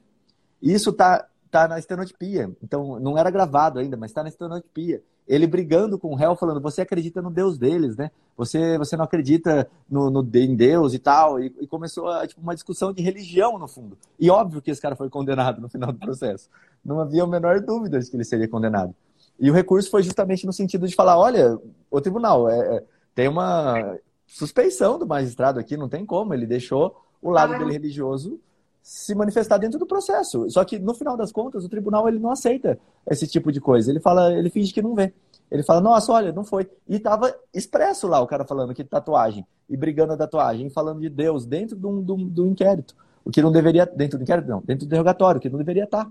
Isso 0.61 0.91
tá, 0.91 1.27
tá 1.51 1.67
na 1.67 1.77
estenotipia. 1.77 2.51
Então, 2.63 2.99
não 2.99 3.17
era 3.17 3.29
gravado 3.29 3.79
ainda, 3.79 3.95
mas 3.95 4.11
está 4.11 4.23
na 4.23 4.29
estenotipia. 4.29 5.03
Ele 5.27 5.47
brigando 5.47 5.97
com 5.97 6.11
o 6.11 6.15
réu, 6.15 6.35
falando, 6.35 6.61
você 6.61 6.81
acredita 6.81 7.21
no 7.21 7.31
Deus 7.31 7.57
deles, 7.57 7.97
né? 7.97 8.11
Você, 8.37 8.77
você 8.77 8.95
não 8.95 9.05
acredita 9.05 9.67
no, 9.89 10.09
no 10.09 10.21
em 10.35 10.55
Deus 10.55 10.93
e 10.93 10.99
tal. 10.99 11.39
E, 11.39 11.53
e 11.59 11.67
começou 11.67 12.07
a, 12.07 12.27
tipo, 12.27 12.41
uma 12.41 12.53
discussão 12.53 12.93
de 12.93 13.01
religião, 13.01 13.57
no 13.57 13.67
fundo. 13.67 13.97
E 14.19 14.29
óbvio 14.29 14.61
que 14.61 14.69
esse 14.69 14.81
cara 14.81 14.95
foi 14.95 15.09
condenado 15.09 15.59
no 15.59 15.69
final 15.69 15.91
do 15.91 15.99
processo. 15.99 16.49
Não 16.83 16.99
havia 16.99 17.23
a 17.23 17.27
menor 17.27 17.59
dúvida 17.59 17.99
de 17.99 18.09
que 18.09 18.15
ele 18.15 18.23
seria 18.23 18.47
condenado. 18.47 18.93
E 19.39 19.49
o 19.49 19.53
recurso 19.53 19.89
foi 19.89 20.03
justamente 20.03 20.45
no 20.45 20.53
sentido 20.53 20.87
de 20.87 20.95
falar, 20.95 21.17
olha, 21.17 21.57
o 21.89 21.99
tribunal 21.99 22.49
é, 22.49 22.77
é 22.77 22.83
tem 23.13 23.27
uma 23.27 23.97
suspeição 24.27 24.99
do 24.99 25.07
magistrado 25.07 25.59
aqui, 25.59 25.77
não 25.77 25.89
tem 25.89 26.05
como, 26.05 26.33
ele 26.33 26.45
deixou 26.45 27.01
o 27.21 27.29
lado 27.29 27.53
ah, 27.53 27.57
dele 27.57 27.71
religioso 27.71 28.39
se 28.85 29.15
manifestar 29.15 29.57
dentro 29.57 29.79
do 29.79 29.85
processo. 29.87 30.47
Só 30.47 30.63
que 30.63 30.77
no 30.77 30.93
final 30.93 31.17
das 31.17 31.31
contas, 31.31 31.65
o 31.65 31.69
tribunal 31.69 32.07
ele 32.07 32.19
não 32.19 32.29
aceita 32.29 32.77
esse 33.09 33.25
tipo 33.25 33.51
de 33.51 33.59
coisa. 33.59 33.89
Ele 33.89 33.99
fala, 33.99 34.31
ele 34.31 34.47
finge 34.47 34.71
que 34.71 34.79
não 34.79 34.93
vê. 34.93 35.11
Ele 35.49 35.63
fala, 35.63 35.81
nossa, 35.81 36.13
olha, 36.13 36.31
não 36.31 36.45
foi. 36.45 36.69
E 36.87 36.99
tava 36.99 37.35
expresso 37.51 38.07
lá 38.07 38.21
o 38.21 38.27
cara 38.27 38.45
falando 38.45 38.75
que 38.75 38.83
tatuagem, 38.83 39.43
e 39.67 39.75
brigando 39.75 40.13
a 40.13 40.17
tatuagem, 40.17 40.69
falando 40.69 41.01
de 41.01 41.09
Deus 41.09 41.47
dentro 41.47 41.75
do, 41.75 41.99
do, 41.99 42.15
do 42.15 42.45
inquérito. 42.45 42.95
O 43.23 43.31
que 43.31 43.41
não 43.41 43.51
deveria, 43.51 43.87
dentro 43.87 44.19
do 44.19 44.21
inquérito, 44.21 44.47
não, 44.47 44.61
dentro 44.61 44.85
do 44.85 44.89
interrogatório, 44.89 45.41
que 45.41 45.49
não 45.49 45.57
deveria 45.57 45.85
estar. 45.85 46.07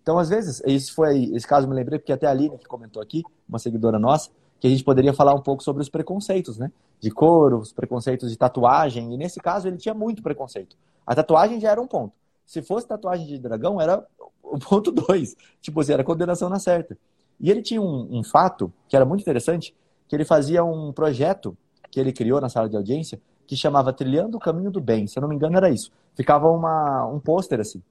Então, 0.00 0.16
às 0.16 0.28
vezes, 0.28 0.62
esse 0.64 0.92
foi 0.92 1.24
esse 1.34 1.46
caso 1.46 1.66
me 1.66 1.74
lembrei, 1.74 1.98
porque 1.98 2.12
até 2.12 2.28
a 2.28 2.30
Aline, 2.30 2.56
que 2.56 2.66
comentou 2.66 3.02
aqui, 3.02 3.24
uma 3.48 3.58
seguidora 3.58 3.98
nossa, 3.98 4.30
que 4.60 4.68
a 4.68 4.70
gente 4.70 4.84
poderia 4.84 5.12
falar 5.12 5.34
um 5.34 5.42
pouco 5.42 5.60
sobre 5.60 5.82
os 5.82 5.88
preconceitos, 5.88 6.56
né? 6.56 6.70
De 7.00 7.10
couro, 7.10 7.58
os 7.58 7.72
preconceitos 7.72 8.30
de 8.30 8.38
tatuagem. 8.38 9.12
E 9.12 9.16
nesse 9.16 9.40
caso, 9.40 9.66
ele 9.66 9.76
tinha 9.76 9.92
muito 9.92 10.22
preconceito. 10.22 10.76
A 11.06 11.14
tatuagem 11.14 11.60
já 11.60 11.70
era 11.70 11.80
um 11.80 11.86
ponto. 11.86 12.12
Se 12.46 12.62
fosse 12.62 12.86
tatuagem 12.86 13.26
de 13.26 13.38
dragão, 13.38 13.80
era 13.80 14.04
o 14.42 14.58
ponto 14.58 14.90
dois. 14.92 15.36
Tipo 15.60 15.80
assim, 15.80 15.92
era 15.92 16.04
condenação 16.04 16.48
na 16.48 16.58
certa. 16.58 16.96
E 17.40 17.50
ele 17.50 17.62
tinha 17.62 17.80
um, 17.80 18.18
um 18.18 18.22
fato 18.22 18.72
que 18.88 18.96
era 18.96 19.04
muito 19.04 19.20
interessante, 19.20 19.74
que 20.08 20.14
ele 20.14 20.24
fazia 20.24 20.64
um 20.64 20.92
projeto 20.92 21.56
que 21.90 21.98
ele 21.98 22.12
criou 22.12 22.40
na 22.40 22.48
sala 22.48 22.68
de 22.68 22.76
audiência, 22.76 23.20
que 23.46 23.56
chamava 23.56 23.92
Trilhando 23.92 24.36
o 24.36 24.40
Caminho 24.40 24.70
do 24.70 24.80
Bem. 24.80 25.06
Se 25.06 25.18
eu 25.18 25.20
não 25.20 25.28
me 25.28 25.34
engano, 25.34 25.56
era 25.56 25.68
isso. 25.68 25.90
Ficava 26.14 26.50
uma, 26.50 27.06
um 27.06 27.18
pôster 27.18 27.60
assim. 27.60 27.82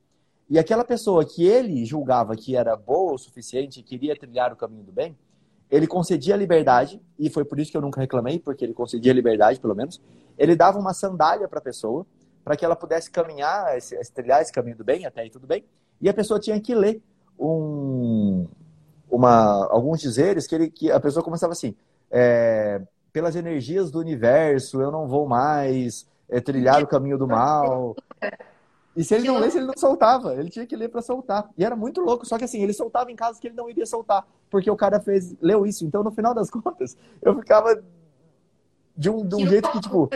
E 0.52 0.60
aquela 0.60 0.84
pessoa 0.84 1.24
que 1.24 1.47
ele 1.47 1.86
julgava 1.86 2.36
que 2.36 2.58
era 2.58 2.76
boa 2.76 3.13
o 3.13 3.17
suficiente 3.17 3.80
e 3.80 3.84
queria 3.84 4.17
trilhar 4.17 4.52
o 4.52 4.56
caminho 4.58 4.84
do 4.84 4.91
bem, 4.91 5.17
ele 5.69 5.88
concedia 5.88 6.36
liberdade, 6.36 7.02
e 7.17 7.30
foi 7.30 7.45
por 7.45 7.58
isso 7.58 7.71
que 7.71 7.78
eu 7.78 7.82
nunca 7.82 8.02
reclamei, 8.02 8.38
porque 8.38 8.65
ele 8.65 8.74
concedia 8.74 9.13
liberdade, 9.13 9.62
pelo 9.62 9.74
menos. 9.74 10.02
Ele 10.38 10.54
dava 10.54 10.78
uma 10.78 10.93
sandália 10.93 11.47
para 11.47 11.60
a 11.60 11.62
pessoa, 11.62 12.06
para 12.43 12.56
que 12.56 12.65
ela 12.65 12.75
pudesse 12.75 13.10
caminhar, 13.10 13.77
esse, 13.77 13.95
trilhar 14.12 14.41
esse 14.41 14.51
caminho 14.51 14.77
do 14.77 14.84
bem, 14.84 15.06
até 15.06 15.21
aí 15.21 15.30
tudo 15.30 15.47
bem. 15.47 15.63
E 16.01 16.10
a 16.10 16.13
pessoa 16.13 16.39
tinha 16.39 16.60
que 16.60 16.73
ler 16.73 17.01
um, 17.39 18.47
uma, 19.10 19.67
alguns 19.69 19.99
dizeres 19.99 20.47
que, 20.47 20.56
ele, 20.56 20.69
que 20.69 20.91
a 20.91 20.99
pessoa 20.99 21.23
começava 21.23 21.54
assim: 21.54 21.75
é, 22.10 22.82
pelas 23.12 23.36
energias 23.36 23.91
do 23.91 23.99
universo, 23.99 24.82
eu 24.82 24.91
não 24.91 25.08
vou 25.08 25.27
mais 25.27 26.08
é, 26.30 26.39
trilhar 26.39 26.82
o 26.82 26.88
caminho 26.88 27.17
do 27.17 27.27
mal. 27.27 27.95
E 28.95 29.04
se 29.04 29.15
ele 29.15 29.27
não 29.27 29.39
lesse, 29.39 29.58
ele 29.58 29.67
não 29.67 29.77
soltava. 29.77 30.36
Ele 30.36 30.49
tinha 30.49 30.65
que 30.65 30.75
ler 30.75 30.89
para 30.89 31.01
soltar. 31.01 31.49
E 31.58 31.63
era 31.63 31.75
muito 31.75 32.01
louco. 32.01 32.25
Só 32.25 32.38
que 32.38 32.43
assim, 32.43 32.62
ele 32.62 32.73
soltava 32.73 33.12
em 33.12 33.15
casos 33.15 33.39
que 33.39 33.47
ele 33.47 33.56
não 33.56 33.69
iria 33.69 33.86
soltar. 33.86 34.27
Porque 34.49 34.69
o 34.69 34.75
cara 34.75 34.99
fez, 34.99 35.34
leu 35.41 35.65
isso. 35.65 35.86
Então, 35.86 36.04
no 36.04 36.12
final 36.12 36.34
das 36.34 36.49
contas, 36.51 36.97
eu 37.21 37.34
ficava 37.36 37.82
de 38.97 39.10
um, 39.10 39.25
de 39.25 39.36
um 39.36 39.47
jeito 39.47 39.71
que, 39.71 39.80
tipo, 39.80 40.10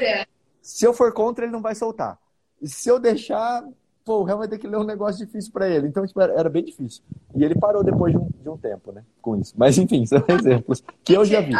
se 0.65 0.83
eu 0.83 0.93
for 0.93 1.13
contra, 1.13 1.45
ele 1.45 1.51
não 1.51 1.61
vai 1.61 1.75
soltar. 1.75 2.17
E 2.59 2.67
se 2.67 2.89
eu 2.89 2.97
deixar, 2.97 3.63
pô, 4.03 4.21
o 4.21 4.23
réu 4.23 4.39
vai 4.39 4.47
ter 4.47 4.57
que 4.57 4.67
ler 4.67 4.77
um 4.77 4.83
negócio 4.83 5.23
difícil 5.23 5.51
para 5.51 5.69
ele. 5.69 5.87
Então, 5.87 6.07
tipo, 6.07 6.19
era, 6.19 6.49
bem 6.49 6.63
difícil. 6.63 7.03
E 7.35 7.43
ele 7.43 7.53
parou 7.53 7.83
depois 7.83 8.11
de 8.11 8.17
um, 8.17 8.27
de 8.41 8.49
um 8.49 8.57
tempo, 8.57 8.91
né? 8.91 9.03
Com 9.21 9.35
isso. 9.35 9.53
Mas, 9.55 9.77
enfim, 9.77 10.05
são 10.07 10.23
exemplos 10.27 10.83
que 11.03 11.13
eu 11.13 11.23
já 11.23 11.39
vi 11.39 11.53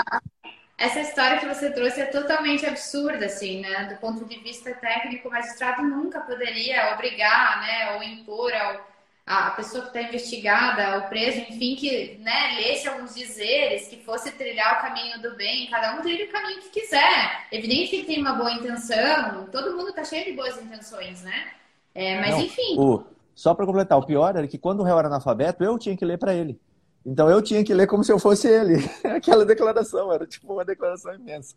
essa 0.77 0.99
história 0.99 1.39
que 1.39 1.45
você 1.45 1.71
trouxe 1.71 2.01
é 2.01 2.05
totalmente 2.05 2.65
absurda, 2.65 3.27
assim, 3.27 3.61
né? 3.61 3.85
Do 3.85 3.95
ponto 3.95 4.25
de 4.25 4.39
vista 4.39 4.73
técnico, 4.73 5.29
o 5.29 5.31
magistrado 5.31 5.83
nunca 5.83 6.19
poderia 6.19 6.93
obrigar, 6.93 7.61
né, 7.61 7.95
ou 7.95 8.03
impor 8.03 8.51
ao, 8.53 8.85
a 9.25 9.49
pessoa 9.51 9.81
que 9.81 9.87
está 9.87 10.01
investigada, 10.03 10.99
o 10.99 11.09
preso, 11.09 11.39
enfim, 11.39 11.75
que 11.75 12.17
né, 12.21 12.57
lesse 12.57 12.87
alguns 12.87 13.15
dizeres, 13.15 13.87
que 13.87 13.97
fosse 14.03 14.31
trilhar 14.31 14.77
o 14.77 14.81
caminho 14.81 15.19
do 15.19 15.35
bem, 15.35 15.67
cada 15.69 15.95
um 15.95 16.01
trilha 16.01 16.25
o 16.25 16.31
caminho 16.31 16.61
que 16.61 16.69
quiser. 16.69 17.47
Evidente 17.51 17.89
que 17.89 18.03
tem 18.03 18.21
uma 18.21 18.33
boa 18.33 18.51
intenção, 18.51 19.47
todo 19.51 19.75
mundo 19.75 19.89
está 19.89 20.03
cheio 20.03 20.25
de 20.25 20.33
boas 20.33 20.61
intenções, 20.61 21.23
né? 21.23 21.51
É, 21.95 22.19
mas 22.19 22.35
Não, 22.35 22.41
enfim. 22.41 22.77
O, 22.77 23.03
só 23.33 23.55
para 23.55 23.65
completar, 23.65 23.97
o 23.97 24.05
pior 24.05 24.35
era 24.35 24.47
que 24.47 24.59
quando 24.59 24.81
o 24.81 24.83
réu 24.83 24.99
era 24.99 25.07
analfabeto, 25.07 25.63
eu 25.63 25.79
tinha 25.79 25.97
que 25.97 26.05
ler 26.05 26.19
para 26.19 26.33
ele. 26.33 26.59
Então 27.03 27.29
eu 27.29 27.41
tinha 27.41 27.63
que 27.63 27.73
ler 27.73 27.87
como 27.87 28.03
se 28.03 28.11
eu 28.11 28.19
fosse 28.19 28.47
ele. 28.47 28.75
Aquela 29.03 29.43
declaração, 29.43 30.11
era 30.13 30.27
tipo 30.27 30.53
uma 30.53 30.65
declaração 30.65 31.15
imensa. 31.15 31.55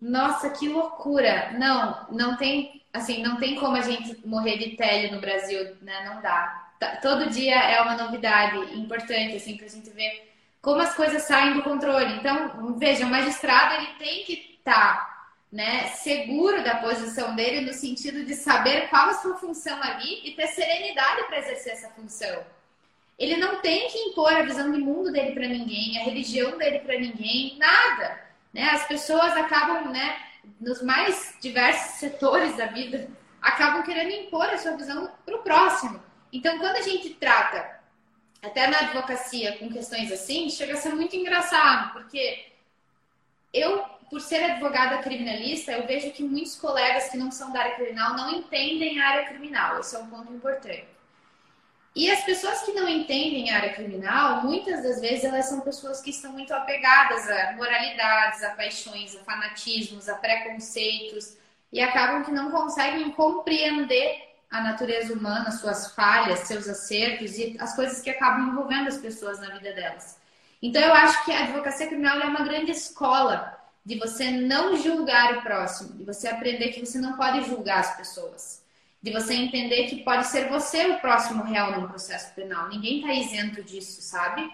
Nossa, 0.00 0.50
que 0.50 0.68
loucura! 0.68 1.52
Não, 1.58 2.06
não 2.12 2.36
tem, 2.36 2.83
assim, 2.94 3.22
não 3.22 3.36
tem 3.36 3.56
como 3.56 3.76
a 3.76 3.80
gente 3.80 4.24
morrer 4.24 4.56
de 4.56 4.76
tédio 4.76 5.12
no 5.12 5.20
Brasil, 5.20 5.76
né? 5.82 6.08
Não 6.08 6.22
dá. 6.22 6.70
Todo 7.02 7.28
dia 7.28 7.56
é 7.56 7.80
uma 7.82 7.96
novidade 7.96 8.56
importante, 8.78 9.36
assim, 9.36 9.56
pra 9.56 9.66
gente 9.66 9.90
ver 9.90 10.32
como 10.62 10.80
as 10.80 10.94
coisas 10.94 11.22
saem 11.24 11.54
do 11.54 11.62
controle. 11.62 12.14
Então, 12.14 12.76
veja, 12.78 13.04
o 13.04 13.10
magistrado, 13.10 13.74
ele 13.74 13.92
tem 13.98 14.24
que 14.24 14.56
estar, 14.58 14.94
tá, 14.96 15.28
né, 15.52 15.88
seguro 15.88 16.62
da 16.62 16.76
posição 16.76 17.34
dele 17.34 17.60
no 17.66 17.72
sentido 17.72 18.24
de 18.24 18.34
saber 18.34 18.88
qual 18.88 19.08
a 19.08 19.14
sua 19.14 19.36
função 19.36 19.80
ali 19.82 20.20
e 20.24 20.32
ter 20.32 20.46
serenidade 20.48 21.24
para 21.24 21.38
exercer 21.38 21.72
essa 21.72 21.90
função. 21.90 22.44
Ele 23.18 23.36
não 23.36 23.60
tem 23.60 23.88
que 23.88 23.98
impor 23.98 24.32
a 24.32 24.42
visão 24.42 24.72
de 24.72 24.78
mundo 24.78 25.12
dele 25.12 25.32
para 25.32 25.46
ninguém, 25.46 25.98
a 25.98 26.04
religião 26.04 26.56
dele 26.58 26.80
para 26.80 26.98
ninguém, 26.98 27.56
nada. 27.58 28.20
Né? 28.52 28.70
As 28.70 28.86
pessoas 28.86 29.36
acabam, 29.36 29.90
né, 29.92 30.16
nos 30.60 30.82
mais 30.82 31.36
diversos 31.40 31.98
setores 31.98 32.56
da 32.56 32.66
vida, 32.66 33.08
acabam 33.40 33.82
querendo 33.82 34.10
impor 34.10 34.46
a 34.46 34.58
sua 34.58 34.76
visão 34.76 35.10
para 35.24 35.36
o 35.36 35.42
próximo. 35.42 36.02
Então, 36.32 36.58
quando 36.58 36.76
a 36.76 36.82
gente 36.82 37.10
trata, 37.10 37.80
até 38.42 38.66
na 38.66 38.78
advocacia, 38.78 39.58
com 39.58 39.70
questões 39.70 40.10
assim, 40.10 40.48
chega 40.50 40.74
a 40.74 40.76
ser 40.76 40.94
muito 40.94 41.14
engraçado, 41.14 41.92
porque 41.92 42.46
eu, 43.52 43.82
por 44.10 44.20
ser 44.20 44.42
advogada 44.42 44.98
criminalista, 44.98 45.72
eu 45.72 45.86
vejo 45.86 46.10
que 46.10 46.22
muitos 46.22 46.56
colegas 46.56 47.08
que 47.08 47.16
não 47.16 47.30
são 47.30 47.52
da 47.52 47.60
área 47.60 47.74
criminal 47.76 48.14
não 48.14 48.32
entendem 48.32 49.00
a 49.00 49.08
área 49.08 49.28
criminal. 49.28 49.78
Esse 49.78 49.94
é 49.94 49.98
um 49.98 50.08
ponto 50.08 50.32
importante. 50.32 50.93
E 51.94 52.10
as 52.10 52.24
pessoas 52.24 52.62
que 52.62 52.72
não 52.72 52.88
entendem 52.88 53.50
a 53.50 53.56
área 53.56 53.72
criminal, 53.72 54.42
muitas 54.42 54.82
das 54.82 55.00
vezes 55.00 55.24
elas 55.24 55.46
são 55.46 55.60
pessoas 55.60 56.00
que 56.00 56.10
estão 56.10 56.32
muito 56.32 56.52
apegadas 56.52 57.30
a 57.30 57.52
moralidades, 57.52 58.42
a 58.42 58.50
paixões, 58.50 59.14
a 59.14 59.20
fanatismos, 59.20 60.08
a 60.08 60.16
preconceitos 60.16 61.36
e 61.72 61.80
acabam 61.80 62.24
que 62.24 62.32
não 62.32 62.50
conseguem 62.50 63.12
compreender 63.12 64.34
a 64.50 64.60
natureza 64.60 65.12
humana, 65.12 65.52
suas 65.52 65.92
falhas, 65.92 66.40
seus 66.40 66.68
acertos 66.68 67.38
e 67.38 67.56
as 67.60 67.76
coisas 67.76 68.00
que 68.00 68.10
acabam 68.10 68.48
envolvendo 68.48 68.88
as 68.88 68.98
pessoas 68.98 69.38
na 69.38 69.50
vida 69.50 69.72
delas. 69.72 70.18
Então 70.60 70.82
eu 70.82 70.94
acho 70.94 71.24
que 71.24 71.30
a 71.30 71.44
advocacia 71.44 71.86
criminal 71.86 72.18
é 72.18 72.24
uma 72.24 72.42
grande 72.42 72.72
escola 72.72 73.56
de 73.84 73.98
você 74.00 74.32
não 74.32 74.76
julgar 74.76 75.36
o 75.36 75.42
próximo, 75.42 75.96
de 75.96 76.02
você 76.02 76.26
aprender 76.26 76.72
que 76.72 76.84
você 76.84 76.98
não 76.98 77.16
pode 77.16 77.44
julgar 77.44 77.80
as 77.80 77.96
pessoas 77.96 78.63
de 79.04 79.10
você 79.10 79.34
entender 79.34 79.86
que 79.86 80.02
pode 80.02 80.26
ser 80.28 80.48
você 80.48 80.86
o 80.86 80.98
próximo 80.98 81.44
réu 81.44 81.72
num 81.72 81.86
processo 81.86 82.34
penal. 82.34 82.70
Ninguém 82.70 83.00
está 83.00 83.12
isento 83.12 83.62
disso, 83.62 84.00
sabe? 84.00 84.50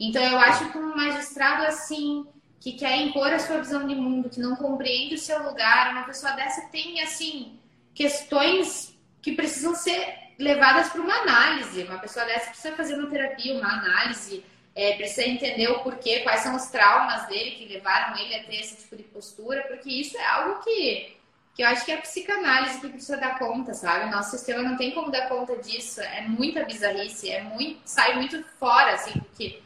Então 0.00 0.20
eu 0.20 0.40
acho 0.40 0.72
que 0.72 0.76
um 0.76 0.96
magistrado 0.96 1.64
assim 1.66 2.26
que 2.58 2.72
quer 2.72 2.96
impor 2.96 3.32
a 3.32 3.38
sua 3.38 3.58
visão 3.58 3.86
de 3.86 3.94
mundo, 3.94 4.28
que 4.28 4.40
não 4.40 4.56
compreende 4.56 5.14
o 5.14 5.18
seu 5.18 5.40
lugar, 5.44 5.92
uma 5.92 6.02
pessoa 6.02 6.32
dessa 6.32 6.62
tem 6.62 7.00
assim 7.00 7.56
questões 7.94 8.92
que 9.22 9.36
precisam 9.36 9.72
ser 9.72 10.32
levadas 10.36 10.88
para 10.88 11.00
uma 11.00 11.14
análise. 11.20 11.84
Uma 11.84 12.00
pessoa 12.00 12.26
dessa 12.26 12.50
precisa 12.50 12.74
fazer 12.74 12.94
uma 12.94 13.08
terapia, 13.08 13.54
uma 13.54 13.72
análise, 13.72 14.44
é, 14.74 14.96
precisa 14.96 15.28
entender 15.28 15.68
o 15.68 15.78
porquê, 15.78 16.22
quais 16.22 16.40
são 16.40 16.56
os 16.56 16.66
traumas 16.70 17.28
dele 17.28 17.52
que 17.52 17.72
levaram 17.72 18.18
ele 18.18 18.34
a 18.34 18.42
ter 18.42 18.56
esse 18.56 18.78
tipo 18.78 18.96
de 18.96 19.04
postura, 19.04 19.62
porque 19.68 19.88
isso 19.88 20.18
é 20.18 20.26
algo 20.26 20.60
que 20.64 21.21
que 21.54 21.62
eu 21.62 21.66
acho 21.66 21.84
que 21.84 21.92
é 21.92 21.96
a 21.96 22.00
psicanálise 22.00 22.80
que 22.80 22.88
precisa 22.88 23.16
dar 23.16 23.38
conta, 23.38 23.74
sabe? 23.74 24.06
O 24.06 24.10
nosso 24.10 24.30
sistema 24.30 24.62
não 24.62 24.76
tem 24.76 24.92
como 24.92 25.10
dar 25.10 25.28
conta 25.28 25.56
disso. 25.56 26.00
É 26.00 26.22
muita 26.22 26.64
bizarrice, 26.64 27.30
é 27.30 27.42
muito, 27.42 27.80
sai 27.84 28.16
muito 28.16 28.42
fora, 28.58 28.94
assim, 28.94 29.12
do 29.12 29.26
que, 29.36 29.62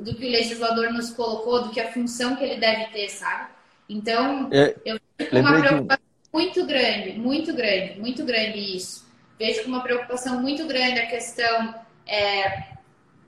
do 0.00 0.14
que 0.14 0.26
o 0.26 0.30
legislador 0.30 0.92
nos 0.92 1.10
colocou, 1.10 1.62
do 1.62 1.70
que 1.70 1.80
a 1.80 1.92
função 1.92 2.34
que 2.34 2.44
ele 2.44 2.58
deve 2.58 2.86
ter, 2.86 3.08
sabe? 3.08 3.50
Então, 3.88 4.48
é, 4.52 4.74
eu 4.84 4.98
vejo 5.16 5.30
com 5.30 5.38
uma 5.38 5.60
preocupação 5.60 6.04
que... 6.04 6.36
muito 6.36 6.66
grande, 6.66 7.12
muito 7.18 7.54
grande, 7.54 8.00
muito 8.00 8.24
grande 8.24 8.76
isso. 8.76 9.06
Vejo 9.38 9.62
com 9.62 9.68
uma 9.68 9.82
preocupação 9.82 10.40
muito 10.40 10.66
grande 10.66 10.98
a 10.98 11.06
questão 11.06 11.74
é, 12.04 12.64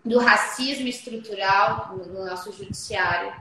do 0.04 0.18
racismo 0.18 0.88
estrutural 0.88 1.96
no 1.96 2.26
nosso 2.26 2.52
judiciário, 2.52 3.32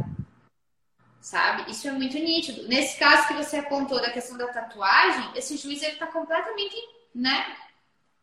sabe? 1.29 1.69
Isso 1.69 1.87
é 1.87 1.91
muito 1.91 2.17
nítido. 2.17 2.67
Nesse 2.67 2.97
caso 2.97 3.27
que 3.27 3.35
você 3.35 3.57
apontou 3.57 4.01
da 4.01 4.09
questão 4.09 4.35
da 4.35 4.47
tatuagem, 4.47 5.29
esse 5.35 5.57
juiz 5.57 5.81
ele 5.83 5.93
está 5.93 6.07
completamente, 6.07 6.75
né? 7.13 7.55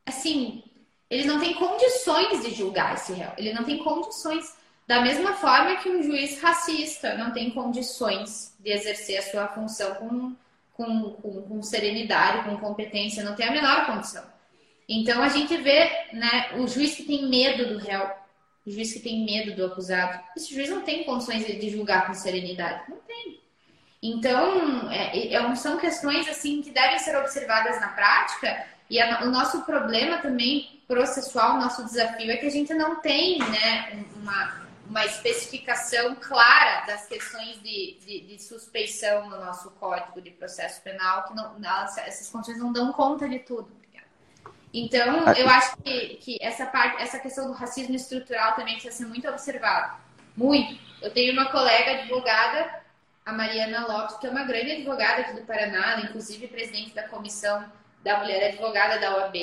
Assim, 0.04 0.64
ele 1.08 1.24
não 1.24 1.38
tem 1.38 1.54
condições 1.54 2.42
de 2.42 2.52
julgar 2.52 2.94
esse 2.94 3.12
réu. 3.12 3.30
Ele 3.38 3.52
não 3.52 3.62
tem 3.62 3.78
condições. 3.78 4.56
Da 4.88 5.00
mesma 5.00 5.34
forma 5.34 5.76
que 5.76 5.88
um 5.88 6.02
juiz 6.02 6.40
racista 6.40 7.14
não 7.16 7.32
tem 7.32 7.50
condições 7.50 8.56
de 8.58 8.70
exercer 8.70 9.18
a 9.18 9.22
sua 9.22 9.48
função 9.48 9.94
com, 9.94 10.34
com, 10.72 11.10
com, 11.12 11.42
com 11.42 11.62
serenidade, 11.62 12.48
com 12.48 12.56
competência, 12.56 13.22
não 13.22 13.36
tem 13.36 13.46
a 13.46 13.52
menor 13.52 13.86
condição. 13.86 14.24
Então 14.88 15.22
a 15.22 15.28
gente 15.28 15.56
vê 15.56 16.08
né, 16.12 16.56
o 16.56 16.66
juiz 16.66 16.96
que 16.96 17.04
tem 17.04 17.28
medo 17.28 17.72
do 17.72 17.78
réu, 17.78 18.10
o 18.66 18.70
juiz 18.70 18.92
que 18.92 19.00
tem 19.00 19.24
medo 19.24 19.54
do 19.54 19.64
acusado. 19.64 20.20
Esse 20.36 20.52
juiz 20.52 20.68
não 20.68 20.82
tem 20.82 21.04
condições 21.04 21.46
de 21.46 21.70
julgar 21.70 22.06
com 22.06 22.14
serenidade. 22.14 22.82
Não 22.88 22.96
tem. 22.98 23.40
Então, 24.02 24.90
é, 24.90 25.34
é, 25.34 25.54
são 25.54 25.78
questões 25.78 26.28
assim 26.28 26.60
que 26.60 26.70
devem 26.70 26.98
ser 26.98 27.16
observadas 27.16 27.80
na 27.80 27.88
prática. 27.88 28.66
E 28.90 29.00
a, 29.00 29.22
o 29.22 29.30
nosso 29.30 29.62
problema 29.62 30.18
também 30.18 30.80
processual, 30.86 31.56
o 31.56 31.60
nosso 31.60 31.84
desafio 31.84 32.30
é 32.30 32.36
que 32.36 32.46
a 32.46 32.50
gente 32.50 32.74
não 32.74 33.00
tem 33.00 33.38
né, 33.38 34.04
uma, 34.16 34.66
uma 34.88 35.04
especificação 35.04 36.16
clara 36.16 36.86
das 36.86 37.06
questões 37.06 37.60
de, 37.62 37.98
de, 38.04 38.20
de, 38.20 38.42
suspeição 38.42 39.28
no 39.28 39.38
nosso 39.38 39.70
Código 39.72 40.20
de 40.20 40.30
Processo 40.30 40.80
Penal, 40.82 41.24
que 41.24 41.34
não, 41.34 41.56
essas 41.98 42.28
condições 42.28 42.58
não 42.58 42.72
dão 42.72 42.92
conta 42.92 43.28
de 43.28 43.40
tudo. 43.40 43.68
Então, 44.78 45.32
eu 45.32 45.48
acho 45.48 45.74
que, 45.78 46.16
que 46.16 46.38
essa 46.38 46.66
parte, 46.66 47.02
essa 47.02 47.18
questão 47.18 47.46
do 47.46 47.54
racismo 47.54 47.94
estrutural 47.94 48.54
também 48.54 48.74
precisa 48.74 48.94
ser 48.94 49.06
muito 49.06 49.26
observada. 49.26 49.94
Muito. 50.36 50.78
Eu 51.00 51.10
tenho 51.14 51.32
uma 51.32 51.46
colega 51.46 51.92
advogada, 51.92 52.82
a 53.24 53.32
Mariana 53.32 53.86
Lopes, 53.86 54.18
que 54.18 54.26
é 54.26 54.30
uma 54.30 54.44
grande 54.44 54.72
advogada 54.72 55.22
aqui 55.22 55.32
do 55.32 55.46
Paraná, 55.46 56.00
inclusive 56.00 56.46
presidente 56.48 56.94
da 56.94 57.08
comissão 57.08 57.64
da 58.04 58.18
mulher 58.18 58.50
advogada 58.50 59.00
da 59.00 59.16
OAB. 59.16 59.36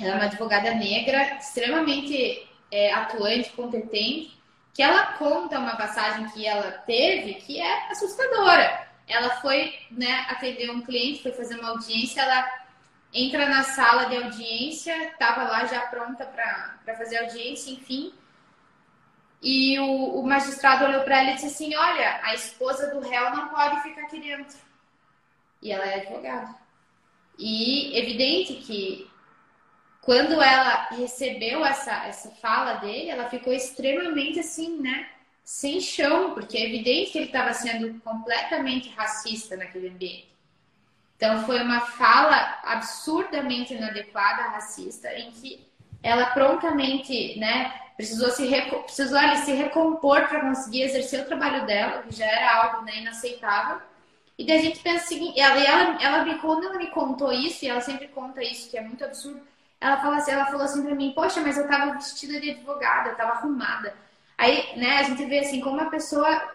Ela 0.00 0.12
é 0.12 0.14
uma 0.14 0.24
advogada 0.24 0.72
negra, 0.72 1.36
extremamente 1.36 2.48
é, 2.70 2.94
atuante, 2.94 3.50
competente, 3.50 4.40
que 4.72 4.82
ela 4.82 5.12
conta 5.18 5.58
uma 5.58 5.76
passagem 5.76 6.30
que 6.30 6.46
ela 6.46 6.70
teve 6.86 7.34
que 7.34 7.60
é 7.60 7.90
assustadora. 7.90 8.88
Ela 9.06 9.36
foi 9.42 9.74
né, 9.90 10.24
atender 10.30 10.70
um 10.70 10.80
cliente, 10.80 11.22
foi 11.22 11.32
fazer 11.32 11.56
uma 11.60 11.68
audiência, 11.68 12.22
ela 12.22 12.63
entra 13.14 13.48
na 13.48 13.62
sala 13.62 14.06
de 14.06 14.16
audiência, 14.16 15.10
estava 15.10 15.44
lá 15.44 15.64
já 15.66 15.86
pronta 15.86 16.26
para 16.26 16.96
fazer 16.96 17.18
audiência, 17.18 17.70
enfim. 17.70 18.12
E 19.40 19.78
o, 19.78 20.20
o 20.20 20.26
magistrado 20.26 20.84
olhou 20.84 21.04
para 21.04 21.20
ela 21.20 21.30
e 21.30 21.34
disse 21.34 21.46
assim: 21.46 21.76
Olha, 21.76 22.20
a 22.24 22.34
esposa 22.34 22.88
do 22.92 23.00
réu 23.00 23.30
não 23.30 23.48
pode 23.48 23.82
ficar 23.82 24.02
aqui 24.02 24.18
dentro. 24.18 24.58
E 25.62 25.70
ela 25.70 25.84
é 25.84 26.00
advogada. 26.00 26.54
E 27.38 27.96
evidente 27.96 28.54
que 28.54 29.10
quando 30.00 30.42
ela 30.42 30.88
recebeu 30.90 31.64
essa, 31.64 32.06
essa 32.06 32.30
fala 32.30 32.74
dele, 32.74 33.10
ela 33.10 33.28
ficou 33.28 33.52
extremamente 33.52 34.40
assim, 34.40 34.80
né? 34.80 35.08
Sem 35.42 35.80
chão, 35.80 36.34
porque 36.34 36.56
é 36.56 36.66
evidente 36.66 37.12
que 37.12 37.18
ele 37.18 37.26
estava 37.26 37.52
sendo 37.52 38.00
completamente 38.00 38.88
racista 38.90 39.56
naquele 39.56 39.88
ambiente. 39.88 40.33
Então 41.24 41.42
foi 41.46 41.62
uma 41.62 41.80
fala 41.80 42.58
absurdamente 42.62 43.72
inadequada, 43.72 44.42
racista, 44.42 45.10
em 45.14 45.30
que 45.30 45.66
ela 46.02 46.26
prontamente, 46.26 47.38
né, 47.38 47.72
precisou 47.96 48.28
se 48.30 48.46
precisou 48.82 49.16
ali, 49.16 49.38
se 49.38 49.52
recompor 49.52 50.28
para 50.28 50.42
conseguir 50.42 50.82
exercer 50.82 51.22
o 51.22 51.24
trabalho 51.24 51.64
dela, 51.64 52.02
que 52.02 52.14
já 52.14 52.26
era 52.26 52.56
algo 52.56 52.84
né, 52.84 52.98
inaceitável. 52.98 53.80
E 54.36 54.44
daí 54.44 54.58
a 54.58 54.62
gente 54.62 54.80
pensa 54.80 55.06
o 55.06 55.08
seguinte, 55.08 55.40
ela, 55.40 55.58
ela, 55.58 56.02
ela 56.02 56.38
quando 56.40 56.64
ela 56.64 56.76
me 56.76 56.88
contou 56.90 57.32
isso, 57.32 57.64
e 57.64 57.68
ela 57.68 57.80
sempre 57.80 58.08
conta 58.08 58.42
isso, 58.42 58.70
que 58.70 58.76
é 58.76 58.82
muito 58.82 59.02
absurdo, 59.02 59.40
ela 59.80 59.96
falou 59.96 60.16
assim, 60.16 60.32
ela 60.32 60.44
falou 60.44 60.62
assim 60.62 60.82
para 60.82 60.94
mim, 60.94 61.12
poxa, 61.14 61.40
mas 61.40 61.56
eu 61.56 61.66
tava 61.66 61.94
vestida 61.94 62.38
de 62.38 62.50
advogada, 62.50 63.10
eu 63.10 63.16
tava 63.16 63.32
arrumada. 63.32 63.94
Aí, 64.36 64.76
né, 64.76 64.98
a 64.98 65.02
gente 65.04 65.24
vê 65.24 65.38
assim, 65.38 65.62
como 65.62 65.80
a 65.80 65.86
pessoa. 65.86 66.50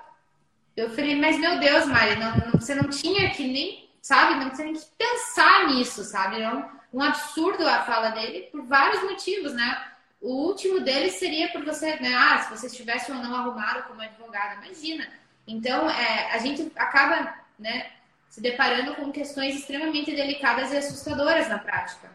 Eu 0.77 0.91
falei, 0.91 1.15
mas 1.15 1.39
meu 1.39 1.59
Deus, 1.59 1.87
Mari, 1.87 2.17
não, 2.17 2.37
não, 2.37 2.51
você 2.51 2.75
não 2.75 2.87
tinha 2.87 3.31
que 3.31 3.47
nem, 3.47 3.88
sabe, 4.01 4.35
não 4.35 4.51
nem 4.55 4.73
que 4.73 4.85
pensar 4.97 5.67
nisso, 5.67 6.03
sabe? 6.03 6.41
É 6.41 6.53
um, 6.53 6.63
um 6.93 7.01
absurdo 7.01 7.67
a 7.67 7.81
fala 7.83 8.09
dele 8.09 8.47
por 8.51 8.63
vários 8.63 9.03
motivos, 9.03 9.53
né? 9.53 9.77
O 10.21 10.47
último 10.47 10.81
deles 10.81 11.13
seria 11.13 11.49
por 11.49 11.63
você, 11.63 11.95
né? 11.99 12.13
Ah, 12.13 12.39
se 12.39 12.49
você 12.49 12.67
estivesse 12.67 13.11
ou 13.11 13.17
não 13.17 13.35
arrumado 13.35 13.83
como 13.87 14.01
advogada, 14.01 14.65
imagina. 14.65 15.07
Então, 15.47 15.89
é, 15.89 16.31
a 16.31 16.37
gente 16.37 16.71
acaba, 16.75 17.33
né, 17.57 17.87
se 18.29 18.41
deparando 18.41 18.93
com 18.95 19.11
questões 19.11 19.55
extremamente 19.55 20.15
delicadas 20.15 20.71
e 20.71 20.77
assustadoras 20.77 21.49
na 21.49 21.57
prática. 21.57 22.09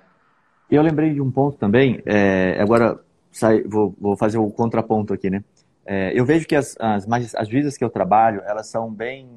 Eu 0.70 0.82
lembrei 0.82 1.12
de 1.12 1.20
um 1.20 1.30
ponto 1.30 1.58
também, 1.58 2.00
é, 2.06 2.60
agora 2.60 3.00
sai, 3.32 3.62
vou, 3.62 3.94
vou, 3.98 4.16
fazer 4.16 4.38
o 4.38 4.50
contraponto 4.50 5.12
aqui, 5.12 5.28
né? 5.28 5.42
É, 5.84 6.12
eu 6.18 6.24
vejo 6.24 6.46
que 6.46 6.54
as, 6.54 6.76
as, 6.78 7.06
as 7.34 7.48
juízas 7.48 7.76
que 7.76 7.84
eu 7.84 7.90
trabalho, 7.90 8.40
elas 8.46 8.68
são 8.68 8.90
bem 8.90 9.28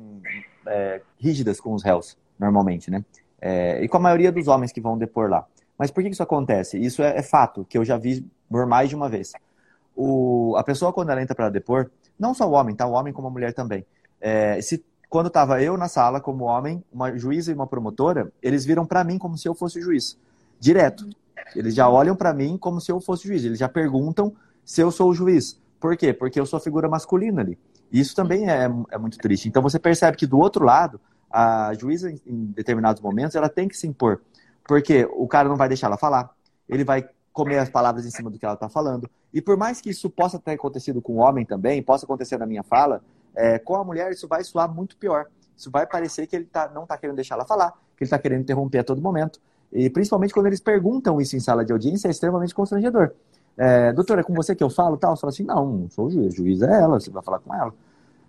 é, 0.65 1.01
rígidas 1.19 1.59
com 1.59 1.73
os 1.73 1.83
réus, 1.83 2.15
normalmente, 2.39 2.89
né? 2.91 3.03
É, 3.39 3.83
e 3.83 3.87
com 3.87 3.97
a 3.97 3.99
maioria 3.99 4.31
dos 4.31 4.47
homens 4.47 4.71
que 4.71 4.81
vão 4.81 4.97
depor 4.97 5.29
lá. 5.29 5.45
Mas 5.77 5.91
por 5.91 6.03
que 6.03 6.09
isso 6.09 6.23
acontece? 6.23 6.77
Isso 6.77 7.03
é, 7.03 7.17
é 7.17 7.21
fato, 7.21 7.65
que 7.65 7.77
eu 7.77 7.85
já 7.85 7.97
vi 7.97 8.25
por 8.49 8.65
mais 8.65 8.89
de 8.89 8.95
uma 8.95 9.07
vez. 9.07 9.33
O, 9.95 10.55
a 10.57 10.63
pessoa, 10.63 10.91
quando 10.91 11.11
ela 11.11 11.21
entra 11.21 11.35
para 11.35 11.49
depor, 11.49 11.89
não 12.17 12.33
só 12.33 12.47
o 12.47 12.53
homem, 12.53 12.75
tá? 12.75 12.85
O 12.85 12.93
homem 12.93 13.13
como 13.13 13.27
a 13.27 13.31
mulher 13.31 13.53
também. 13.53 13.85
É, 14.19 14.59
se 14.61 14.83
quando 15.09 15.27
estava 15.27 15.61
eu 15.61 15.77
na 15.77 15.87
sala 15.87 16.19
como 16.19 16.45
homem, 16.45 16.83
uma 16.91 17.15
juíza 17.15 17.51
e 17.51 17.55
uma 17.55 17.67
promotora, 17.67 18.31
eles 18.41 18.65
viram 18.65 18.85
para 18.85 19.03
mim 19.03 19.17
como 19.17 19.37
se 19.37 19.47
eu 19.47 19.53
fosse 19.53 19.81
juiz 19.81 20.17
direto. 20.59 21.07
Eles 21.55 21.75
já 21.75 21.87
olham 21.87 22.15
para 22.15 22.33
mim 22.33 22.57
como 22.57 22.81
se 22.81 22.91
eu 22.91 22.99
fosse 22.99 23.27
juiz. 23.27 23.43
Eles 23.43 23.59
já 23.59 23.69
perguntam 23.69 24.33
se 24.65 24.81
eu 24.81 24.91
sou 24.91 25.09
o 25.09 25.13
juiz. 25.13 25.59
Por 25.79 25.95
quê? 25.95 26.11
Porque 26.11 26.39
eu 26.39 26.45
sou 26.45 26.57
a 26.57 26.59
figura 26.59 26.89
masculina 26.89 27.41
ali. 27.41 27.57
Isso 27.91 28.15
também 28.15 28.49
é, 28.49 28.69
é 28.91 28.97
muito 28.97 29.17
triste. 29.17 29.47
Então 29.47 29.61
você 29.61 29.79
percebe 29.79 30.17
que 30.17 30.27
do 30.27 30.37
outro 30.39 30.65
lado, 30.65 30.99
a 31.31 31.73
juíza, 31.73 32.11
em 32.11 32.45
determinados 32.55 33.01
momentos, 33.01 33.35
ela 33.35 33.49
tem 33.49 33.67
que 33.67 33.77
se 33.77 33.87
impor. 33.87 34.21
Porque 34.67 35.07
o 35.13 35.27
cara 35.27 35.47
não 35.47 35.55
vai 35.55 35.67
deixar 35.67 35.87
ela 35.87 35.97
falar. 35.97 36.29
Ele 36.67 36.83
vai 36.83 37.07
comer 37.31 37.59
as 37.59 37.69
palavras 37.69 38.05
em 38.05 38.09
cima 38.09 38.29
do 38.29 38.37
que 38.37 38.45
ela 38.45 38.55
está 38.55 38.67
falando. 38.67 39.09
E 39.33 39.41
por 39.41 39.55
mais 39.55 39.79
que 39.79 39.89
isso 39.89 40.09
possa 40.09 40.39
ter 40.39 40.51
acontecido 40.51 41.01
com 41.01 41.13
o 41.13 41.17
homem 41.17 41.45
também, 41.45 41.83
possa 41.83 42.05
acontecer 42.05 42.37
na 42.37 42.45
minha 42.45 42.63
fala, 42.63 43.01
é, 43.35 43.59
com 43.59 43.75
a 43.75 43.83
mulher 43.83 44.11
isso 44.11 44.27
vai 44.27 44.43
soar 44.43 44.73
muito 44.73 44.97
pior. 44.97 45.27
Isso 45.55 45.69
vai 45.69 45.85
parecer 45.85 46.27
que 46.27 46.35
ele 46.35 46.45
tá, 46.45 46.69
não 46.73 46.83
está 46.83 46.97
querendo 46.97 47.15
deixar 47.15 47.35
ela 47.35 47.45
falar, 47.45 47.71
que 47.95 48.03
ele 48.03 48.07
está 48.07 48.17
querendo 48.17 48.41
interromper 48.41 48.79
a 48.79 48.83
todo 48.83 49.01
momento. 49.01 49.39
E 49.71 49.89
principalmente 49.89 50.33
quando 50.33 50.47
eles 50.47 50.59
perguntam 50.59 51.21
isso 51.21 51.35
em 51.35 51.39
sala 51.39 51.63
de 51.63 51.71
audiência, 51.71 52.07
é 52.07 52.11
extremamente 52.11 52.55
constrangedor. 52.55 53.11
É, 53.55 53.91
doutora, 53.93 54.21
é 54.21 54.23
com 54.23 54.33
você 54.33 54.55
que 54.55 54.63
eu 54.63 54.69
falo? 54.69 54.97
Tal? 54.97 55.15
Você 55.15 55.21
fala 55.21 55.31
assim, 55.31 55.43
não, 55.43 55.87
sou 55.89 56.07
o 56.07 56.11
juiz, 56.11 56.33
juiz 56.33 56.61
é 56.61 56.71
ela, 56.71 56.99
você 56.99 57.09
vai 57.09 57.23
falar 57.23 57.39
com 57.39 57.53
ela. 57.53 57.73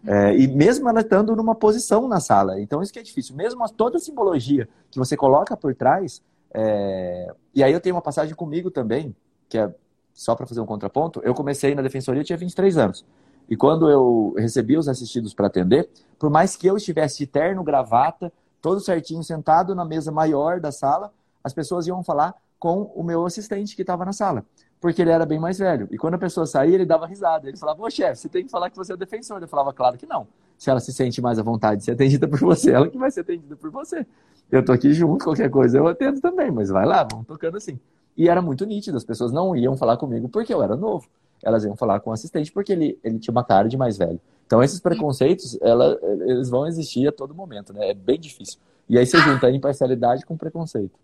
É, 0.07 0.37
e 0.37 0.47
mesmo 0.47 0.89
ela 0.89 1.01
estando 1.01 1.35
numa 1.35 1.55
posição 1.55 2.07
na 2.07 2.21
sala. 2.21 2.61
Então 2.61 2.83
isso 2.83 2.93
que 2.93 2.99
é 2.99 3.03
difícil. 3.03 3.35
Mesmo 3.35 3.69
toda 3.71 3.97
a 3.97 4.01
simbologia 4.01 4.69
que 4.91 4.99
você 4.99 5.17
coloca 5.17 5.57
por 5.57 5.75
trás. 5.75 6.23
É... 6.53 7.33
E 7.55 7.63
aí 7.63 7.73
eu 7.73 7.81
tenho 7.81 7.95
uma 7.95 8.03
passagem 8.03 8.35
comigo 8.35 8.71
também, 8.71 9.15
que 9.49 9.59
é 9.59 9.73
só 10.13 10.35
para 10.35 10.47
fazer 10.47 10.61
um 10.61 10.67
contraponto. 10.67 11.21
Eu 11.25 11.35
comecei 11.35 11.75
na 11.75 11.83
defensoria, 11.83 12.23
eu 12.23 12.25
tinha 12.25 12.39
23 12.39 12.77
anos. 12.79 13.05
E 13.49 13.57
quando 13.57 13.89
eu 13.89 14.35
recebi 14.37 14.77
os 14.77 14.89
assistidos 14.89 15.33
para 15.33 15.47
atender, 15.47 15.89
por 16.19 16.29
mais 16.29 16.55
que 16.55 16.67
eu 16.67 16.77
estivesse 16.77 17.19
de 17.19 17.27
terno, 17.27 17.65
gravata, 17.65 18.33
todo 18.61 18.81
certinho, 18.81 19.23
sentado 19.23 19.75
na 19.75 19.85
mesa 19.85 20.13
maior 20.13 20.61
da 20.61 20.71
sala, 20.71 21.13
as 21.43 21.55
pessoas 21.55 21.87
iam 21.87 22.03
falar 22.03 22.35
com 22.59 22.93
o 22.95 23.03
meu 23.03 23.25
assistente 23.25 23.75
que 23.77 23.83
estava 23.83 24.05
na 24.05 24.13
sala, 24.13 24.45
porque 24.81 25.03
ele 25.03 25.11
era 25.11 25.27
bem 25.27 25.39
mais 25.39 25.59
velho. 25.59 25.89
E 25.91 25.99
quando 25.99 26.15
a 26.15 26.19
pessoa 26.19 26.47
saía, 26.47 26.75
ele 26.75 26.87
dava 26.87 27.07
risada. 27.07 27.49
Ele 27.49 27.57
falava: 27.57 27.83
Ô 27.83 27.91
chefe, 27.91 28.23
você 28.23 28.29
tem 28.29 28.45
que 28.45 28.51
falar 28.51 28.71
que 28.71 28.77
você 28.77 28.93
é 28.93 28.95
o 28.95 28.99
defensor. 28.99 29.41
Eu 29.43 29.49
falava: 29.49 29.73
Claro 29.73 29.97
que 29.97 30.07
não. 30.07 30.27
Se 30.57 30.71
ela 30.71 30.81
se 30.81 30.93
sente 30.93 31.21
mais 31.21 31.39
à 31.39 31.43
vontade 31.43 31.79
de 31.79 31.85
ser 31.85 31.93
atendida 31.93 32.27
por 32.27 32.41
você, 32.41 32.73
ela 32.73 32.89
que 32.89 32.99
vai 32.99 33.11
ser 33.11 33.21
atendida 33.21 33.57
por 33.57 33.71
você. 33.71 34.07
Eu 34.51 34.65
tô 34.65 34.73
aqui 34.73 34.93
junto, 34.93 35.25
qualquer 35.25 35.51
coisa 35.51 35.79
eu 35.79 35.87
atendo 35.87 36.21
também, 36.21 36.51
mas 36.51 36.69
vai 36.69 36.85
lá, 36.85 37.07
vamos 37.09 37.27
tocando 37.27 37.57
assim. 37.57 37.79
E 38.17 38.29
era 38.29 38.43
muito 38.43 38.67
nítido, 38.67 38.97
as 38.97 39.05
pessoas 39.05 39.31
não 39.31 39.55
iam 39.55 39.77
falar 39.77 39.97
comigo 39.97 40.29
porque 40.29 40.53
eu 40.53 40.63
era 40.63 40.75
novo. 40.75 41.07
Elas 41.43 41.65
iam 41.65 41.77
falar 41.77 42.01
com 42.01 42.11
o 42.11 42.13
assistente 42.13 42.51
porque 42.51 42.73
ele, 42.73 42.99
ele 43.05 43.19
tinha 43.19 43.31
uma 43.31 43.45
cara 43.45 43.69
de 43.69 43.77
mais 43.77 43.97
velho. 43.97 44.21
Então, 44.45 44.63
esses 44.63 44.81
preconceitos, 44.81 45.59
ela, 45.61 45.97
eles 46.27 46.49
vão 46.49 46.67
existir 46.67 47.07
a 47.07 47.13
todo 47.13 47.35
momento, 47.35 47.73
né? 47.73 47.91
É 47.91 47.95
bem 47.95 48.19
difícil. 48.19 48.59
E 48.89 48.99
aí 48.99 49.07
você 49.07 49.19
junta 49.19 49.47
a 49.47 49.53
imparcialidade 49.53 50.25
com 50.25 50.37
preconceito. 50.37 50.99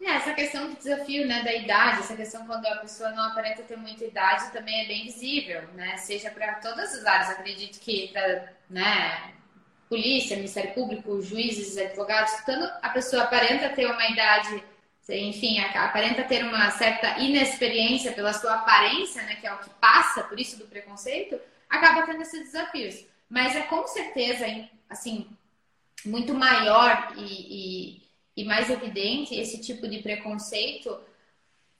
É, 0.00 0.16
essa 0.16 0.32
questão 0.32 0.68
do 0.68 0.76
desafio, 0.76 1.26
né, 1.26 1.42
da 1.42 1.52
idade, 1.52 2.00
essa 2.00 2.16
questão 2.16 2.46
quando 2.46 2.66
a 2.66 2.76
pessoa 2.76 3.10
não 3.10 3.24
aparenta 3.24 3.62
ter 3.62 3.76
muita 3.76 4.04
idade 4.04 4.50
também 4.50 4.84
é 4.84 4.86
bem 4.86 5.04
visível, 5.04 5.62
né? 5.74 5.96
Seja 5.98 6.30
para 6.30 6.54
todas 6.54 6.94
as 6.94 7.04
áreas, 7.04 7.30
acredito 7.30 7.78
que 7.78 8.08
para, 8.08 8.52
né, 8.68 9.34
polícia, 9.88 10.36
Ministério 10.36 10.72
Público, 10.72 11.20
juízes, 11.20 11.76
advogados, 11.76 12.32
quando 12.46 12.64
a 12.82 12.88
pessoa 12.90 13.24
aparenta 13.24 13.68
ter 13.70 13.86
uma 13.86 14.08
idade 14.08 14.62
enfim, 15.08 15.58
aparenta 15.60 16.22
ter 16.24 16.44
uma 16.44 16.70
certa 16.70 17.18
inexperiência 17.18 18.12
pela 18.12 18.32
sua 18.32 18.54
aparência, 18.54 19.22
né, 19.22 19.36
que 19.36 19.46
é 19.46 19.52
o 19.52 19.58
que 19.58 19.70
passa 19.80 20.22
por 20.24 20.38
isso 20.38 20.58
do 20.58 20.66
preconceito, 20.66 21.40
acaba 21.68 22.02
tendo 22.02 22.22
esses 22.22 22.40
desafios. 22.40 23.04
Mas 23.28 23.54
é 23.56 23.62
com 23.62 23.86
certeza, 23.86 24.46
assim, 24.88 25.28
muito 26.04 26.34
maior 26.34 27.12
e, 27.16 27.22
e, 27.22 28.02
e 28.36 28.44
mais 28.44 28.70
evidente 28.70 29.34
esse 29.34 29.60
tipo 29.60 29.88
de 29.88 29.98
preconceito 30.02 30.98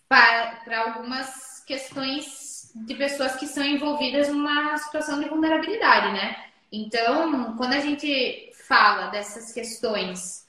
para, 0.08 0.60
algumas 0.84 1.60
questões 1.66 2.72
de 2.74 2.94
pessoas 2.94 3.36
que 3.36 3.46
são 3.46 3.64
envolvidas 3.64 4.28
numa 4.28 4.76
situação 4.78 5.20
de 5.20 5.28
vulnerabilidade, 5.28 6.12
né? 6.12 6.44
Então, 6.72 7.56
quando 7.56 7.74
a 7.74 7.80
gente 7.80 8.52
fala 8.66 9.08
dessas 9.08 9.52
questões 9.52 10.40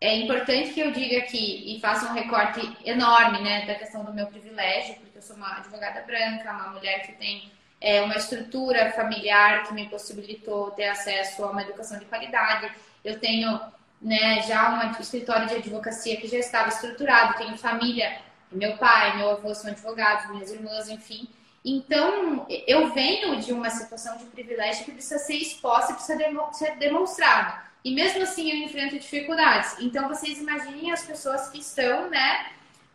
é 0.00 0.16
importante 0.16 0.72
que 0.72 0.80
eu 0.80 0.90
diga 0.92 1.18
aqui 1.18 1.76
e 1.76 1.78
faça 1.78 2.06
um 2.10 2.14
recorte 2.14 2.60
enorme, 2.86 3.42
né, 3.42 3.66
da 3.66 3.74
questão 3.74 4.02
do 4.02 4.14
meu 4.14 4.26
privilégio, 4.28 4.94
porque 4.94 5.18
eu 5.18 5.22
sou 5.22 5.36
uma 5.36 5.58
advogada 5.58 6.00
branca, 6.00 6.50
uma 6.50 6.70
mulher 6.70 7.02
que 7.02 7.12
tem 7.12 7.52
é, 7.78 8.00
uma 8.00 8.16
estrutura 8.16 8.90
familiar 8.92 9.64
que 9.64 9.74
me 9.74 9.88
possibilitou 9.90 10.70
ter 10.70 10.88
acesso 10.88 11.44
a 11.44 11.50
uma 11.50 11.62
educação 11.62 11.98
de 11.98 12.06
qualidade. 12.06 12.72
Eu 13.04 13.20
tenho, 13.20 13.60
né, 14.00 14.42
já 14.42 14.70
um 14.70 15.00
escritório 15.00 15.46
de 15.46 15.56
advocacia 15.56 16.16
que 16.16 16.26
já 16.26 16.38
estava 16.38 16.68
estruturado, 16.68 17.36
tenho 17.36 17.56
família, 17.58 18.18
meu 18.50 18.76
pai, 18.78 19.16
meu 19.16 19.30
avô 19.30 19.54
são 19.54 19.70
advogados, 19.70 20.30
minhas 20.30 20.50
irmãs, 20.50 20.88
enfim. 20.88 21.28
Então, 21.64 22.46
eu 22.66 22.92
venho 22.92 23.38
de 23.38 23.52
uma 23.52 23.68
situação 23.68 24.16
de 24.16 24.24
privilégio 24.24 24.84
que 24.84 24.92
precisa 24.92 25.18
ser 25.18 25.34
exposta 25.34 25.92
precisa 25.92 26.18
ser 26.52 26.76
demonstrada. 26.76 27.62
E 27.84 27.94
mesmo 27.94 28.22
assim 28.22 28.50
eu 28.50 28.56
enfrento 28.66 28.98
dificuldades. 28.98 29.76
Então 29.80 30.08
vocês 30.08 30.38
imaginem 30.38 30.90
as 30.90 31.04
pessoas 31.04 31.48
que 31.48 31.58
estão, 31.58 32.08
né, 32.08 32.46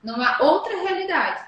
numa 0.03 0.41
outra 0.43 0.81
realidade. 0.81 1.43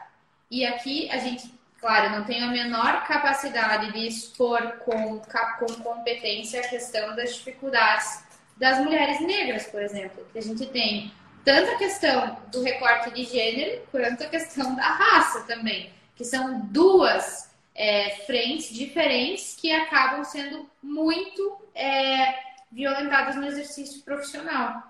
E 0.49 0.65
aqui 0.65 1.09
a 1.11 1.17
gente, 1.17 1.51
claro, 1.79 2.11
não 2.11 2.23
tem 2.23 2.43
a 2.43 2.47
menor 2.47 3.05
capacidade 3.05 3.91
de 3.91 4.07
expor 4.07 4.77
com, 4.79 5.19
com 5.59 5.73
competência 5.83 6.61
a 6.61 6.67
questão 6.67 7.15
das 7.15 7.35
dificuldades 7.35 8.26
das 8.57 8.79
mulheres 8.79 9.19
negras, 9.21 9.67
por 9.67 9.81
exemplo. 9.81 10.25
Que 10.31 10.39
a 10.39 10.41
gente 10.41 10.65
tem 10.67 11.11
tanto 11.43 11.71
a 11.71 11.77
questão 11.77 12.37
do 12.51 12.61
recorte 12.61 13.11
de 13.11 13.23
gênero 13.23 13.81
quanto 13.91 14.23
a 14.23 14.27
questão 14.27 14.75
da 14.75 14.83
raça 14.83 15.41
também, 15.43 15.91
que 16.15 16.25
são 16.25 16.59
duas 16.61 17.49
é, 17.73 18.17
frentes 18.25 18.73
diferentes 18.73 19.55
que 19.55 19.71
acabam 19.71 20.23
sendo 20.23 20.69
muito 20.81 21.57
é, 21.73 22.35
violentadas 22.71 23.35
no 23.35 23.45
exercício 23.45 24.01
profissional. 24.01 24.83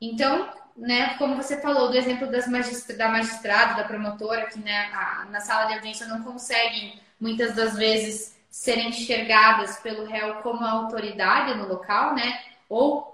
Então, 0.00 0.52
né, 0.76 1.14
como 1.18 1.36
você 1.36 1.60
falou 1.60 1.90
do 1.90 1.96
exemplo 1.96 2.30
das 2.30 2.46
magistra 2.46 2.96
da 2.96 3.08
magistrada, 3.08 3.74
da 3.74 3.88
promotora, 3.88 4.46
que 4.46 4.58
né, 4.58 4.90
a, 4.92 5.26
na 5.30 5.40
sala 5.40 5.66
de 5.66 5.74
audiência 5.74 6.06
não 6.06 6.22
conseguem, 6.22 7.00
muitas 7.18 7.54
das 7.54 7.76
vezes, 7.76 8.36
serem 8.50 8.90
enxergadas 8.90 9.78
pelo 9.78 10.06
réu 10.06 10.34
como 10.36 10.64
a 10.64 10.70
autoridade 10.70 11.54
no 11.54 11.66
local, 11.66 12.14
né? 12.14 12.40
Ou 12.68 13.13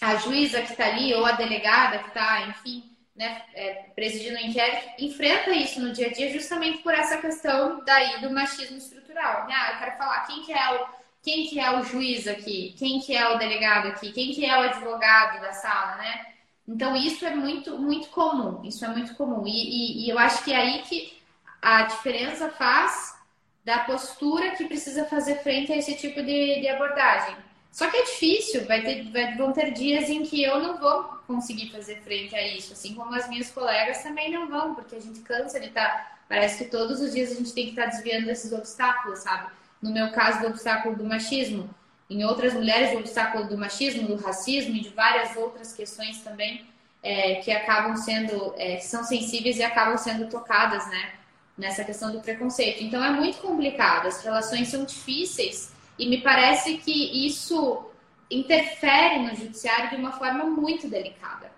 a 0.00 0.16
juíza 0.16 0.62
que 0.62 0.72
está 0.72 0.86
ali, 0.86 1.14
ou 1.14 1.24
a 1.24 1.32
delegada 1.32 1.98
que 1.98 2.08
está, 2.08 2.42
enfim, 2.48 2.84
né, 3.16 3.42
é, 3.54 3.86
presidindo 3.94 4.36
o 4.36 4.40
inquérito, 4.40 5.02
enfrenta 5.02 5.50
isso 5.50 5.80
no 5.80 5.92
dia 5.92 6.08
a 6.08 6.12
dia 6.12 6.30
justamente 6.32 6.78
por 6.78 6.92
essa 6.92 7.16
questão 7.16 7.82
daí 7.84 8.20
do 8.20 8.30
machismo 8.30 8.76
estrutural. 8.76 9.46
Ah, 9.50 9.72
eu 9.72 9.78
quero 9.78 9.96
falar 9.96 10.26
quem 10.26 10.42
que 10.42 10.52
é 10.52 10.72
o 10.74 11.06
quem 11.22 11.48
que 11.48 11.58
é 11.58 11.76
o 11.76 11.82
juiz 11.82 12.28
aqui, 12.28 12.72
quem 12.78 13.00
que 13.00 13.16
é 13.16 13.28
o 13.28 13.36
delegado 13.36 13.88
aqui, 13.88 14.12
quem 14.12 14.32
que 14.32 14.44
é 14.44 14.56
o 14.60 14.62
advogado 14.62 15.40
da 15.40 15.52
sala, 15.52 15.96
né? 15.96 16.26
Então 16.68 16.94
isso 16.94 17.24
é 17.26 17.34
muito 17.34 17.78
muito 17.78 18.08
comum, 18.08 18.62
isso 18.64 18.84
é 18.84 18.88
muito 18.88 19.14
comum 19.16 19.44
e, 19.46 19.50
e, 19.50 20.06
e 20.06 20.10
eu 20.10 20.18
acho 20.18 20.44
que 20.44 20.52
é 20.52 20.56
aí 20.56 20.82
que 20.82 21.16
a 21.60 21.82
diferença 21.82 22.50
faz 22.50 23.16
da 23.64 23.80
postura 23.80 24.52
que 24.52 24.66
precisa 24.66 25.04
fazer 25.06 25.36
frente 25.42 25.72
a 25.72 25.76
esse 25.76 25.96
tipo 25.96 26.22
de, 26.22 26.60
de 26.60 26.68
abordagem. 26.68 27.34
Só 27.76 27.90
que 27.90 27.96
é 27.98 28.04
difícil, 28.04 28.64
vai 28.64 28.80
ter, 28.80 29.10
vai, 29.10 29.36
vão 29.36 29.52
ter 29.52 29.70
dias 29.70 30.08
em 30.08 30.22
que 30.22 30.42
eu 30.42 30.58
não 30.58 30.78
vou 30.78 31.04
conseguir 31.26 31.70
fazer 31.70 32.00
frente 32.00 32.34
a 32.34 32.56
isso, 32.56 32.72
assim 32.72 32.94
como 32.94 33.14
as 33.14 33.28
minhas 33.28 33.50
colegas 33.50 34.02
também 34.02 34.32
não 34.32 34.48
vão, 34.48 34.74
porque 34.74 34.96
a 34.96 35.00
gente 35.00 35.20
cansa 35.20 35.60
de 35.60 35.66
estar. 35.66 35.86
Tá, 35.86 36.18
parece 36.26 36.64
que 36.64 36.70
todos 36.70 37.02
os 37.02 37.12
dias 37.12 37.32
a 37.32 37.34
gente 37.34 37.52
tem 37.52 37.64
que 37.64 37.70
estar 37.72 37.82
tá 37.82 37.90
desviando 37.90 38.24
desses 38.24 38.50
obstáculos, 38.50 39.18
sabe? 39.18 39.50
no 39.82 39.92
meu 39.92 40.10
caso, 40.10 40.40
do 40.40 40.46
obstáculo 40.46 40.96
do 40.96 41.04
machismo, 41.04 41.68
em 42.08 42.24
outras 42.24 42.54
mulheres, 42.54 42.94
o 42.94 43.00
obstáculo 43.00 43.46
do 43.46 43.58
machismo, 43.58 44.08
do 44.08 44.16
racismo 44.16 44.74
e 44.74 44.80
de 44.80 44.88
várias 44.88 45.36
outras 45.36 45.74
questões 45.74 46.22
também 46.22 46.64
é, 47.02 47.34
que 47.36 47.52
acabam 47.52 47.94
sendo, 47.94 48.54
é, 48.56 48.78
são 48.78 49.04
sensíveis 49.04 49.58
e 49.58 49.62
acabam 49.62 49.98
sendo 49.98 50.30
tocadas, 50.30 50.88
né? 50.88 51.12
Nessa 51.58 51.84
questão 51.84 52.10
do 52.10 52.22
preconceito. 52.22 52.82
Então 52.82 53.04
é 53.04 53.10
muito 53.10 53.36
complicado, 53.36 54.06
as 54.06 54.24
relações 54.24 54.68
são 54.68 54.82
difíceis 54.82 55.75
e 55.98 56.08
me 56.08 56.20
parece 56.20 56.78
que 56.78 57.26
isso 57.26 57.84
interfere 58.30 59.26
no 59.26 59.34
judiciário 59.34 59.90
de 59.90 59.96
uma 59.96 60.12
forma 60.12 60.44
muito 60.44 60.88
delicada. 60.88 61.50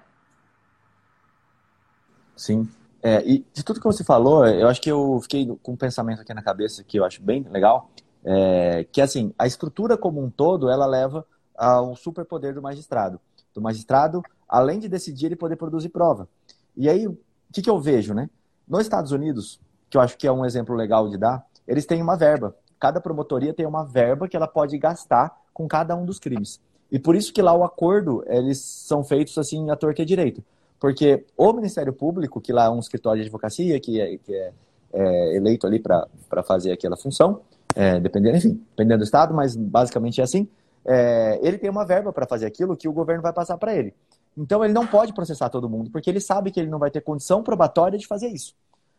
Sim. 2.36 2.68
É, 3.02 3.22
e 3.24 3.44
de 3.52 3.64
tudo 3.64 3.80
que 3.80 3.86
você 3.86 4.04
falou, 4.04 4.46
eu 4.46 4.68
acho 4.68 4.80
que 4.80 4.90
eu 4.90 5.20
fiquei 5.22 5.46
com 5.62 5.72
um 5.72 5.76
pensamento 5.76 6.20
aqui 6.20 6.34
na 6.34 6.42
cabeça 6.42 6.84
que 6.84 6.98
eu 6.98 7.04
acho 7.04 7.22
bem 7.22 7.42
legal, 7.48 7.90
é, 8.24 8.84
que 8.90 9.00
assim, 9.00 9.32
a 9.38 9.46
estrutura 9.46 9.96
como 9.96 10.22
um 10.22 10.30
todo, 10.30 10.68
ela 10.68 10.86
leva 10.86 11.24
ao 11.56 11.96
superpoder 11.96 12.54
do 12.54 12.62
magistrado. 12.62 13.20
Do 13.54 13.60
magistrado, 13.60 14.22
além 14.48 14.78
de 14.78 14.88
decidir, 14.88 15.26
ele 15.26 15.36
poder 15.36 15.56
produzir 15.56 15.88
prova. 15.88 16.28
E 16.76 16.88
aí, 16.88 17.06
o 17.06 17.18
que, 17.52 17.62
que 17.62 17.70
eu 17.70 17.80
vejo, 17.80 18.14
né? 18.14 18.28
Nos 18.66 18.82
Estados 18.82 19.12
Unidos, 19.12 19.60
que 19.88 19.96
eu 19.96 20.00
acho 20.00 20.16
que 20.16 20.26
é 20.26 20.32
um 20.32 20.44
exemplo 20.44 20.74
legal 20.74 21.08
de 21.08 21.16
dar, 21.16 21.44
eles 21.66 21.86
têm 21.86 22.02
uma 22.02 22.16
verba. 22.16 22.54
Cada 22.78 23.00
promotoria 23.00 23.52
tem 23.52 23.66
uma 23.66 23.84
verba 23.84 24.28
que 24.28 24.36
ela 24.36 24.46
pode 24.46 24.76
gastar 24.78 25.36
com 25.52 25.66
cada 25.66 25.96
um 25.96 26.04
dos 26.04 26.18
crimes. 26.18 26.60
E 26.90 26.98
por 26.98 27.16
isso 27.16 27.32
que 27.32 27.42
lá 27.42 27.52
o 27.52 27.64
acordo, 27.64 28.24
eles 28.26 28.58
são 28.58 29.04
feitos 29.04 29.36
assim, 29.36 29.70
à 29.70 29.76
torta 29.76 30.00
e 30.00 30.04
à 30.04 30.06
direita. 30.06 30.42
Porque 30.80 31.24
o 31.36 31.52
Ministério 31.52 31.92
Público, 31.92 32.40
que 32.40 32.52
lá 32.52 32.66
é 32.66 32.70
um 32.70 32.78
escritório 32.78 33.20
de 33.20 33.26
advocacia, 33.26 33.78
que 33.80 34.00
é, 34.00 34.16
que 34.18 34.34
é, 34.34 34.52
é 34.92 35.36
eleito 35.36 35.66
ali 35.66 35.80
para 35.80 36.42
fazer 36.44 36.72
aquela 36.72 36.96
função, 36.96 37.40
é, 37.74 37.98
dependendo, 38.00 38.36
enfim, 38.36 38.62
dependendo 38.70 38.98
do 38.98 39.04
estado, 39.04 39.34
mas 39.34 39.56
basicamente 39.56 40.20
é 40.20 40.24
assim. 40.24 40.48
É, 40.86 41.38
ele 41.42 41.58
tem 41.58 41.68
uma 41.68 41.84
verba 41.84 42.12
para 42.12 42.26
fazer 42.26 42.46
aquilo 42.46 42.76
que 42.76 42.88
o 42.88 42.92
governo 42.92 43.22
vai 43.22 43.32
passar 43.32 43.58
para 43.58 43.74
ele. 43.74 43.92
Então 44.36 44.64
ele 44.64 44.72
não 44.72 44.86
pode 44.86 45.12
processar 45.12 45.50
todo 45.50 45.68
mundo, 45.68 45.90
porque 45.90 46.08
ele 46.08 46.20
sabe 46.20 46.52
que 46.52 46.60
ele 46.60 46.70
não 46.70 46.78
vai 46.78 46.90
ter 46.90 47.00
condição 47.00 47.42
probatória 47.42 47.98
de 47.98 48.06
fazer 48.06 48.28
isso. 48.28 48.54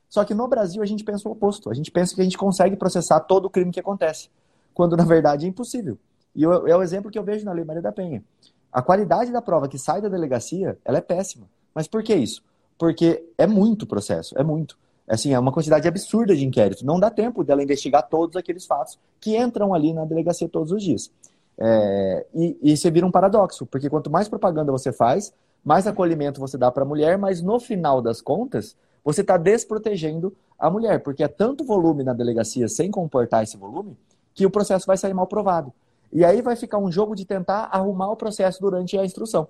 Só 0.10 0.26
que 0.26 0.34
no 0.34 0.47
Brasil 0.47 0.82
a 0.82 0.86
gente 0.86 1.03
pensa 1.03 1.30
o 1.30 1.32
oposto. 1.32 1.70
A 1.70 1.74
gente 1.74 1.91
pensa 1.91 2.16
que 2.16 2.22
a 2.22 2.24
gente 2.24 2.38
consegue 2.38 2.76
processar 2.76 3.20
todo 3.22 3.45
o 3.45 3.49
crime 3.49 3.72
que 3.72 3.80
acontece, 3.80 4.30
quando 4.74 4.97
na 4.97 5.05
verdade 5.05 5.45
é 5.45 5.49
impossível. 5.49 5.97
E 6.36 6.43
eu, 6.43 6.68
é 6.68 6.76
o 6.76 6.82
exemplo 6.82 7.12
que 7.12 7.20
eu 7.20 7.24
vejo 7.24 7.45
na 7.45 7.51
Lei 7.51 7.64
Maria 7.64 7.82
da 7.82 7.91
Penha. 7.91 8.24
A 8.72 8.82
qualidade 8.82 9.32
da 9.32 9.41
prova 9.41 9.68
que 9.68 9.78
sai 9.78 10.01
da 10.01 10.10
delegacia, 10.10 10.78
ela 10.84 10.97
é 10.97 11.01
péssima. 11.01 11.47
Mas 11.74 11.88
por 11.88 12.03
que 12.03 12.16
isso? 12.16 12.43
Porque 12.78 13.24
é 13.38 13.45
muito 13.45 13.86
processo, 13.86 14.38
é 14.38 14.43
muito. 14.43 14.78
Assim, 15.07 15.34
é 15.34 15.39
uma 15.39 15.51
quantidade 15.51 15.88
absurda 15.88 16.36
de 16.36 16.45
inquéritos. 16.45 16.84
Não 16.84 16.99
dá 16.99 17.10
tempo 17.10 17.43
dela 17.43 17.64
investigar 17.64 18.07
todos 18.07 18.36
aqueles 18.36 18.66
fatos 18.66 18.99
que 19.20 19.36
entram 19.36 19.74
ali 19.74 19.91
na 19.91 20.05
delegacia 20.05 20.47
todos 20.47 20.72
os 20.72 20.84
dias. 20.84 21.12
É, 21.57 22.26
e, 22.34 22.57
e 22.62 22.74
isso 22.74 22.89
vira 22.91 23.05
um 23.05 23.12
paradoxo, 23.12 23.66
porque 23.66 23.89
quanto 23.89 24.10
mais 24.10 24.30
propaganda 24.30 24.72
você 24.72 24.93
faz, 24.93 25.34
mais 25.64 25.86
acolhimento 25.88 26.39
você 26.39 26.57
dá 26.57 26.72
para 26.72 26.84
a 26.84 26.86
mulher, 26.86 27.18
mas 27.18 27.41
no 27.41 27.60
final 27.60 28.01
das 28.01 28.22
contas, 28.22 28.78
você 29.03 29.21
está 29.21 29.37
desprotegendo 29.37 30.35
a 30.57 30.69
mulher, 30.69 31.01
porque 31.01 31.23
é 31.23 31.27
tanto 31.27 31.63
volume 31.63 32.03
na 32.03 32.13
delegacia 32.13 32.67
sem 32.67 32.91
comportar 32.91 33.43
esse 33.43 33.57
volume, 33.57 33.97
que 34.33 34.45
o 34.45 34.51
processo 34.51 34.85
vai 34.85 34.97
sair 34.97 35.13
mal 35.13 35.27
provado. 35.27 35.73
E 36.11 36.25
aí 36.25 36.41
vai 36.41 36.55
ficar 36.55 36.77
um 36.77 36.91
jogo 36.91 37.15
de 37.15 37.25
tentar 37.25 37.69
arrumar 37.71 38.11
o 38.11 38.15
processo 38.15 38.59
durante 38.59 38.97
a 38.97 39.05
instrução. 39.05 39.47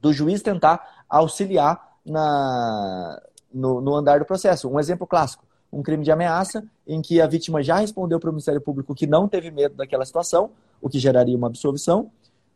Do 0.00 0.12
juiz 0.12 0.40
tentar 0.40 1.04
auxiliar 1.08 1.98
na, 2.04 3.20
no, 3.52 3.80
no 3.80 3.94
andar 3.94 4.18
do 4.20 4.24
processo. 4.24 4.68
Um 4.68 4.78
exemplo 4.78 5.06
clássico, 5.06 5.44
um 5.72 5.82
crime 5.82 6.04
de 6.04 6.10
ameaça 6.10 6.64
em 6.86 7.02
que 7.02 7.20
a 7.20 7.26
vítima 7.26 7.62
já 7.62 7.76
respondeu 7.76 8.18
para 8.18 8.30
o 8.30 8.32
Ministério 8.32 8.60
Público 8.60 8.94
que 8.94 9.06
não 9.06 9.28
teve 9.28 9.50
medo 9.50 9.74
daquela 9.76 10.04
situação, 10.04 10.50
o 10.80 10.88
que 10.88 10.98
geraria 10.98 11.36
uma 11.36 11.48
absolvição. 11.48 12.10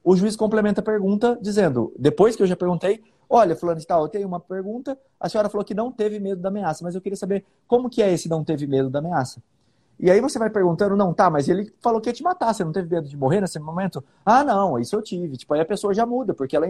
O 0.04 0.14
juiz 0.14 0.36
complementa 0.36 0.82
a 0.82 0.84
pergunta 0.84 1.38
dizendo, 1.40 1.90
depois 1.98 2.36
que 2.36 2.42
eu 2.42 2.46
já 2.46 2.54
perguntei, 2.54 3.02
olha, 3.28 3.56
fulano 3.56 3.80
de 3.80 3.86
tal, 3.86 4.02
eu 4.02 4.08
tenho 4.08 4.28
uma 4.28 4.38
pergunta, 4.38 4.98
a 5.18 5.30
senhora 5.30 5.48
falou 5.48 5.64
que 5.64 5.72
não 5.72 5.90
teve 5.90 6.20
medo 6.20 6.42
da 6.42 6.50
ameaça, 6.50 6.84
mas 6.84 6.94
eu 6.94 7.00
queria 7.00 7.16
saber 7.16 7.42
como 7.66 7.88
que 7.88 8.02
é 8.02 8.12
esse 8.12 8.28
não 8.28 8.44
teve 8.44 8.66
medo 8.66 8.90
da 8.90 8.98
ameaça. 8.98 9.42
E 9.98 10.10
aí 10.10 10.20
você 10.20 10.38
vai 10.38 10.50
perguntando, 10.50 10.94
não, 10.94 11.14
tá, 11.14 11.30
mas 11.30 11.48
ele 11.48 11.72
falou 11.80 12.00
que 12.02 12.10
ia 12.10 12.12
te 12.12 12.22
matar, 12.22 12.52
você 12.52 12.62
não 12.62 12.72
teve 12.72 12.88
medo 12.94 13.08
de 13.08 13.16
morrer 13.16 13.40
nesse 13.40 13.58
momento? 13.58 14.04
Ah, 14.26 14.44
não, 14.44 14.78
isso 14.78 14.94
eu 14.94 15.00
tive. 15.00 15.36
Tipo, 15.36 15.54
aí 15.54 15.60
a 15.60 15.64
pessoa 15.64 15.94
já 15.94 16.04
muda, 16.04 16.34
porque 16.34 16.54
ela 16.54 16.66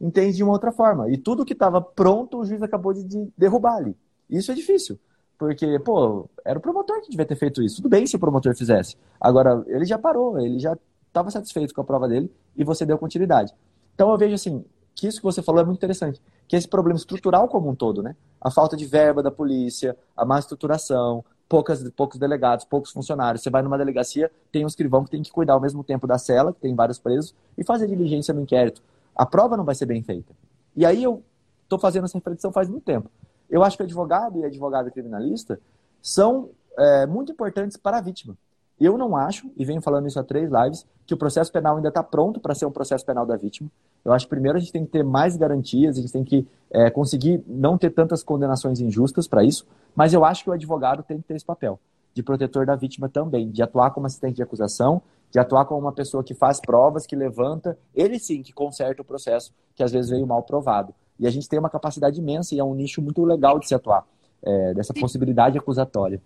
entende 0.00 0.36
de 0.36 0.42
uma 0.42 0.52
outra 0.52 0.72
forma. 0.72 1.08
E 1.08 1.16
tudo 1.16 1.44
que 1.44 1.52
estava 1.52 1.80
pronto, 1.80 2.38
o 2.38 2.44
juiz 2.44 2.62
acabou 2.62 2.92
de, 2.92 3.04
de 3.04 3.28
derrubar 3.38 3.76
ali. 3.76 3.96
Isso 4.28 4.50
é 4.50 4.54
difícil. 4.54 4.98
Porque, 5.38 5.78
pô, 5.80 6.28
era 6.44 6.58
o 6.58 6.62
promotor 6.62 7.00
que 7.02 7.10
devia 7.10 7.26
ter 7.26 7.36
feito 7.36 7.62
isso. 7.62 7.76
Tudo 7.76 7.88
bem 7.88 8.06
se 8.06 8.16
o 8.16 8.18
promotor 8.18 8.56
fizesse. 8.56 8.96
Agora, 9.20 9.62
ele 9.66 9.84
já 9.84 9.98
parou, 9.98 10.40
ele 10.40 10.58
já 10.58 10.76
estava 11.12 11.30
satisfeito 11.30 11.74
com 11.74 11.82
a 11.82 11.84
prova 11.84 12.08
dele 12.08 12.32
e 12.56 12.64
você 12.64 12.86
deu 12.86 12.98
continuidade. 12.98 13.54
Então 13.94 14.10
eu 14.10 14.16
vejo 14.16 14.34
assim, 14.34 14.64
que 14.94 15.06
isso 15.06 15.18
que 15.18 15.24
você 15.24 15.42
falou 15.42 15.60
é 15.60 15.64
muito 15.64 15.76
interessante, 15.76 16.20
que 16.48 16.56
esse 16.56 16.66
problema 16.66 16.98
estrutural 16.98 17.46
como 17.48 17.68
um 17.68 17.74
todo, 17.74 18.02
né? 18.02 18.16
A 18.40 18.50
falta 18.50 18.76
de 18.76 18.86
verba 18.86 19.22
da 19.22 19.30
polícia, 19.30 19.96
a 20.16 20.24
má 20.24 20.38
estruturação, 20.38 21.24
poucas, 21.48 21.88
poucos 21.90 22.18
delegados, 22.18 22.64
poucos 22.64 22.90
funcionários. 22.90 23.42
Você 23.42 23.50
vai 23.50 23.62
numa 23.62 23.76
delegacia, 23.76 24.30
tem 24.50 24.64
um 24.64 24.68
escrivão 24.68 25.04
que 25.04 25.10
tem 25.10 25.22
que 25.22 25.30
cuidar 25.30 25.52
ao 25.52 25.60
mesmo 25.60 25.84
tempo 25.84 26.06
da 26.06 26.16
cela, 26.16 26.52
que 26.52 26.60
tem 26.60 26.74
vários 26.74 26.98
presos, 26.98 27.34
e 27.56 27.62
fazer 27.62 27.86
diligência 27.86 28.32
no 28.32 28.40
inquérito. 28.40 28.82
A 29.14 29.26
prova 29.26 29.56
não 29.56 29.64
vai 29.64 29.74
ser 29.74 29.84
bem 29.84 30.02
feita. 30.02 30.32
E 30.74 30.86
aí 30.86 31.02
eu 31.02 31.22
estou 31.64 31.78
fazendo 31.78 32.04
essa 32.04 32.16
reflexão 32.16 32.50
faz 32.50 32.68
muito 32.68 32.84
tempo. 32.84 33.10
Eu 33.50 33.62
acho 33.62 33.76
que 33.76 33.82
advogado 33.82 34.38
e 34.38 34.44
advogada 34.44 34.90
criminalista 34.90 35.60
são 36.00 36.48
é, 36.78 37.06
muito 37.06 37.32
importantes 37.32 37.76
para 37.76 37.98
a 37.98 38.00
vítima. 38.00 38.34
Eu 38.80 38.98
não 38.98 39.16
acho, 39.16 39.50
e 39.56 39.64
venho 39.64 39.80
falando 39.80 40.08
isso 40.08 40.18
há 40.18 40.24
três 40.24 40.50
lives, 40.50 40.86
que 41.06 41.14
o 41.14 41.16
processo 41.16 41.52
penal 41.52 41.76
ainda 41.76 41.88
está 41.88 42.02
pronto 42.02 42.40
para 42.40 42.54
ser 42.54 42.66
um 42.66 42.70
processo 42.70 43.04
penal 43.04 43.24
da 43.24 43.36
vítima. 43.36 43.70
Eu 44.04 44.12
acho 44.12 44.26
que 44.26 44.30
primeiro 44.30 44.58
a 44.58 44.60
gente 44.60 44.72
tem 44.72 44.84
que 44.84 44.90
ter 44.90 45.04
mais 45.04 45.36
garantias, 45.36 45.96
a 45.96 46.00
gente 46.00 46.12
tem 46.12 46.24
que 46.24 46.46
é, 46.70 46.90
conseguir 46.90 47.42
não 47.46 47.78
ter 47.78 47.90
tantas 47.90 48.22
condenações 48.22 48.80
injustas 48.80 49.28
para 49.28 49.44
isso, 49.44 49.66
mas 49.94 50.12
eu 50.12 50.24
acho 50.24 50.42
que 50.42 50.50
o 50.50 50.52
advogado 50.52 51.02
tem 51.02 51.18
que 51.18 51.24
ter 51.24 51.34
esse 51.34 51.44
papel 51.44 51.78
de 52.14 52.22
protetor 52.22 52.66
da 52.66 52.76
vítima 52.76 53.08
também, 53.08 53.50
de 53.50 53.62
atuar 53.62 53.90
como 53.90 54.06
assistente 54.06 54.36
de 54.36 54.42
acusação, 54.42 55.02
de 55.30 55.38
atuar 55.38 55.64
como 55.64 55.80
uma 55.80 55.92
pessoa 55.92 56.22
que 56.22 56.34
faz 56.34 56.60
provas, 56.60 57.06
que 57.06 57.16
levanta, 57.16 57.78
ele 57.94 58.18
sim 58.18 58.42
que 58.42 58.52
conserta 58.52 59.00
o 59.00 59.04
processo 59.04 59.52
que 59.74 59.82
às 59.82 59.90
vezes 59.90 60.10
veio 60.10 60.26
mal 60.26 60.42
provado. 60.42 60.94
E 61.18 61.26
a 61.26 61.30
gente 61.30 61.48
tem 61.48 61.58
uma 61.58 61.70
capacidade 61.70 62.20
imensa 62.20 62.54
e 62.54 62.58
é 62.58 62.64
um 62.64 62.74
nicho 62.74 63.00
muito 63.00 63.24
legal 63.24 63.58
de 63.58 63.66
se 63.66 63.74
atuar, 63.74 64.04
é, 64.42 64.74
dessa 64.74 64.92
possibilidade 64.92 65.56
acusatória. 65.56 66.20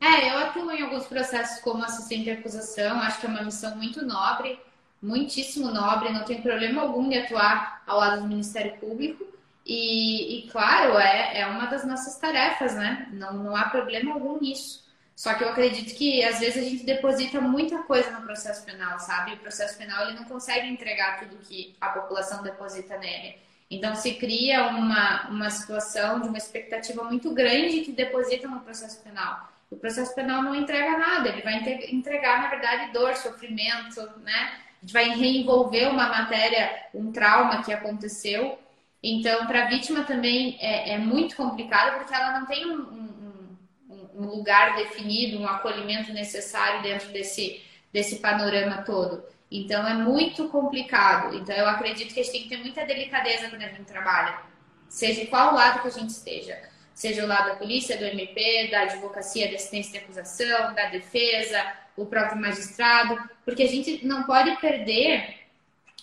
É, 0.00 0.34
eu 0.34 0.35
alguns 1.06 1.08
processos 1.08 1.60
como 1.60 1.84
assistente 1.84 2.24
de 2.24 2.30
acusação, 2.32 3.00
acho 3.00 3.20
que 3.20 3.26
é 3.26 3.28
uma 3.28 3.42
missão 3.42 3.76
muito 3.76 4.04
nobre, 4.04 4.58
muitíssimo 5.00 5.70
nobre, 5.70 6.12
não 6.12 6.24
tem 6.24 6.42
problema 6.42 6.82
algum 6.82 7.08
de 7.08 7.18
atuar 7.18 7.82
ao 7.86 7.98
lado 7.98 8.22
do 8.22 8.28
Ministério 8.28 8.76
Público. 8.78 9.24
E, 9.64 10.38
e 10.38 10.50
claro, 10.50 10.98
é, 10.98 11.40
é 11.40 11.46
uma 11.46 11.66
das 11.66 11.84
nossas 11.84 12.18
tarefas, 12.18 12.74
né? 12.74 13.08
Não, 13.12 13.32
não 13.32 13.56
há 13.56 13.64
problema 13.64 14.14
algum 14.14 14.38
nisso. 14.40 14.84
Só 15.14 15.34
que 15.34 15.42
eu 15.42 15.48
acredito 15.48 15.96
que 15.96 16.22
às 16.24 16.38
vezes 16.38 16.62
a 16.62 16.68
gente 16.68 16.84
deposita 16.84 17.40
muita 17.40 17.78
coisa 17.82 18.10
no 18.10 18.22
processo 18.22 18.64
penal, 18.64 18.98
sabe? 19.00 19.32
O 19.32 19.38
processo 19.38 19.76
penal 19.76 20.04
ele 20.04 20.18
não 20.18 20.24
consegue 20.24 20.68
entregar 20.68 21.18
tudo 21.18 21.38
que 21.38 21.74
a 21.80 21.88
população 21.88 22.42
deposita 22.42 22.96
nele. 22.98 23.36
Então 23.68 23.94
se 23.96 24.14
cria 24.14 24.68
uma, 24.68 25.28
uma 25.28 25.50
situação 25.50 26.20
de 26.20 26.28
uma 26.28 26.38
expectativa 26.38 27.02
muito 27.02 27.32
grande 27.32 27.80
que 27.80 27.92
deposita 27.92 28.46
no 28.46 28.60
processo 28.60 29.02
penal. 29.02 29.55
O 29.70 29.76
processo 29.76 30.14
penal 30.14 30.42
não 30.42 30.54
entrega 30.54 30.96
nada, 30.96 31.28
ele 31.28 31.42
vai 31.42 31.56
entregar, 31.90 32.42
na 32.42 32.48
verdade, 32.48 32.92
dor, 32.92 33.16
sofrimento, 33.16 34.00
né? 34.20 34.60
A 34.80 34.80
gente 34.80 34.92
vai 34.92 35.08
reenvolver 35.08 35.90
uma 35.90 36.08
matéria, 36.08 36.86
um 36.94 37.10
trauma 37.10 37.64
que 37.64 37.72
aconteceu. 37.72 38.58
Então, 39.02 39.46
para 39.46 39.64
a 39.64 39.68
vítima 39.68 40.04
também 40.04 40.56
é, 40.60 40.92
é, 40.92 40.98
muito 40.98 41.34
complicado 41.34 41.98
porque 41.98 42.14
ela 42.14 42.38
não 42.38 42.46
tem 42.46 42.64
um, 42.64 42.80
um, 43.90 44.08
um, 44.14 44.26
lugar 44.26 44.76
definido, 44.76 45.38
um 45.38 45.48
acolhimento 45.48 46.12
necessário 46.12 46.82
dentro 46.82 47.08
desse, 47.10 47.60
desse 47.92 48.16
panorama 48.20 48.82
todo. 48.82 49.24
Então, 49.50 49.86
é 49.86 49.94
muito 49.94 50.48
complicado. 50.48 51.36
Então, 51.36 51.56
eu 51.56 51.66
acredito 51.68 52.14
que 52.14 52.20
a 52.20 52.22
gente 52.22 52.32
tem 52.32 52.42
que 52.42 52.48
ter 52.48 52.58
muita 52.58 52.84
delicadeza 52.84 53.48
quando 53.48 53.62
a 53.62 53.68
gente 53.68 53.84
trabalha, 53.84 54.38
seja 54.88 55.26
qual 55.26 55.54
lado 55.54 55.82
que 55.82 55.88
a 55.88 55.90
gente 55.90 56.10
esteja 56.10 56.75
seja 56.96 57.26
lado 57.26 57.50
da 57.50 57.56
polícia, 57.56 57.98
do 57.98 58.04
MP, 58.06 58.68
da 58.70 58.80
advocacia, 58.80 59.48
da 59.48 59.56
assistência 59.56 59.92
de 59.92 59.98
acusação, 59.98 60.72
da 60.72 60.86
defesa, 60.86 61.62
o 61.94 62.06
próprio 62.06 62.40
magistrado, 62.40 63.22
porque 63.44 63.62
a 63.62 63.68
gente 63.68 64.04
não 64.06 64.22
pode 64.22 64.56
perder, 64.56 65.40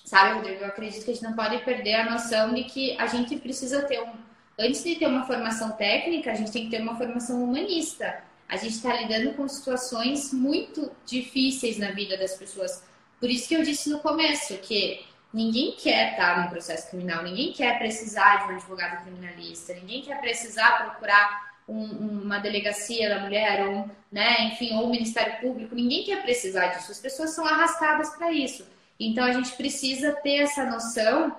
sabe, 0.06 0.36
Rodrigo? 0.36 0.62
Eu 0.62 0.68
acredito 0.68 1.04
que 1.04 1.10
a 1.10 1.14
gente 1.16 1.24
não 1.24 1.34
pode 1.34 1.58
perder 1.66 1.96
a 1.96 2.12
noção 2.12 2.54
de 2.54 2.66
que 2.66 2.96
a 3.00 3.08
gente 3.08 3.36
precisa 3.38 3.82
ter 3.82 4.02
um. 4.04 4.14
Antes 4.58 4.84
de 4.84 4.96
ter 4.96 5.08
uma 5.08 5.26
formação 5.26 5.72
técnica, 5.72 6.32
a 6.32 6.36
gente 6.36 6.52
tem 6.52 6.66
que 6.66 6.78
ter 6.78 6.84
uma 6.84 6.96
formação 6.96 7.44
humanista. 7.44 8.22
A 8.48 8.56
gente 8.56 8.76
está 8.76 8.94
lidando 8.94 9.34
com 9.34 9.48
situações 9.48 10.32
muito 10.32 10.92
difíceis 11.08 11.80
na 11.80 11.90
vida 11.90 12.16
das 12.18 12.36
pessoas. 12.36 12.84
Por 13.20 13.32
isso 13.32 13.48
que 13.48 13.56
eu 13.56 13.64
disse 13.64 13.90
no 13.90 14.00
começo 14.00 14.56
que 14.60 15.04
Ninguém 15.34 15.72
quer 15.72 16.12
estar 16.12 16.44
no 16.44 16.50
processo 16.50 16.90
criminal, 16.90 17.24
ninguém 17.24 17.52
quer 17.52 17.80
precisar 17.80 18.46
de 18.46 18.54
um 18.54 18.56
advogado 18.56 19.02
criminalista, 19.04 19.74
ninguém 19.74 20.02
quer 20.04 20.22
precisar 20.22 20.84
procurar 20.84 21.54
um, 21.68 21.84
uma 22.24 22.40
delegacia 22.40 23.10
da 23.10 23.20
mulher, 23.20 23.66
ou, 23.66 23.90
né, 24.12 24.44
enfim, 24.46 24.76
ou 24.76 24.86
o 24.86 24.90
Ministério 24.90 25.40
Público, 25.42 25.74
ninguém 25.74 26.04
quer 26.04 26.22
precisar 26.22 26.68
disso. 26.68 26.92
As 26.92 27.00
pessoas 27.00 27.32
são 27.32 27.46
arrastadas 27.46 28.12
para 28.16 28.32
isso. 28.32 28.66
Então 29.00 29.24
a 29.24 29.32
gente 29.32 29.52
precisa 29.54 30.12
ter 30.12 30.44
essa 30.44 30.66
noção 30.66 31.36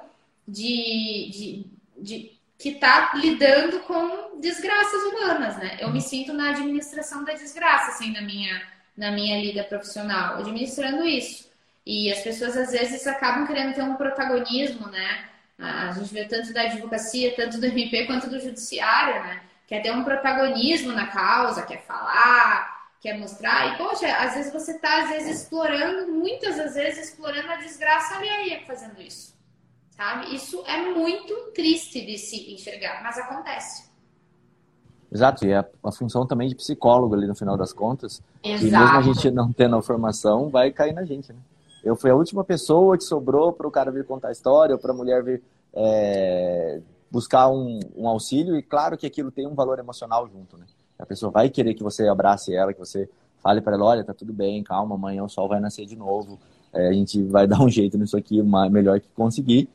de, 0.47 1.30
de, 1.30 1.66
de 1.97 2.34
que 2.59 2.70
está 2.70 3.12
lidando 3.14 3.80
com 3.80 4.40
desgraças 4.40 5.03
humanas, 5.05 5.57
né? 5.59 5.76
Eu 5.78 5.90
me 5.90 6.01
sinto 6.01 6.32
na 6.32 6.51
administração 6.51 7.24
da 7.24 7.34
desgraça, 7.34 7.92
assim, 7.92 8.12
na 8.12 8.22
minha, 8.22 8.62
na 8.97 9.11
minha 9.11 9.40
lida 9.40 9.64
profissional, 9.64 10.38
administrando 10.38 11.05
isso. 11.05 11.43
E 11.87 12.11
as 12.11 12.20
pessoas 12.20 12.57
às 12.57 12.72
vezes 12.72 13.07
acabam 13.07 13.47
querendo 13.47 13.74
ter 13.74 13.82
um 13.82 13.97
protagonismo, 13.97 14.89
né? 14.89 15.26
A 15.59 15.93
gente 15.93 16.12
vê 16.12 16.24
tanto 16.24 16.53
da 16.53 16.62
advocacia, 16.62 17.35
tanto 17.37 17.61
do 17.61 17.66
MP 17.66 18.07
quanto 18.07 18.28
do 18.28 18.41
judiciário, 18.41 19.22
né? 19.22 19.43
Quer 19.66 19.82
ter 19.82 19.93
um 19.93 20.05
protagonismo 20.05 20.93
na 20.93 21.07
causa, 21.07 21.62
quer 21.62 21.85
falar, 21.87 22.89
quer 23.01 23.18
mostrar. 23.18 23.74
E, 23.74 23.78
poxa, 23.78 24.07
às 24.16 24.35
vezes 24.35 24.53
você 24.53 24.72
está, 24.72 25.03
às 25.03 25.11
vezes, 25.11 25.43
explorando, 25.43 26.11
muitas 26.11 26.57
das 26.57 26.74
vezes, 26.74 27.11
explorando 27.11 27.51
a 27.53 27.57
desgraça 27.57 28.16
alheia 28.16 28.62
fazendo 28.66 29.01
isso. 29.01 29.35
Sabe? 29.91 30.35
Isso 30.35 30.64
é 30.66 30.76
muito 30.76 31.35
triste 31.55 32.05
de 32.05 32.18
se 32.18 32.53
enxergar, 32.53 33.03
mas 33.03 33.16
acontece. 33.16 33.89
Exato, 35.12 35.47
e 35.47 35.53
é 35.53 35.64
a 35.85 35.93
função 35.93 36.26
também 36.26 36.49
de 36.49 36.57
psicólogo 36.57 37.14
ali 37.14 37.28
no 37.28 37.35
final 37.37 37.57
das 37.57 37.72
contas. 37.72 38.20
Exato. 38.43 38.66
E 38.66 38.70
mesmo 38.70 38.97
a 38.97 39.03
gente 39.03 39.30
não 39.30 39.53
tendo 39.53 39.76
a 39.76 39.82
formação, 39.82 40.49
vai 40.49 40.72
cair 40.72 40.93
na 40.93 41.05
gente, 41.05 41.32
né? 41.32 41.39
Eu 41.85 41.95
fui 41.95 42.11
a 42.11 42.16
última 42.16 42.43
pessoa 42.43 42.97
que 42.97 43.05
sobrou 43.05 43.53
para 43.53 43.68
o 43.68 43.70
cara 43.70 43.93
vir 43.93 44.07
contar 44.07 44.28
a 44.28 44.32
história, 44.32 44.74
ou 44.74 44.80
para 44.80 44.93
a 44.93 44.97
mulher 44.97 45.22
vir 45.22 45.43
é, 45.74 46.80
buscar 47.11 47.49
um, 47.49 47.78
um, 47.95 48.09
auxílio, 48.09 48.57
e 48.57 48.62
claro 48.62 48.97
que 48.97 49.07
aquilo 49.07 49.30
tem 49.30 49.47
um 49.47 49.55
valor 49.55 49.78
emocional 49.78 50.26
junto, 50.26 50.57
né? 50.57 50.64
A 50.99 51.05
pessoa 51.05 51.30
vai 51.30 51.51
querer 51.51 51.74
que 51.74 51.82
você 51.82 52.09
abrace 52.09 52.55
ela, 52.55 52.72
que 52.72 52.78
você 52.78 53.09
fale 53.43 53.61
para 53.61 53.74
ela, 53.74 53.85
olha, 53.85 54.05
tá 54.05 54.14
tudo 54.14 54.32
bem, 54.32 54.62
calma, 54.62 54.95
amanhã 54.95 55.22
o 55.22 55.28
sol 55.28 55.47
vai 55.47 55.61
nascer 55.61 55.85
de 55.85 55.95
novo, 55.95 56.39
é, 56.72 56.89
a 56.89 56.93
gente 56.93 57.22
vai 57.24 57.47
dar 57.49 57.61
um 57.61 57.68
jeito 57.68 57.99
nisso 57.99 58.16
aqui, 58.16 58.43
melhor 58.43 58.99
que 58.99 59.09
conseguir, 59.09 59.68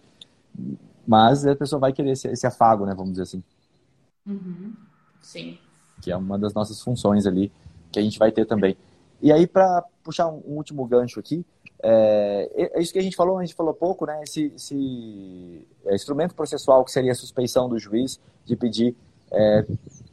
mas 1.06 1.46
a 1.46 1.56
pessoa 1.56 1.80
vai 1.80 1.94
querer 1.94 2.12
esse, 2.12 2.28
esse 2.28 2.48
afago, 2.48 2.86
né, 2.86 2.96
vamos 2.96 3.12
dizer 3.12 3.24
assim. 3.24 3.44
Uhum. 4.26 4.74
Sim. 5.22 5.60
Que 6.02 6.12
é 6.12 6.18
uma 6.18 6.40
das 6.40 6.54
nossas 6.54 6.82
funções 6.82 7.28
ali, 7.28 7.52
que 7.92 8.00
a 8.00 8.02
gente 8.02 8.18
vai 8.18 8.32
ter 8.32 8.46
também. 8.46 8.76
E 9.22 9.32
aí, 9.32 9.46
para 9.46 9.84
puxar 10.04 10.28
um, 10.28 10.42
um 10.48 10.56
último 10.56 10.86
gancho 10.86 11.20
aqui, 11.20 11.46
é, 11.82 12.72
é, 12.76 12.82
isso 12.82 12.92
que 12.92 13.00
a 13.00 13.02
gente 13.02 13.16
falou, 13.16 13.38
a 13.38 13.46
gente 13.46 13.56
falou 13.56 13.74
pouco, 13.74 14.06
né? 14.06 14.22
Esse, 14.24 14.52
esse 14.56 15.68
é, 15.86 15.96
instrumento 15.96 16.36
processual 16.36 16.84
que 16.84 16.92
seria 16.92 17.12
a 17.12 17.16
suspeição 17.16 17.70
do 17.70 17.80
juiz 17.80 18.20
de 18.46 18.56
pedir 18.56 18.96
é, 19.32 19.66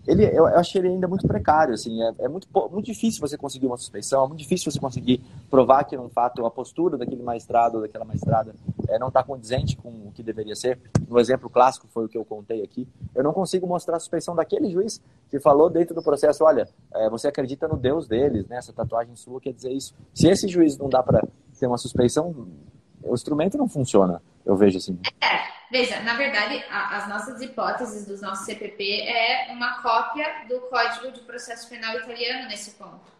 ele, 0.06 0.24
eu, 0.24 0.46
eu 0.46 0.58
achei 0.58 0.80
ele 0.80 0.88
ainda 0.88 1.08
muito 1.08 1.26
precário, 1.26 1.74
assim, 1.74 2.02
é, 2.02 2.12
é, 2.20 2.28
muito, 2.28 2.46
muito 2.70 2.86
difícil 2.86 3.20
você 3.20 3.36
conseguir 3.36 3.66
uma 3.66 3.76
suspeição, 3.76 4.24
é 4.24 4.28
muito 4.28 4.38
difícil 4.38 4.70
você 4.70 4.78
conseguir 4.78 5.20
provar 5.50 5.84
que, 5.84 5.96
um 5.96 6.08
fato, 6.08 6.44
a 6.46 6.50
postura 6.50 6.96
daquele 6.96 7.22
magistrado 7.22 7.76
ou 7.76 7.82
daquela 7.82 8.04
magistrada 8.04 8.54
é, 8.88 8.98
não 8.98 9.08
está 9.08 9.24
condizente 9.24 9.76
com 9.76 9.88
o 9.88 10.12
que 10.14 10.22
deveria 10.22 10.54
ser. 10.54 10.78
Um 11.10 11.18
exemplo 11.18 11.50
clássico 11.50 11.88
foi 11.88 12.04
o 12.04 12.08
que 12.08 12.16
eu 12.16 12.24
contei 12.24 12.62
aqui. 12.62 12.86
Eu 13.14 13.24
não 13.24 13.32
consigo 13.32 13.66
mostrar 13.66 13.96
a 13.96 14.00
suspeição 14.00 14.36
daquele 14.36 14.70
juiz 14.70 15.02
que 15.28 15.40
falou 15.40 15.68
dentro 15.68 15.94
do 15.94 16.02
processo, 16.02 16.44
olha, 16.44 16.68
é, 16.94 17.10
você 17.10 17.26
acredita 17.26 17.66
no 17.66 17.76
Deus 17.76 18.06
deles, 18.06 18.46
né? 18.46 18.58
Essa 18.58 18.72
tatuagem 18.72 19.16
sua 19.16 19.40
quer 19.40 19.52
dizer 19.52 19.72
isso. 19.72 19.92
Se 20.14 20.28
esse 20.28 20.46
juiz 20.46 20.78
não 20.78 20.88
dá 20.88 21.02
para 21.02 21.26
ter 21.58 21.66
uma 21.66 21.78
suspeição, 21.78 22.48
o 23.02 23.14
instrumento 23.14 23.56
não 23.56 23.68
funciona, 23.68 24.22
eu 24.44 24.56
vejo 24.56 24.78
assim. 24.78 24.98
É. 25.20 25.56
Veja, 25.70 26.00
na 26.00 26.14
verdade, 26.14 26.64
a, 26.70 26.96
as 26.96 27.08
nossas 27.08 27.40
hipóteses 27.40 28.06
dos 28.06 28.20
nossos 28.22 28.46
CPP 28.46 29.02
é 29.02 29.48
uma 29.50 29.82
cópia 29.82 30.44
do 30.48 30.60
Código 30.62 31.10
de 31.10 31.20
Processo 31.20 31.68
Penal 31.68 31.96
italiano 31.96 32.48
nesse 32.48 32.72
ponto. 32.72 33.16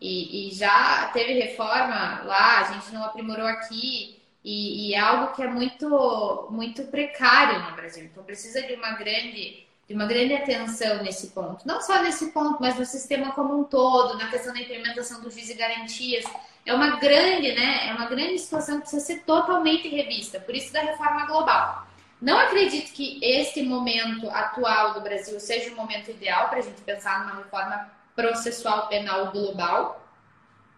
E, 0.00 0.48
e 0.48 0.54
já 0.54 1.10
teve 1.12 1.32
reforma 1.34 2.22
lá, 2.22 2.60
a 2.60 2.72
gente 2.72 2.92
não 2.92 3.02
aprimorou 3.02 3.46
aqui, 3.46 4.18
e, 4.44 4.90
e, 4.90 4.94
é 4.94 5.00
algo 5.00 5.34
que 5.34 5.42
é 5.42 5.48
muito, 5.48 6.48
muito 6.50 6.84
precário 6.84 7.68
no 7.68 7.76
Brasil. 7.76 8.04
Então 8.04 8.22
precisa 8.22 8.62
de 8.62 8.74
uma 8.74 8.92
grande 8.92 9.66
de 9.88 9.94
uma 9.94 10.04
grande 10.04 10.34
atenção 10.34 11.02
nesse 11.02 11.28
ponto. 11.28 11.66
Não 11.66 11.80
só 11.80 12.02
nesse 12.02 12.30
ponto, 12.30 12.60
mas 12.60 12.78
no 12.78 12.84
sistema 12.84 13.32
como 13.32 13.58
um 13.58 13.64
todo, 13.64 14.18
na 14.18 14.28
questão 14.28 14.52
da 14.52 14.60
implementação 14.60 15.22
do 15.22 15.30
juiz 15.30 15.46
de 15.46 15.54
garantias. 15.54 16.26
É 16.66 16.74
uma 16.74 16.96
grande, 16.96 17.54
né? 17.54 17.88
É 17.88 17.94
uma 17.94 18.04
grande 18.04 18.38
situação 18.38 18.76
que 18.76 18.82
precisa 18.82 19.04
ser 19.04 19.20
totalmente 19.20 19.88
revista. 19.88 20.38
Por 20.38 20.54
isso 20.54 20.70
da 20.74 20.82
reforma 20.82 21.24
global. 21.24 21.86
Não 22.20 22.38
acredito 22.38 22.92
que 22.92 23.18
este 23.22 23.62
momento 23.62 24.28
atual 24.28 24.92
do 24.92 25.00
Brasil 25.00 25.40
seja 25.40 25.72
o 25.72 25.76
momento 25.76 26.10
ideal 26.10 26.50
para 26.50 26.58
a 26.58 26.62
gente 26.62 26.82
pensar 26.82 27.20
numa 27.20 27.36
reforma 27.36 27.90
processual 28.14 28.88
penal 28.88 29.32
global. 29.32 30.06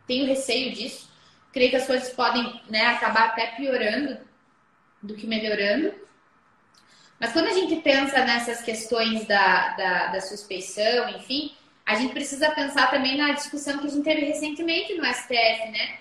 Tenho 0.06 0.26
receio 0.26 0.72
disso. 0.72 1.10
Creio 1.52 1.70
que 1.70 1.76
as 1.76 1.86
coisas 1.86 2.10
podem 2.10 2.62
né, 2.68 2.86
acabar 2.86 3.30
até 3.30 3.48
piorando. 3.48 4.18
do 5.02 5.16
que 5.16 5.26
melhorando. 5.26 5.94
Mas 7.20 7.34
quando 7.34 7.48
a 7.48 7.52
gente 7.52 7.76
pensa 7.82 8.24
nessas 8.24 8.62
questões 8.62 9.26
da, 9.26 9.68
da, 9.76 10.06
da 10.06 10.20
suspeição, 10.22 11.10
enfim, 11.10 11.54
a 11.84 11.94
gente 11.94 12.14
precisa 12.14 12.50
pensar 12.52 12.90
também 12.90 13.18
na 13.18 13.32
discussão 13.32 13.78
que 13.78 13.86
a 13.86 13.90
gente 13.90 14.04
teve 14.04 14.24
recentemente 14.24 14.94
no 14.94 15.04
STF, 15.04 15.70
né? 15.70 15.98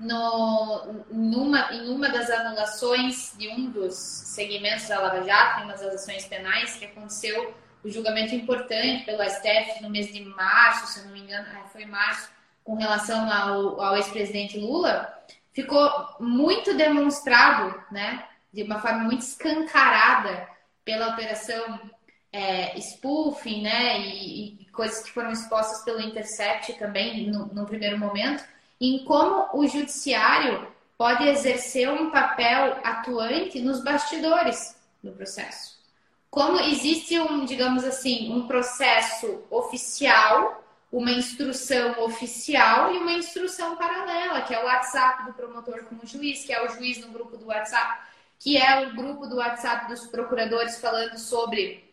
No, 0.00 1.04
numa, 1.10 1.72
em 1.72 1.90
uma 1.90 2.08
das 2.08 2.30
anulações 2.30 3.34
de 3.38 3.48
um 3.48 3.70
dos 3.70 3.94
segmentos 3.94 4.88
da 4.88 4.98
Lava 4.98 5.22
Jato, 5.22 5.60
em 5.60 5.64
uma 5.64 5.74
das 5.74 5.82
ações 5.82 6.24
penais, 6.24 6.76
que 6.76 6.86
aconteceu 6.86 7.54
o 7.84 7.90
julgamento 7.90 8.34
importante 8.34 9.04
pelo 9.04 9.22
STF 9.22 9.82
no 9.82 9.90
mês 9.90 10.10
de 10.10 10.24
março, 10.24 10.86
se 10.86 11.00
eu 11.00 11.04
não 11.04 11.12
me 11.12 11.20
engano, 11.20 11.46
é, 11.48 11.68
foi 11.70 11.84
março, 11.84 12.30
com 12.64 12.76
relação 12.76 13.30
ao, 13.30 13.80
ao 13.80 13.96
ex-presidente 13.96 14.58
Lula, 14.58 15.12
ficou 15.52 15.90
muito 16.18 16.74
demonstrado, 16.74 17.74
né, 17.90 18.24
de 18.52 18.62
uma 18.62 18.80
forma 18.80 19.00
muito 19.00 19.20
escancarada 19.20 20.51
pela 20.84 21.08
operação 21.08 21.80
é, 22.32 22.78
spoofing, 22.80 23.62
né, 23.62 24.00
e, 24.00 24.62
e, 24.62 24.66
coisas 24.72 25.02
que 25.02 25.10
foram 25.10 25.30
expostas 25.30 25.84
pelo 25.84 26.00
Intercept 26.00 26.72
também 26.74 27.30
no, 27.30 27.46
no 27.46 27.66
primeiro 27.66 27.98
momento, 27.98 28.42
em 28.80 29.04
como 29.04 29.48
o 29.52 29.66
judiciário 29.66 30.66
pode 30.96 31.28
exercer 31.28 31.90
um 31.90 32.10
papel 32.10 32.78
atuante 32.82 33.60
nos 33.60 33.82
bastidores 33.82 34.76
do 35.02 35.12
processo. 35.12 35.80
Como 36.30 36.58
existe 36.60 37.18
um, 37.20 37.44
digamos 37.44 37.84
assim, 37.84 38.32
um 38.32 38.46
processo 38.46 39.42
oficial, 39.50 40.64
uma 40.90 41.10
instrução 41.10 42.02
oficial 42.04 42.94
e 42.94 42.98
uma 42.98 43.12
instrução 43.12 43.76
paralela, 43.76 44.40
que 44.42 44.54
é 44.54 44.62
o 44.62 44.64
WhatsApp 44.64 45.24
do 45.24 45.34
promotor 45.34 45.84
com 45.84 45.96
o 45.96 46.06
juiz, 46.06 46.44
que 46.44 46.52
é 46.52 46.64
o 46.64 46.68
juiz 46.68 46.98
no 46.98 47.12
grupo 47.12 47.36
do 47.36 47.46
WhatsApp, 47.46 48.00
que 48.42 48.56
é 48.56 48.88
o 48.88 48.96
grupo 48.96 49.28
do 49.28 49.36
WhatsApp 49.36 49.86
dos 49.86 50.04
procuradores 50.08 50.80
falando 50.80 51.16
sobre 51.16 51.88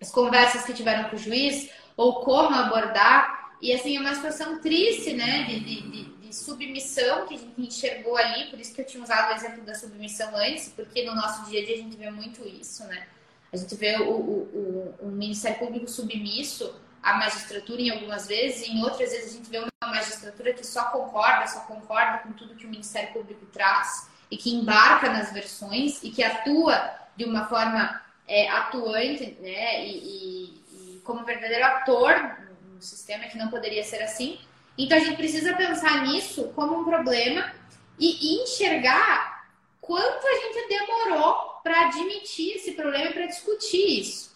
as 0.00 0.10
conversas 0.10 0.64
que 0.64 0.72
tiveram 0.72 1.10
com 1.10 1.16
o 1.16 1.18
juiz 1.18 1.68
ou 1.98 2.20
como 2.20 2.56
abordar. 2.56 3.52
E 3.60 3.74
assim, 3.74 3.98
é 3.98 4.00
uma 4.00 4.14
situação 4.14 4.58
triste, 4.58 5.12
né, 5.12 5.44
de, 5.44 5.60
de, 5.60 6.04
de 6.16 6.34
submissão 6.34 7.26
que 7.26 7.34
a 7.34 7.38
gente 7.38 7.60
enxergou 7.60 8.16
ali, 8.16 8.48
por 8.48 8.58
isso 8.58 8.74
que 8.74 8.80
eu 8.80 8.86
tinha 8.86 9.04
usado 9.04 9.32
o 9.32 9.36
exemplo 9.36 9.62
da 9.64 9.74
submissão 9.74 10.34
antes, 10.34 10.70
porque 10.70 11.04
no 11.04 11.14
nosso 11.14 11.44
dia 11.50 11.60
a 11.60 11.66
dia 11.66 11.74
a 11.74 11.78
gente 11.78 11.96
vê 11.96 12.10
muito 12.10 12.42
isso, 12.48 12.84
né? 12.84 13.06
A 13.52 13.56
gente 13.58 13.74
vê 13.74 13.98
o, 13.98 14.10
o, 14.10 14.96
o, 14.98 15.08
o 15.08 15.08
Ministério 15.08 15.58
Público 15.58 15.86
submisso 15.90 16.74
à 17.02 17.18
magistratura 17.18 17.82
em 17.82 17.90
algumas 17.90 18.26
vezes, 18.26 18.66
e 18.66 18.72
em 18.72 18.82
outras 18.82 19.10
vezes 19.10 19.34
a 19.34 19.36
gente 19.36 19.50
vê 19.50 19.58
uma 19.58 19.92
magistratura 19.92 20.54
que 20.54 20.66
só 20.66 20.84
concorda, 20.84 21.46
só 21.46 21.60
concorda 21.60 22.18
com 22.18 22.32
tudo 22.32 22.56
que 22.56 22.64
o 22.64 22.70
Ministério 22.70 23.12
Público 23.12 23.44
traz 23.52 24.10
e 24.32 24.36
que 24.38 24.50
embarca 24.50 25.10
nas 25.10 25.30
versões 25.30 26.02
e 26.02 26.10
que 26.10 26.24
atua 26.24 26.90
de 27.14 27.26
uma 27.26 27.44
forma 27.48 28.00
é, 28.26 28.48
atuante, 28.48 29.36
né, 29.42 29.86
e, 29.86 29.98
e, 29.98 30.94
e 30.94 31.00
como 31.04 31.22
verdadeiro 31.22 31.66
ator 31.66 32.38
no 32.74 32.80
sistema 32.80 33.24
que 33.24 33.36
não 33.36 33.48
poderia 33.48 33.84
ser 33.84 34.02
assim. 34.02 34.40
Então 34.78 34.96
a 34.96 35.00
gente 35.02 35.18
precisa 35.18 35.54
pensar 35.54 36.06
nisso 36.06 36.50
como 36.54 36.80
um 36.80 36.84
problema 36.84 37.52
e 37.98 38.42
enxergar 38.42 39.44
quanto 39.82 40.26
a 40.26 40.34
gente 40.34 40.66
demorou 40.66 41.60
para 41.62 41.88
admitir 41.88 42.56
esse 42.56 42.72
problema 42.72 43.10
e 43.10 43.12
para 43.12 43.26
discutir 43.26 44.00
isso. 44.00 44.31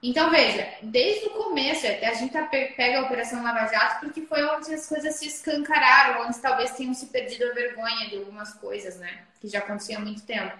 Então, 0.00 0.30
veja, 0.30 0.74
desde 0.82 1.26
o 1.26 1.30
começo, 1.30 1.84
a 1.86 2.14
gente 2.14 2.32
pega 2.76 3.00
a 3.00 3.02
Operação 3.02 3.42
Lava 3.42 3.66
Jato 3.66 4.00
porque 4.00 4.22
foi 4.22 4.44
onde 4.44 4.72
as 4.72 4.86
coisas 4.86 5.16
se 5.16 5.26
escancararam, 5.26 6.24
onde 6.26 6.38
talvez 6.38 6.70
tenham 6.72 6.94
se 6.94 7.06
perdido 7.06 7.50
a 7.50 7.54
vergonha 7.54 8.08
de 8.08 8.16
algumas 8.16 8.54
coisas, 8.54 8.96
né? 8.98 9.22
Que 9.40 9.48
já 9.48 9.58
acontecia 9.58 9.96
há 9.96 10.00
muito 10.00 10.22
tempo. 10.22 10.56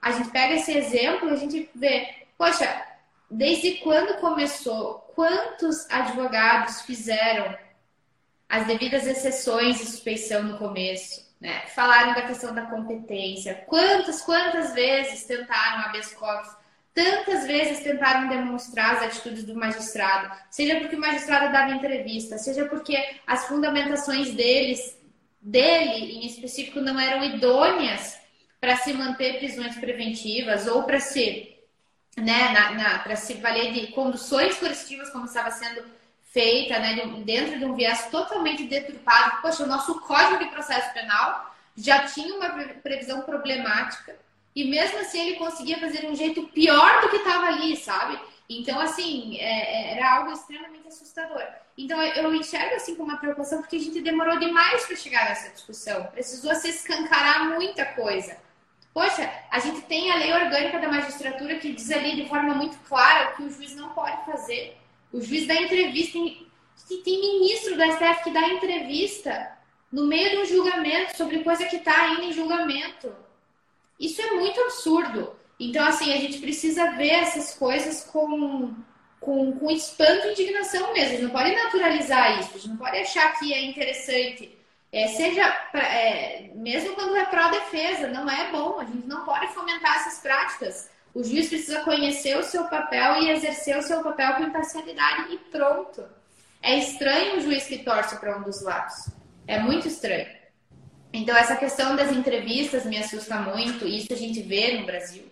A 0.00 0.10
gente 0.10 0.30
pega 0.30 0.54
esse 0.54 0.76
exemplo 0.76 1.28
e 1.28 1.32
a 1.32 1.36
gente 1.36 1.70
vê, 1.72 2.26
poxa, 2.36 2.84
desde 3.30 3.74
quando 3.76 4.18
começou, 4.18 4.98
quantos 5.14 5.88
advogados 5.88 6.82
fizeram 6.82 7.56
as 8.48 8.66
devidas 8.66 9.06
exceções 9.06 9.78
de 9.78 9.86
suspeição 9.86 10.42
no 10.42 10.58
começo? 10.58 11.30
Né? 11.40 11.60
Falaram 11.68 12.14
da 12.14 12.22
questão 12.22 12.52
da 12.52 12.66
competência. 12.66 13.64
Quantas, 13.66 14.22
quantas 14.22 14.74
vezes 14.74 15.24
tentaram 15.24 15.86
habeas 15.86 16.12
corpus? 16.12 16.61
Tantas 16.94 17.46
vezes 17.46 17.80
tentaram 17.80 18.28
demonstrar 18.28 18.96
as 18.96 19.02
atitudes 19.04 19.44
do 19.44 19.54
magistrado, 19.54 20.30
seja 20.50 20.78
porque 20.78 20.94
o 20.94 21.00
magistrado 21.00 21.50
dava 21.50 21.72
entrevista, 21.72 22.36
seja 22.36 22.66
porque 22.66 22.96
as 23.26 23.46
fundamentações 23.46 24.34
deles, 24.34 24.98
dele 25.40 26.16
em 26.16 26.26
específico, 26.26 26.80
não 26.80 27.00
eram 27.00 27.24
idôneas 27.24 28.20
para 28.60 28.76
se 28.76 28.92
manter 28.92 29.38
prisões 29.38 29.74
preventivas 29.76 30.66
ou 30.66 30.82
para 30.82 31.00
se, 31.00 31.56
né, 32.16 32.54
para 33.02 33.16
se 33.16 33.34
valer 33.34 33.72
de 33.72 33.86
conduções 33.88 34.58
coercitivas 34.58 35.08
como 35.10 35.24
estava 35.24 35.50
sendo 35.50 35.82
feita, 36.24 36.78
né, 36.78 36.94
dentro 37.24 37.58
de 37.58 37.64
um 37.64 37.74
viés 37.74 38.08
totalmente 38.10 38.64
deturpado. 38.64 39.40
Poxa, 39.40 39.64
o 39.64 39.66
nosso 39.66 39.98
Código 40.00 40.44
de 40.44 40.50
Processo 40.50 40.92
Penal 40.92 41.54
já 41.74 42.06
tinha 42.06 42.34
uma 42.34 42.50
previsão 42.82 43.22
problemática 43.22 44.14
e 44.54 44.64
mesmo 44.64 44.98
assim 44.98 45.20
ele 45.20 45.36
conseguia 45.36 45.78
fazer 45.78 46.00
de 46.00 46.06
um 46.06 46.14
jeito 46.14 46.42
pior 46.48 47.00
do 47.00 47.08
que 47.08 47.16
estava 47.16 47.46
ali, 47.46 47.76
sabe? 47.76 48.18
Então, 48.48 48.78
assim, 48.78 49.38
é, 49.38 49.44
é, 49.44 49.96
era 49.96 50.16
algo 50.16 50.32
extremamente 50.32 50.88
assustador. 50.88 51.42
Então, 51.76 52.00
eu 52.02 52.34
enxergo 52.34 52.74
assim 52.74 52.94
com 52.94 53.02
uma 53.02 53.16
preocupação 53.16 53.60
porque 53.60 53.76
a 53.76 53.80
gente 53.80 54.00
demorou 54.02 54.38
demais 54.38 54.84
para 54.84 54.96
chegar 54.96 55.24
nessa 55.28 55.50
discussão. 55.50 56.04
Precisou 56.08 56.54
se 56.54 56.68
escancarar 56.68 57.48
muita 57.50 57.84
coisa. 57.86 58.36
Poxa, 58.92 59.30
a 59.50 59.58
gente 59.58 59.80
tem 59.82 60.10
a 60.10 60.16
lei 60.16 60.32
orgânica 60.34 60.78
da 60.78 60.88
magistratura 60.88 61.56
que 61.56 61.72
diz 61.72 61.90
ali 61.90 62.14
de 62.14 62.28
forma 62.28 62.54
muito 62.54 62.76
clara 62.86 63.30
o 63.30 63.36
que 63.36 63.42
o 63.44 63.50
juiz 63.50 63.74
não 63.74 63.88
pode 63.90 64.22
fazer. 64.26 64.76
O 65.10 65.20
juiz 65.20 65.46
dá 65.46 65.54
entrevista. 65.54 66.18
Tem, 67.04 67.20
ministro 67.20 67.74
do 67.74 67.82
STF 67.82 68.24
que 68.24 68.30
dá 68.32 68.48
entrevista 68.48 69.56
no 69.90 70.06
meio 70.06 70.30
de 70.30 70.36
um 70.38 70.44
julgamento 70.44 71.16
sobre 71.16 71.42
coisa 71.42 71.64
que 71.64 71.76
está 71.76 72.02
ainda 72.02 72.24
em 72.24 72.32
julgamento. 72.32 73.14
Isso 74.02 74.20
é 74.20 74.32
muito 74.32 74.60
absurdo. 74.60 75.32
Então, 75.60 75.86
assim, 75.86 76.12
a 76.12 76.16
gente 76.16 76.38
precisa 76.38 76.90
ver 76.90 77.10
essas 77.10 77.54
coisas 77.54 78.02
com, 78.02 78.74
com, 79.20 79.52
com 79.52 79.70
espanto 79.70 80.26
e 80.26 80.32
indignação 80.32 80.92
mesmo. 80.92 81.08
A 81.08 81.10
gente 81.12 81.22
não 81.22 81.30
pode 81.30 81.54
naturalizar 81.54 82.40
isso, 82.40 82.50
a 82.50 82.58
gente 82.58 82.68
não 82.70 82.76
pode 82.78 82.98
achar 82.98 83.38
que 83.38 83.54
é 83.54 83.64
interessante. 83.64 84.58
É, 84.90 85.06
seja, 85.06 85.46
é, 85.72 86.50
mesmo 86.56 86.96
quando 86.96 87.16
é 87.16 87.24
pró-defesa, 87.26 88.08
não 88.08 88.28
é 88.28 88.50
bom. 88.50 88.80
A 88.80 88.84
gente 88.84 89.06
não 89.06 89.24
pode 89.24 89.46
fomentar 89.54 89.98
essas 89.98 90.18
práticas. 90.18 90.90
O 91.14 91.22
juiz 91.22 91.48
precisa 91.48 91.84
conhecer 91.84 92.36
o 92.36 92.42
seu 92.42 92.64
papel 92.64 93.22
e 93.22 93.30
exercer 93.30 93.78
o 93.78 93.82
seu 93.82 94.02
papel 94.02 94.34
com 94.34 94.42
imparcialidade 94.42 95.32
e 95.32 95.38
pronto. 95.38 96.04
É 96.60 96.76
estranho 96.76 97.36
o 97.36 97.40
juiz 97.40 97.68
que 97.68 97.78
torce 97.84 98.16
para 98.18 98.36
um 98.36 98.42
dos 98.42 98.62
lados. 98.62 99.10
É 99.46 99.60
muito 99.60 99.86
estranho. 99.86 100.41
Então, 101.12 101.36
essa 101.36 101.56
questão 101.56 101.94
das 101.94 102.10
entrevistas 102.10 102.86
me 102.86 102.96
assusta 102.96 103.36
muito. 103.36 103.86
Isso 103.86 104.12
a 104.12 104.16
gente 104.16 104.40
vê 104.42 104.78
no 104.78 104.86
Brasil. 104.86 105.24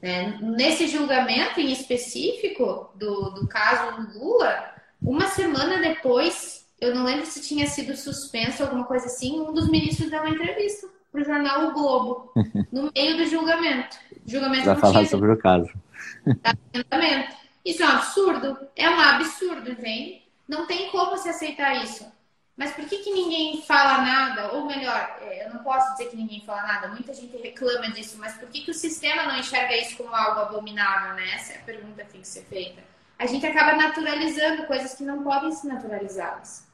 Né? 0.00 0.38
Nesse 0.40 0.86
julgamento 0.86 1.60
em 1.60 1.72
específico 1.72 2.90
do, 2.94 3.30
do 3.30 3.48
caso 3.48 3.96
do 3.96 4.18
Lula, 4.18 4.72
uma 5.02 5.26
semana 5.28 5.78
depois, 5.78 6.66
eu 6.80 6.94
não 6.94 7.04
lembro 7.04 7.26
se 7.26 7.42
tinha 7.42 7.66
sido 7.66 7.96
suspenso 7.96 8.62
alguma 8.62 8.84
coisa 8.84 9.06
assim, 9.06 9.40
um 9.40 9.52
dos 9.52 9.68
ministros 9.68 10.10
deu 10.10 10.20
uma 10.20 10.30
entrevista 10.30 10.86
para 11.10 11.22
o 11.22 11.24
jornal 11.24 11.68
O 11.68 11.72
Globo, 11.72 12.32
no 12.70 12.90
meio 12.94 13.16
do 13.16 13.26
julgamento. 13.26 13.96
julgamento 14.24 14.64
Para 14.64 14.76
falar 14.76 15.06
sobre 15.06 15.32
o 15.32 15.38
caso. 15.38 15.70
Isso 17.64 17.82
é 17.82 17.86
um 17.86 17.90
absurdo. 17.90 18.58
É 18.74 18.88
um 18.88 18.98
absurdo, 18.98 19.74
gente. 19.74 20.26
Não 20.48 20.66
tem 20.66 20.88
como 20.90 21.18
se 21.18 21.28
aceitar 21.28 21.84
isso. 21.84 22.06
Mas 22.58 22.72
por 22.72 22.84
que, 22.86 22.98
que 22.98 23.12
ninguém 23.12 23.62
fala 23.62 24.02
nada? 24.02 24.52
Ou 24.52 24.66
melhor, 24.66 25.16
é, 25.20 25.46
eu 25.46 25.54
não 25.54 25.62
posso 25.62 25.92
dizer 25.92 26.10
que 26.10 26.16
ninguém 26.16 26.42
fala 26.44 26.62
nada, 26.62 26.88
muita 26.88 27.14
gente 27.14 27.36
reclama 27.36 27.88
disso, 27.92 28.18
mas 28.18 28.34
por 28.34 28.48
que, 28.48 28.62
que 28.62 28.72
o 28.72 28.74
sistema 28.74 29.22
não 29.22 29.38
enxerga 29.38 29.76
isso 29.76 29.96
como 29.96 30.12
algo 30.12 30.40
abominável, 30.40 31.14
né? 31.14 31.36
Essa 31.36 31.52
é 31.52 31.56
a 31.58 31.62
pergunta 31.62 32.02
que 32.02 32.10
tem 32.10 32.20
que 32.20 32.26
ser 32.26 32.42
feita. 32.42 32.82
A 33.16 33.26
gente 33.26 33.46
acaba 33.46 33.76
naturalizando 33.76 34.64
coisas 34.64 34.94
que 34.94 35.04
não 35.04 35.22
podem 35.22 35.52
ser 35.52 35.68
naturalizadas. 35.68 36.66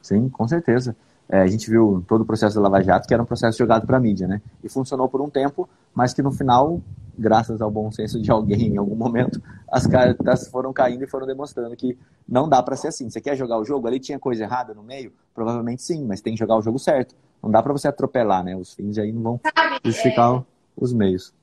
Sim, 0.00 0.28
com 0.28 0.46
certeza. 0.46 0.96
É, 1.28 1.40
a 1.40 1.46
gente 1.46 1.68
viu 1.68 2.04
todo 2.06 2.20
o 2.20 2.24
processo 2.24 2.54
da 2.54 2.62
Lava 2.62 2.82
Jato 2.82 3.08
que 3.08 3.12
era 3.12 3.22
um 3.22 3.26
processo 3.26 3.58
jogado 3.58 3.86
para 3.86 3.96
a 3.96 4.00
mídia, 4.00 4.28
né? 4.28 4.40
E 4.62 4.68
funcionou 4.68 5.08
por 5.08 5.20
um 5.20 5.28
tempo, 5.28 5.68
mas 5.92 6.14
que 6.14 6.22
no 6.22 6.30
final, 6.30 6.80
graças 7.18 7.60
ao 7.60 7.70
bom 7.70 7.90
senso 7.90 8.20
de 8.20 8.30
alguém 8.30 8.74
em 8.74 8.76
algum 8.76 8.94
momento, 8.94 9.42
as 9.68 9.86
cartas 9.86 10.48
foram 10.48 10.72
caindo 10.72 11.02
e 11.02 11.06
foram 11.06 11.26
demonstrando 11.26 11.74
que 11.74 11.98
não 12.28 12.48
dá 12.48 12.62
para 12.62 12.76
ser 12.76 12.88
assim. 12.88 13.10
Você 13.10 13.20
quer 13.20 13.36
jogar 13.36 13.58
o 13.58 13.64
jogo? 13.64 13.88
Ali 13.88 13.98
tinha 13.98 14.18
coisa 14.18 14.44
errada 14.44 14.72
no 14.72 14.84
meio? 14.84 15.12
Provavelmente 15.34 15.82
sim, 15.82 16.04
mas 16.04 16.20
tem 16.20 16.34
que 16.34 16.38
jogar 16.38 16.56
o 16.56 16.62
jogo 16.62 16.78
certo. 16.78 17.14
Não 17.42 17.50
dá 17.50 17.62
para 17.62 17.72
você 17.72 17.88
atropelar, 17.88 18.44
né? 18.44 18.56
Os 18.56 18.74
fins 18.74 18.96
aí 18.96 19.12
não 19.12 19.22
vão 19.22 19.40
Sabe, 19.42 19.80
justificar 19.84 20.36
é... 20.36 20.42
os 20.76 20.92
meios. 20.92 21.34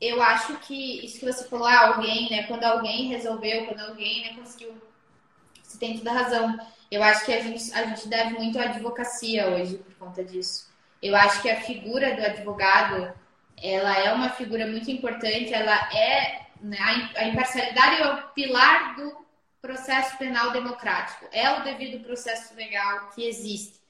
Eu 0.00 0.20
acho 0.20 0.58
que 0.58 1.04
isso 1.04 1.20
que 1.20 1.32
você 1.32 1.44
falou, 1.44 1.66
ah, 1.66 1.94
alguém, 1.94 2.28
né? 2.30 2.42
Quando 2.42 2.64
alguém 2.64 3.08
resolveu, 3.08 3.64
quando 3.64 3.80
alguém 3.80 4.22
né, 4.22 4.34
conseguiu. 4.38 4.74
Você 5.62 5.78
tem 5.78 5.96
toda 5.96 6.10
a 6.10 6.14
razão 6.14 6.58
eu 6.94 7.02
acho 7.02 7.24
que 7.24 7.32
a 7.32 7.40
gente, 7.40 7.72
a 7.74 7.84
gente 7.84 8.08
deve 8.08 8.34
muito 8.34 8.58
à 8.58 8.64
advocacia 8.64 9.48
hoje 9.48 9.78
por 9.78 9.94
conta 9.94 10.24
disso. 10.24 10.68
Eu 11.02 11.14
acho 11.16 11.42
que 11.42 11.50
a 11.50 11.60
figura 11.60 12.14
do 12.14 12.24
advogado 12.24 13.12
ela 13.62 13.98
é 13.98 14.12
uma 14.12 14.30
figura 14.30 14.66
muito 14.66 14.90
importante, 14.90 15.52
ela 15.52 15.74
é 15.94 16.44
né, 16.60 16.78
a 17.16 17.24
imparcialidade 17.24 18.02
é 18.02 18.12
o 18.12 18.28
pilar 18.28 18.96
do 18.96 19.24
processo 19.60 20.16
penal 20.18 20.50
democrático, 20.50 21.26
é 21.32 21.50
o 21.58 21.62
devido 21.62 22.04
processo 22.04 22.54
legal 22.54 23.10
que 23.14 23.26
existe. 23.26 23.80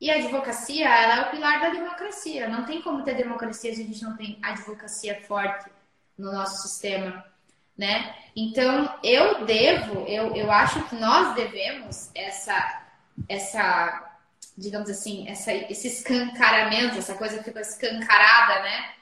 E 0.00 0.10
a 0.10 0.16
advocacia, 0.16 0.88
ela 0.88 1.16
é 1.16 1.26
o 1.26 1.30
pilar 1.30 1.60
da 1.60 1.70
democracia. 1.70 2.48
Não 2.48 2.64
tem 2.64 2.80
como 2.82 3.02
ter 3.02 3.16
democracia 3.16 3.74
se 3.74 3.82
a 3.82 3.84
gente 3.84 4.02
não 4.02 4.16
tem 4.16 4.38
advocacia 4.42 5.20
forte 5.22 5.68
no 6.16 6.32
nosso 6.32 6.68
sistema, 6.68 7.24
né? 7.78 8.14
Então, 8.34 8.92
eu 9.02 9.46
devo, 9.46 10.04
eu, 10.06 10.34
eu 10.34 10.50
acho 10.50 10.82
que 10.88 10.96
nós 10.96 11.34
devemos 11.34 12.10
essa, 12.14 12.82
essa 13.28 14.08
digamos 14.56 14.90
assim, 14.90 15.28
essa, 15.28 15.52
esse 15.52 15.86
escancaramento, 15.86 16.98
essa 16.98 17.14
coisa 17.14 17.38
que 17.38 17.44
ficou 17.44 17.62
escancarada, 17.62 18.62
né? 18.62 18.94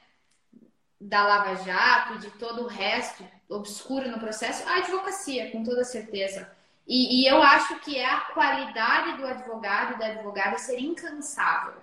Da 1.01 1.25
Lava 1.25 1.57
Jato 1.65 2.15
e 2.15 2.19
de 2.19 2.31
todo 2.33 2.65
o 2.65 2.69
resto 2.69 3.25
obscuro 3.49 4.11
no 4.11 4.19
processo, 4.19 4.69
a 4.69 4.79
advocacia, 4.79 5.51
com 5.51 5.63
toda 5.63 5.85
certeza. 5.85 6.51
E, 6.87 7.23
e, 7.23 7.27
eu 7.27 7.43
acho 7.43 7.79
que 7.81 7.97
é 7.97 8.05
a 8.05 8.21
qualidade 8.21 9.17
do 9.17 9.27
advogado 9.27 9.95
e 9.95 9.99
da 9.99 10.07
advogada 10.07 10.59
ser 10.59 10.79
incansável. 10.79 11.75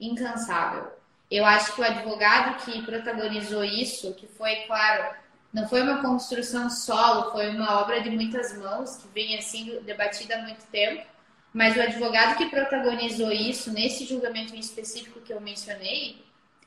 Incansável. 0.00 0.92
Eu 1.30 1.44
acho 1.44 1.74
que 1.74 1.80
o 1.80 1.84
advogado 1.84 2.64
que 2.64 2.82
protagonizou 2.82 3.64
isso, 3.64 4.14
que 4.14 4.26
foi, 4.26 4.54
claro, 4.66 5.14
não 5.52 5.68
foi 5.68 5.82
uma 5.82 6.00
construção 6.00 6.70
solo, 6.70 7.30
foi 7.32 7.50
uma 7.50 7.80
obra 7.80 8.00
de 8.00 8.10
muitas 8.10 8.56
mãos, 8.56 8.96
que 8.96 9.08
vem 9.08 9.36
assim, 9.36 9.80
debatida 9.82 10.36
há 10.36 10.42
muito 10.42 10.64
tempo, 10.66 11.06
mas 11.52 11.76
o 11.76 11.82
advogado 11.82 12.36
que 12.36 12.48
protagonizou 12.48 13.30
isso, 13.30 13.70
nesse 13.72 14.06
julgamento 14.06 14.54
em 14.54 14.58
específico 14.58 15.20
que 15.20 15.32
eu 15.32 15.40
mencionei, 15.40 16.24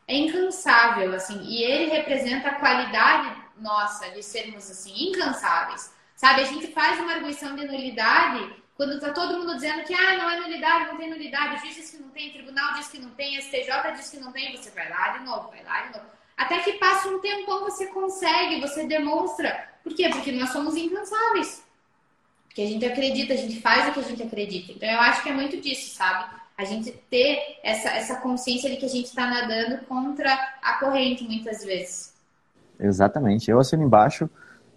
é 0.07 0.15
incansável, 0.15 1.13
assim, 1.15 1.41
e 1.43 1.63
ele 1.63 1.91
representa 1.91 2.49
a 2.49 2.55
qualidade 2.55 3.43
nossa 3.57 4.09
de 4.11 4.21
sermos, 4.21 4.69
assim, 4.69 5.09
incansáveis. 5.09 5.91
Sabe, 6.15 6.41
a 6.41 6.45
gente 6.45 6.67
faz 6.67 6.99
uma 6.99 7.13
arguição 7.13 7.55
de 7.55 7.65
nulidade 7.65 8.55
quando 8.75 8.99
tá 8.99 9.11
todo 9.13 9.37
mundo 9.37 9.55
dizendo 9.55 9.83
que 9.83 9.93
ah, 9.93 10.17
não 10.17 10.29
é 10.29 10.39
nulidade, 10.39 10.87
não 10.87 10.97
tem 10.97 11.09
nulidade, 11.09 11.55
o 11.55 11.59
juiz 11.59 11.75
diz 11.75 11.91
que 11.91 11.97
não 11.97 12.09
tem, 12.09 12.29
o 12.29 12.33
tribunal 12.33 12.73
diz 12.73 12.87
que 12.89 12.99
não 12.99 13.09
tem, 13.11 13.41
STJ 13.41 13.91
diz 13.95 14.09
que 14.09 14.17
não 14.17 14.31
tem, 14.31 14.55
você 14.55 14.69
vai 14.71 14.89
lá 14.89 15.09
de 15.17 15.23
novo, 15.23 15.49
vai 15.49 15.63
lá 15.63 15.81
de 15.83 15.97
novo. 15.97 16.09
Até 16.37 16.59
que 16.59 16.73
passa 16.73 17.07
um 17.07 17.19
tempão, 17.19 17.61
você 17.61 17.87
consegue, 17.87 18.59
você 18.59 18.85
demonstra. 18.85 19.69
Por 19.83 19.93
quê? 19.93 20.09
Porque 20.09 20.31
nós 20.31 20.49
somos 20.49 20.75
incansáveis. 20.75 21.63
Porque 22.47 22.61
a 22.61 22.67
gente 22.67 22.85
acredita, 22.85 23.33
a 23.33 23.37
gente 23.37 23.61
faz 23.61 23.89
o 23.89 23.93
que 23.93 23.99
a 23.99 24.03
gente 24.03 24.23
acredita. 24.23 24.71
Então 24.71 24.89
eu 24.89 24.99
acho 24.99 25.23
que 25.23 25.29
é 25.29 25.33
muito 25.33 25.59
disso, 25.59 25.95
sabe? 25.95 26.33
A 26.57 26.63
gente 26.63 26.91
ter 27.09 27.59
essa, 27.63 27.89
essa 27.89 28.15
consciência 28.17 28.69
de 28.69 28.77
que 28.77 28.85
a 28.85 28.89
gente 28.89 29.05
está 29.05 29.27
nadando 29.27 29.85
contra 29.85 30.33
a 30.61 30.79
corrente 30.79 31.23
muitas 31.23 31.63
vezes. 31.63 32.13
Exatamente. 32.79 33.49
Eu 33.49 33.59
assino 33.59 33.83
embaixo 33.83 34.29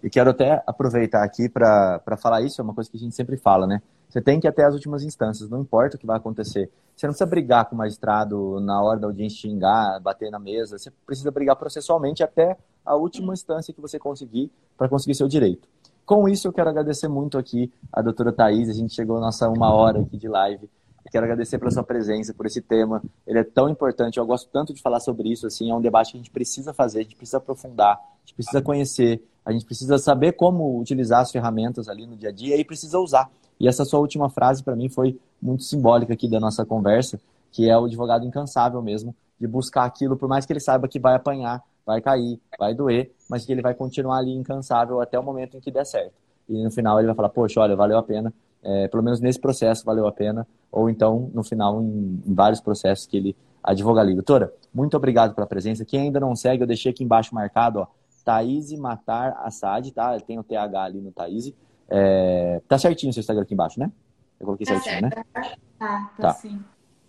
e 0.03 0.09
quero 0.09 0.29
até 0.29 0.63
aproveitar 0.65 1.23
aqui 1.23 1.49
para 1.49 2.17
falar 2.21 2.41
isso, 2.41 2.59
é 2.59 2.63
uma 2.63 2.73
coisa 2.73 2.89
que 2.89 2.97
a 2.97 2.99
gente 2.99 3.15
sempre 3.15 3.37
fala, 3.37 3.67
né? 3.67 3.81
Você 4.09 4.19
tem 4.19 4.39
que 4.39 4.47
ir 4.47 4.49
até 4.49 4.65
as 4.65 4.73
últimas 4.73 5.03
instâncias, 5.03 5.49
não 5.49 5.61
importa 5.61 5.95
o 5.95 5.99
que 5.99 6.05
vai 6.05 6.17
acontecer. 6.17 6.71
Você 6.95 7.05
não 7.05 7.13
precisa 7.13 7.29
brigar 7.29 7.65
com 7.65 7.75
o 7.75 7.77
magistrado 7.77 8.59
na 8.59 8.81
hora 8.81 8.99
da 8.99 9.07
audiência 9.07 9.37
xingar, 9.37 9.99
bater 10.01 10.31
na 10.31 10.39
mesa. 10.39 10.77
Você 10.77 10.91
precisa 11.05 11.29
brigar 11.31 11.55
processualmente 11.55 12.23
até 12.23 12.57
a 12.83 12.95
última 12.95 13.33
instância 13.33 13.73
que 13.73 13.79
você 13.79 13.99
conseguir 13.99 14.51
para 14.75 14.89
conseguir 14.89 15.13
seu 15.13 15.27
direito. 15.27 15.67
Com 16.05 16.27
isso, 16.27 16.47
eu 16.47 16.51
quero 16.51 16.69
agradecer 16.69 17.07
muito 17.07 17.37
aqui 17.37 17.71
a 17.93 18.01
doutora 18.01 18.33
Thais. 18.33 18.67
A 18.67 18.73
gente 18.73 18.95
chegou 18.95 19.17
a 19.17 19.19
nossa 19.21 19.47
uma 19.47 19.71
hora 19.71 20.01
aqui 20.01 20.17
de 20.17 20.27
live. 20.27 20.67
Quero 21.11 21.23
agradecer 21.23 21.57
pela 21.57 21.71
sua 21.71 21.83
presença, 21.83 22.33
por 22.33 22.47
esse 22.47 22.61
tema. 22.61 23.01
Ele 23.25 23.39
é 23.39 23.43
tão 23.43 23.69
importante, 23.69 24.17
eu 24.17 24.25
gosto 24.25 24.49
tanto 24.51 24.73
de 24.73 24.81
falar 24.81 24.99
sobre 24.99 25.29
isso. 25.29 25.45
Assim, 25.45 25.69
é 25.69 25.75
um 25.75 25.81
debate 25.81 26.11
que 26.11 26.17
a 26.17 26.19
gente 26.19 26.31
precisa 26.31 26.73
fazer, 26.73 26.99
a 26.99 27.03
gente 27.03 27.15
precisa 27.15 27.37
aprofundar, 27.37 27.93
a 27.93 28.19
gente 28.25 28.33
precisa 28.33 28.61
conhecer, 28.61 29.23
a 29.45 29.51
gente 29.51 29.65
precisa 29.65 29.97
saber 29.97 30.33
como 30.33 30.79
utilizar 30.79 31.21
as 31.21 31.31
ferramentas 31.31 31.87
ali 31.87 32.05
no 32.05 32.15
dia 32.15 32.29
a 32.29 32.31
dia 32.31 32.57
e 32.57 32.65
precisa 32.65 32.99
usar. 32.99 33.29
E 33.59 33.67
essa 33.67 33.83
sua 33.83 33.99
última 33.99 34.29
frase, 34.29 34.63
para 34.63 34.75
mim, 34.75 34.89
foi 34.89 35.19
muito 35.41 35.63
simbólica 35.63 36.13
aqui 36.13 36.29
da 36.29 36.39
nossa 36.39 36.65
conversa, 36.65 37.19
que 37.51 37.69
é 37.69 37.77
o 37.77 37.85
advogado 37.85 38.25
incansável 38.25 38.81
mesmo, 38.81 39.15
de 39.39 39.47
buscar 39.47 39.85
aquilo, 39.85 40.15
por 40.15 40.29
mais 40.29 40.45
que 40.45 40.53
ele 40.53 40.59
saiba 40.59 40.87
que 40.87 40.99
vai 40.99 41.15
apanhar, 41.15 41.63
vai 41.85 42.01
cair, 42.01 42.39
vai 42.57 42.73
doer, 42.73 43.11
mas 43.29 43.45
que 43.45 43.51
ele 43.51 43.61
vai 43.61 43.73
continuar 43.73 44.17
ali 44.17 44.31
incansável 44.31 45.01
até 45.01 45.17
o 45.19 45.23
momento 45.23 45.57
em 45.57 45.59
que 45.59 45.71
der 45.71 45.85
certo. 45.85 46.13
E 46.47 46.63
no 46.63 46.71
final 46.71 46.99
ele 46.99 47.07
vai 47.07 47.15
falar, 47.15 47.29
poxa, 47.29 47.59
olha, 47.59 47.75
valeu 47.75 47.97
a 47.97 48.03
pena, 48.03 48.33
é, 48.61 48.87
pelo 48.87 49.03
menos 49.03 49.19
nesse 49.19 49.39
processo 49.39 49.85
valeu 49.85 50.07
a 50.07 50.11
pena, 50.11 50.47
ou 50.71 50.89
então 50.89 51.31
no 51.33 51.43
final 51.43 51.81
em, 51.81 52.21
em 52.25 52.33
vários 52.33 52.59
processos 52.59 53.05
que 53.05 53.17
ele 53.17 53.35
advoga 53.63 54.01
ali. 54.01 54.13
Doutora, 54.13 54.53
muito 54.73 54.95
obrigado 54.95 55.33
pela 55.33 55.47
presença. 55.47 55.85
Quem 55.85 56.01
ainda 56.01 56.19
não 56.19 56.35
segue, 56.35 56.63
eu 56.63 56.67
deixei 56.67 56.91
aqui 56.91 57.03
embaixo 57.03 57.33
marcado, 57.33 57.79
ó, 57.79 57.87
Thaís 58.23 58.71
Matar 58.77 59.41
Assad, 59.43 59.89
tá? 59.91 60.19
Tem 60.19 60.37
o 60.37 60.43
TH 60.43 60.83
ali 60.83 61.01
no 61.01 61.11
Thaís. 61.11 61.51
É, 61.89 62.61
tá 62.67 62.77
certinho 62.77 63.09
o 63.09 63.13
seu 63.13 63.21
Instagram 63.21 63.43
aqui 63.43 63.53
embaixo, 63.53 63.79
né? 63.79 63.91
Eu 64.39 64.45
coloquei 64.45 64.65
tá 64.65 64.79
certinho, 64.79 65.09
certo. 65.09 65.17
né? 65.17 65.23
Tá, 65.33 65.55
tá, 65.79 66.11
tá. 66.17 66.33
sim. 66.33 66.63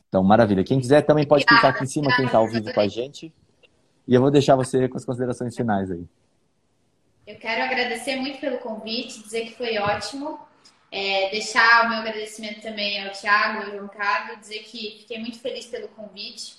Então, 0.08 0.24
maravilha. 0.24 0.64
Quem 0.64 0.80
quiser 0.80 1.02
também 1.02 1.26
pode 1.26 1.44
clicar 1.46 1.70
aqui 1.70 1.84
em 1.84 1.86
cima, 1.86 2.14
quem 2.16 2.26
está 2.26 2.38
ao 2.38 2.48
vivo 2.48 2.72
com 2.72 2.80
a 2.80 2.88
gente. 2.88 3.32
E 4.08 4.14
eu 4.14 4.20
vou 4.20 4.30
deixar 4.30 4.56
você 4.56 4.88
com 4.88 4.96
as 4.96 5.04
considerações 5.04 5.54
finais 5.54 5.90
aí. 5.90 6.04
Eu 7.24 7.36
quero 7.36 7.62
agradecer 7.62 8.16
muito 8.16 8.40
pelo 8.40 8.58
convite, 8.58 9.22
dizer 9.22 9.46
que 9.46 9.56
foi 9.56 9.78
ótimo. 9.78 10.38
É, 10.90 11.30
deixar 11.30 11.86
o 11.86 11.88
meu 11.90 11.98
agradecimento 11.98 12.60
também 12.60 13.06
ao 13.06 13.12
Thiago, 13.12 13.62
ao 13.62 13.70
João 13.70 13.86
Carlos, 13.86 14.40
dizer 14.40 14.64
que 14.64 14.96
fiquei 14.98 15.20
muito 15.20 15.38
feliz 15.38 15.66
pelo 15.66 15.86
convite. 15.86 16.56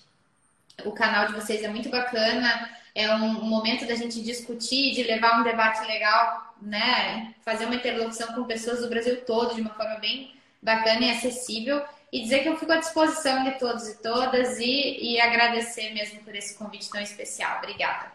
O 0.85 0.93
canal 0.93 1.27
de 1.27 1.33
vocês 1.33 1.61
é 1.61 1.67
muito 1.67 1.89
bacana, 1.89 2.69
é 2.95 3.13
um, 3.13 3.25
um 3.25 3.49
momento 3.49 3.85
da 3.85 3.95
gente 3.95 4.21
discutir, 4.23 4.93
de 4.93 5.03
levar 5.03 5.41
um 5.41 5.43
debate 5.43 5.85
legal, 5.85 6.50
né? 6.61 7.33
Fazer 7.43 7.65
uma 7.65 7.75
interlocução 7.75 8.33
com 8.33 8.43
pessoas 8.43 8.81
do 8.81 8.89
Brasil 8.89 9.25
todo 9.25 9.55
de 9.55 9.61
uma 9.61 9.71
forma 9.71 9.99
bem 9.99 10.31
bacana 10.61 11.01
e 11.01 11.09
acessível. 11.09 11.81
E 12.11 12.21
dizer 12.21 12.39
que 12.43 12.49
eu 12.49 12.57
fico 12.57 12.71
à 12.71 12.77
disposição 12.77 13.43
de 13.43 13.51
todos 13.57 13.87
e 13.87 14.01
todas 14.01 14.59
e, 14.59 15.13
e 15.13 15.21
agradecer 15.21 15.93
mesmo 15.93 16.19
por 16.19 16.35
esse 16.35 16.57
convite 16.57 16.89
tão 16.89 17.01
especial. 17.01 17.59
Obrigada. 17.59 18.11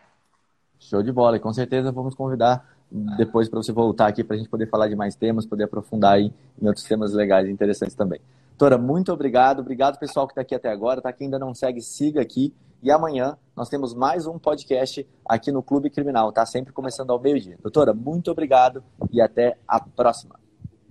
Show 0.79 1.03
de 1.03 1.11
bola, 1.11 1.39
e 1.39 1.41
com 1.41 1.53
certeza 1.53 1.91
vamos 1.91 2.15
convidar 2.15 2.77
depois 3.17 3.49
para 3.49 3.61
você 3.61 3.73
voltar 3.73 4.07
aqui 4.07 4.23
para 4.23 4.37
a 4.37 4.39
gente 4.39 4.49
poder 4.49 4.69
falar 4.69 4.89
de 4.89 4.95
mais 4.95 5.17
temas, 5.17 5.45
poder 5.45 5.65
aprofundar 5.65 6.21
em 6.21 6.33
outros 6.63 6.85
temas 6.85 7.13
legais 7.13 7.49
e 7.49 7.51
interessantes 7.51 7.97
também. 7.97 8.21
Tora, 8.57 8.79
muito 8.79 9.13
obrigado. 9.13 9.61
Obrigado, 9.61 9.99
pessoal, 9.99 10.27
que 10.27 10.33
está 10.33 10.41
aqui 10.41 10.55
até 10.55 10.71
agora. 10.71 11.01
Tá? 11.01 11.13
Quem 11.13 11.27
ainda 11.27 11.39
não 11.39 11.55
segue, 11.55 11.81
siga 11.83 12.23
aqui. 12.23 12.55
E 12.83 12.91
amanhã 12.91 13.37
nós 13.57 13.69
temos 13.69 13.95
mais 13.95 14.27
um 14.27 14.39
podcast 14.39 15.07
aqui 15.25 15.51
no 15.51 15.63
Clube 15.63 15.91
Criminal, 15.91 16.31
tá? 16.33 16.45
Sempre 16.45 16.73
começando 16.73 17.11
ao 17.11 17.21
meio-dia. 17.21 17.59
Doutora, 17.63 17.95
muito 17.95 18.31
obrigado 18.31 18.85
e 19.11 19.21
até 19.21 19.57
a 19.67 19.81
próxima. 19.81 20.39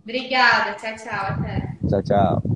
Obrigada. 0.03 0.73
Tchau, 0.75 0.95
tchau. 0.95 1.25
Até. 1.27 1.77
Tchau, 1.87 2.03
tchau. 2.03 2.54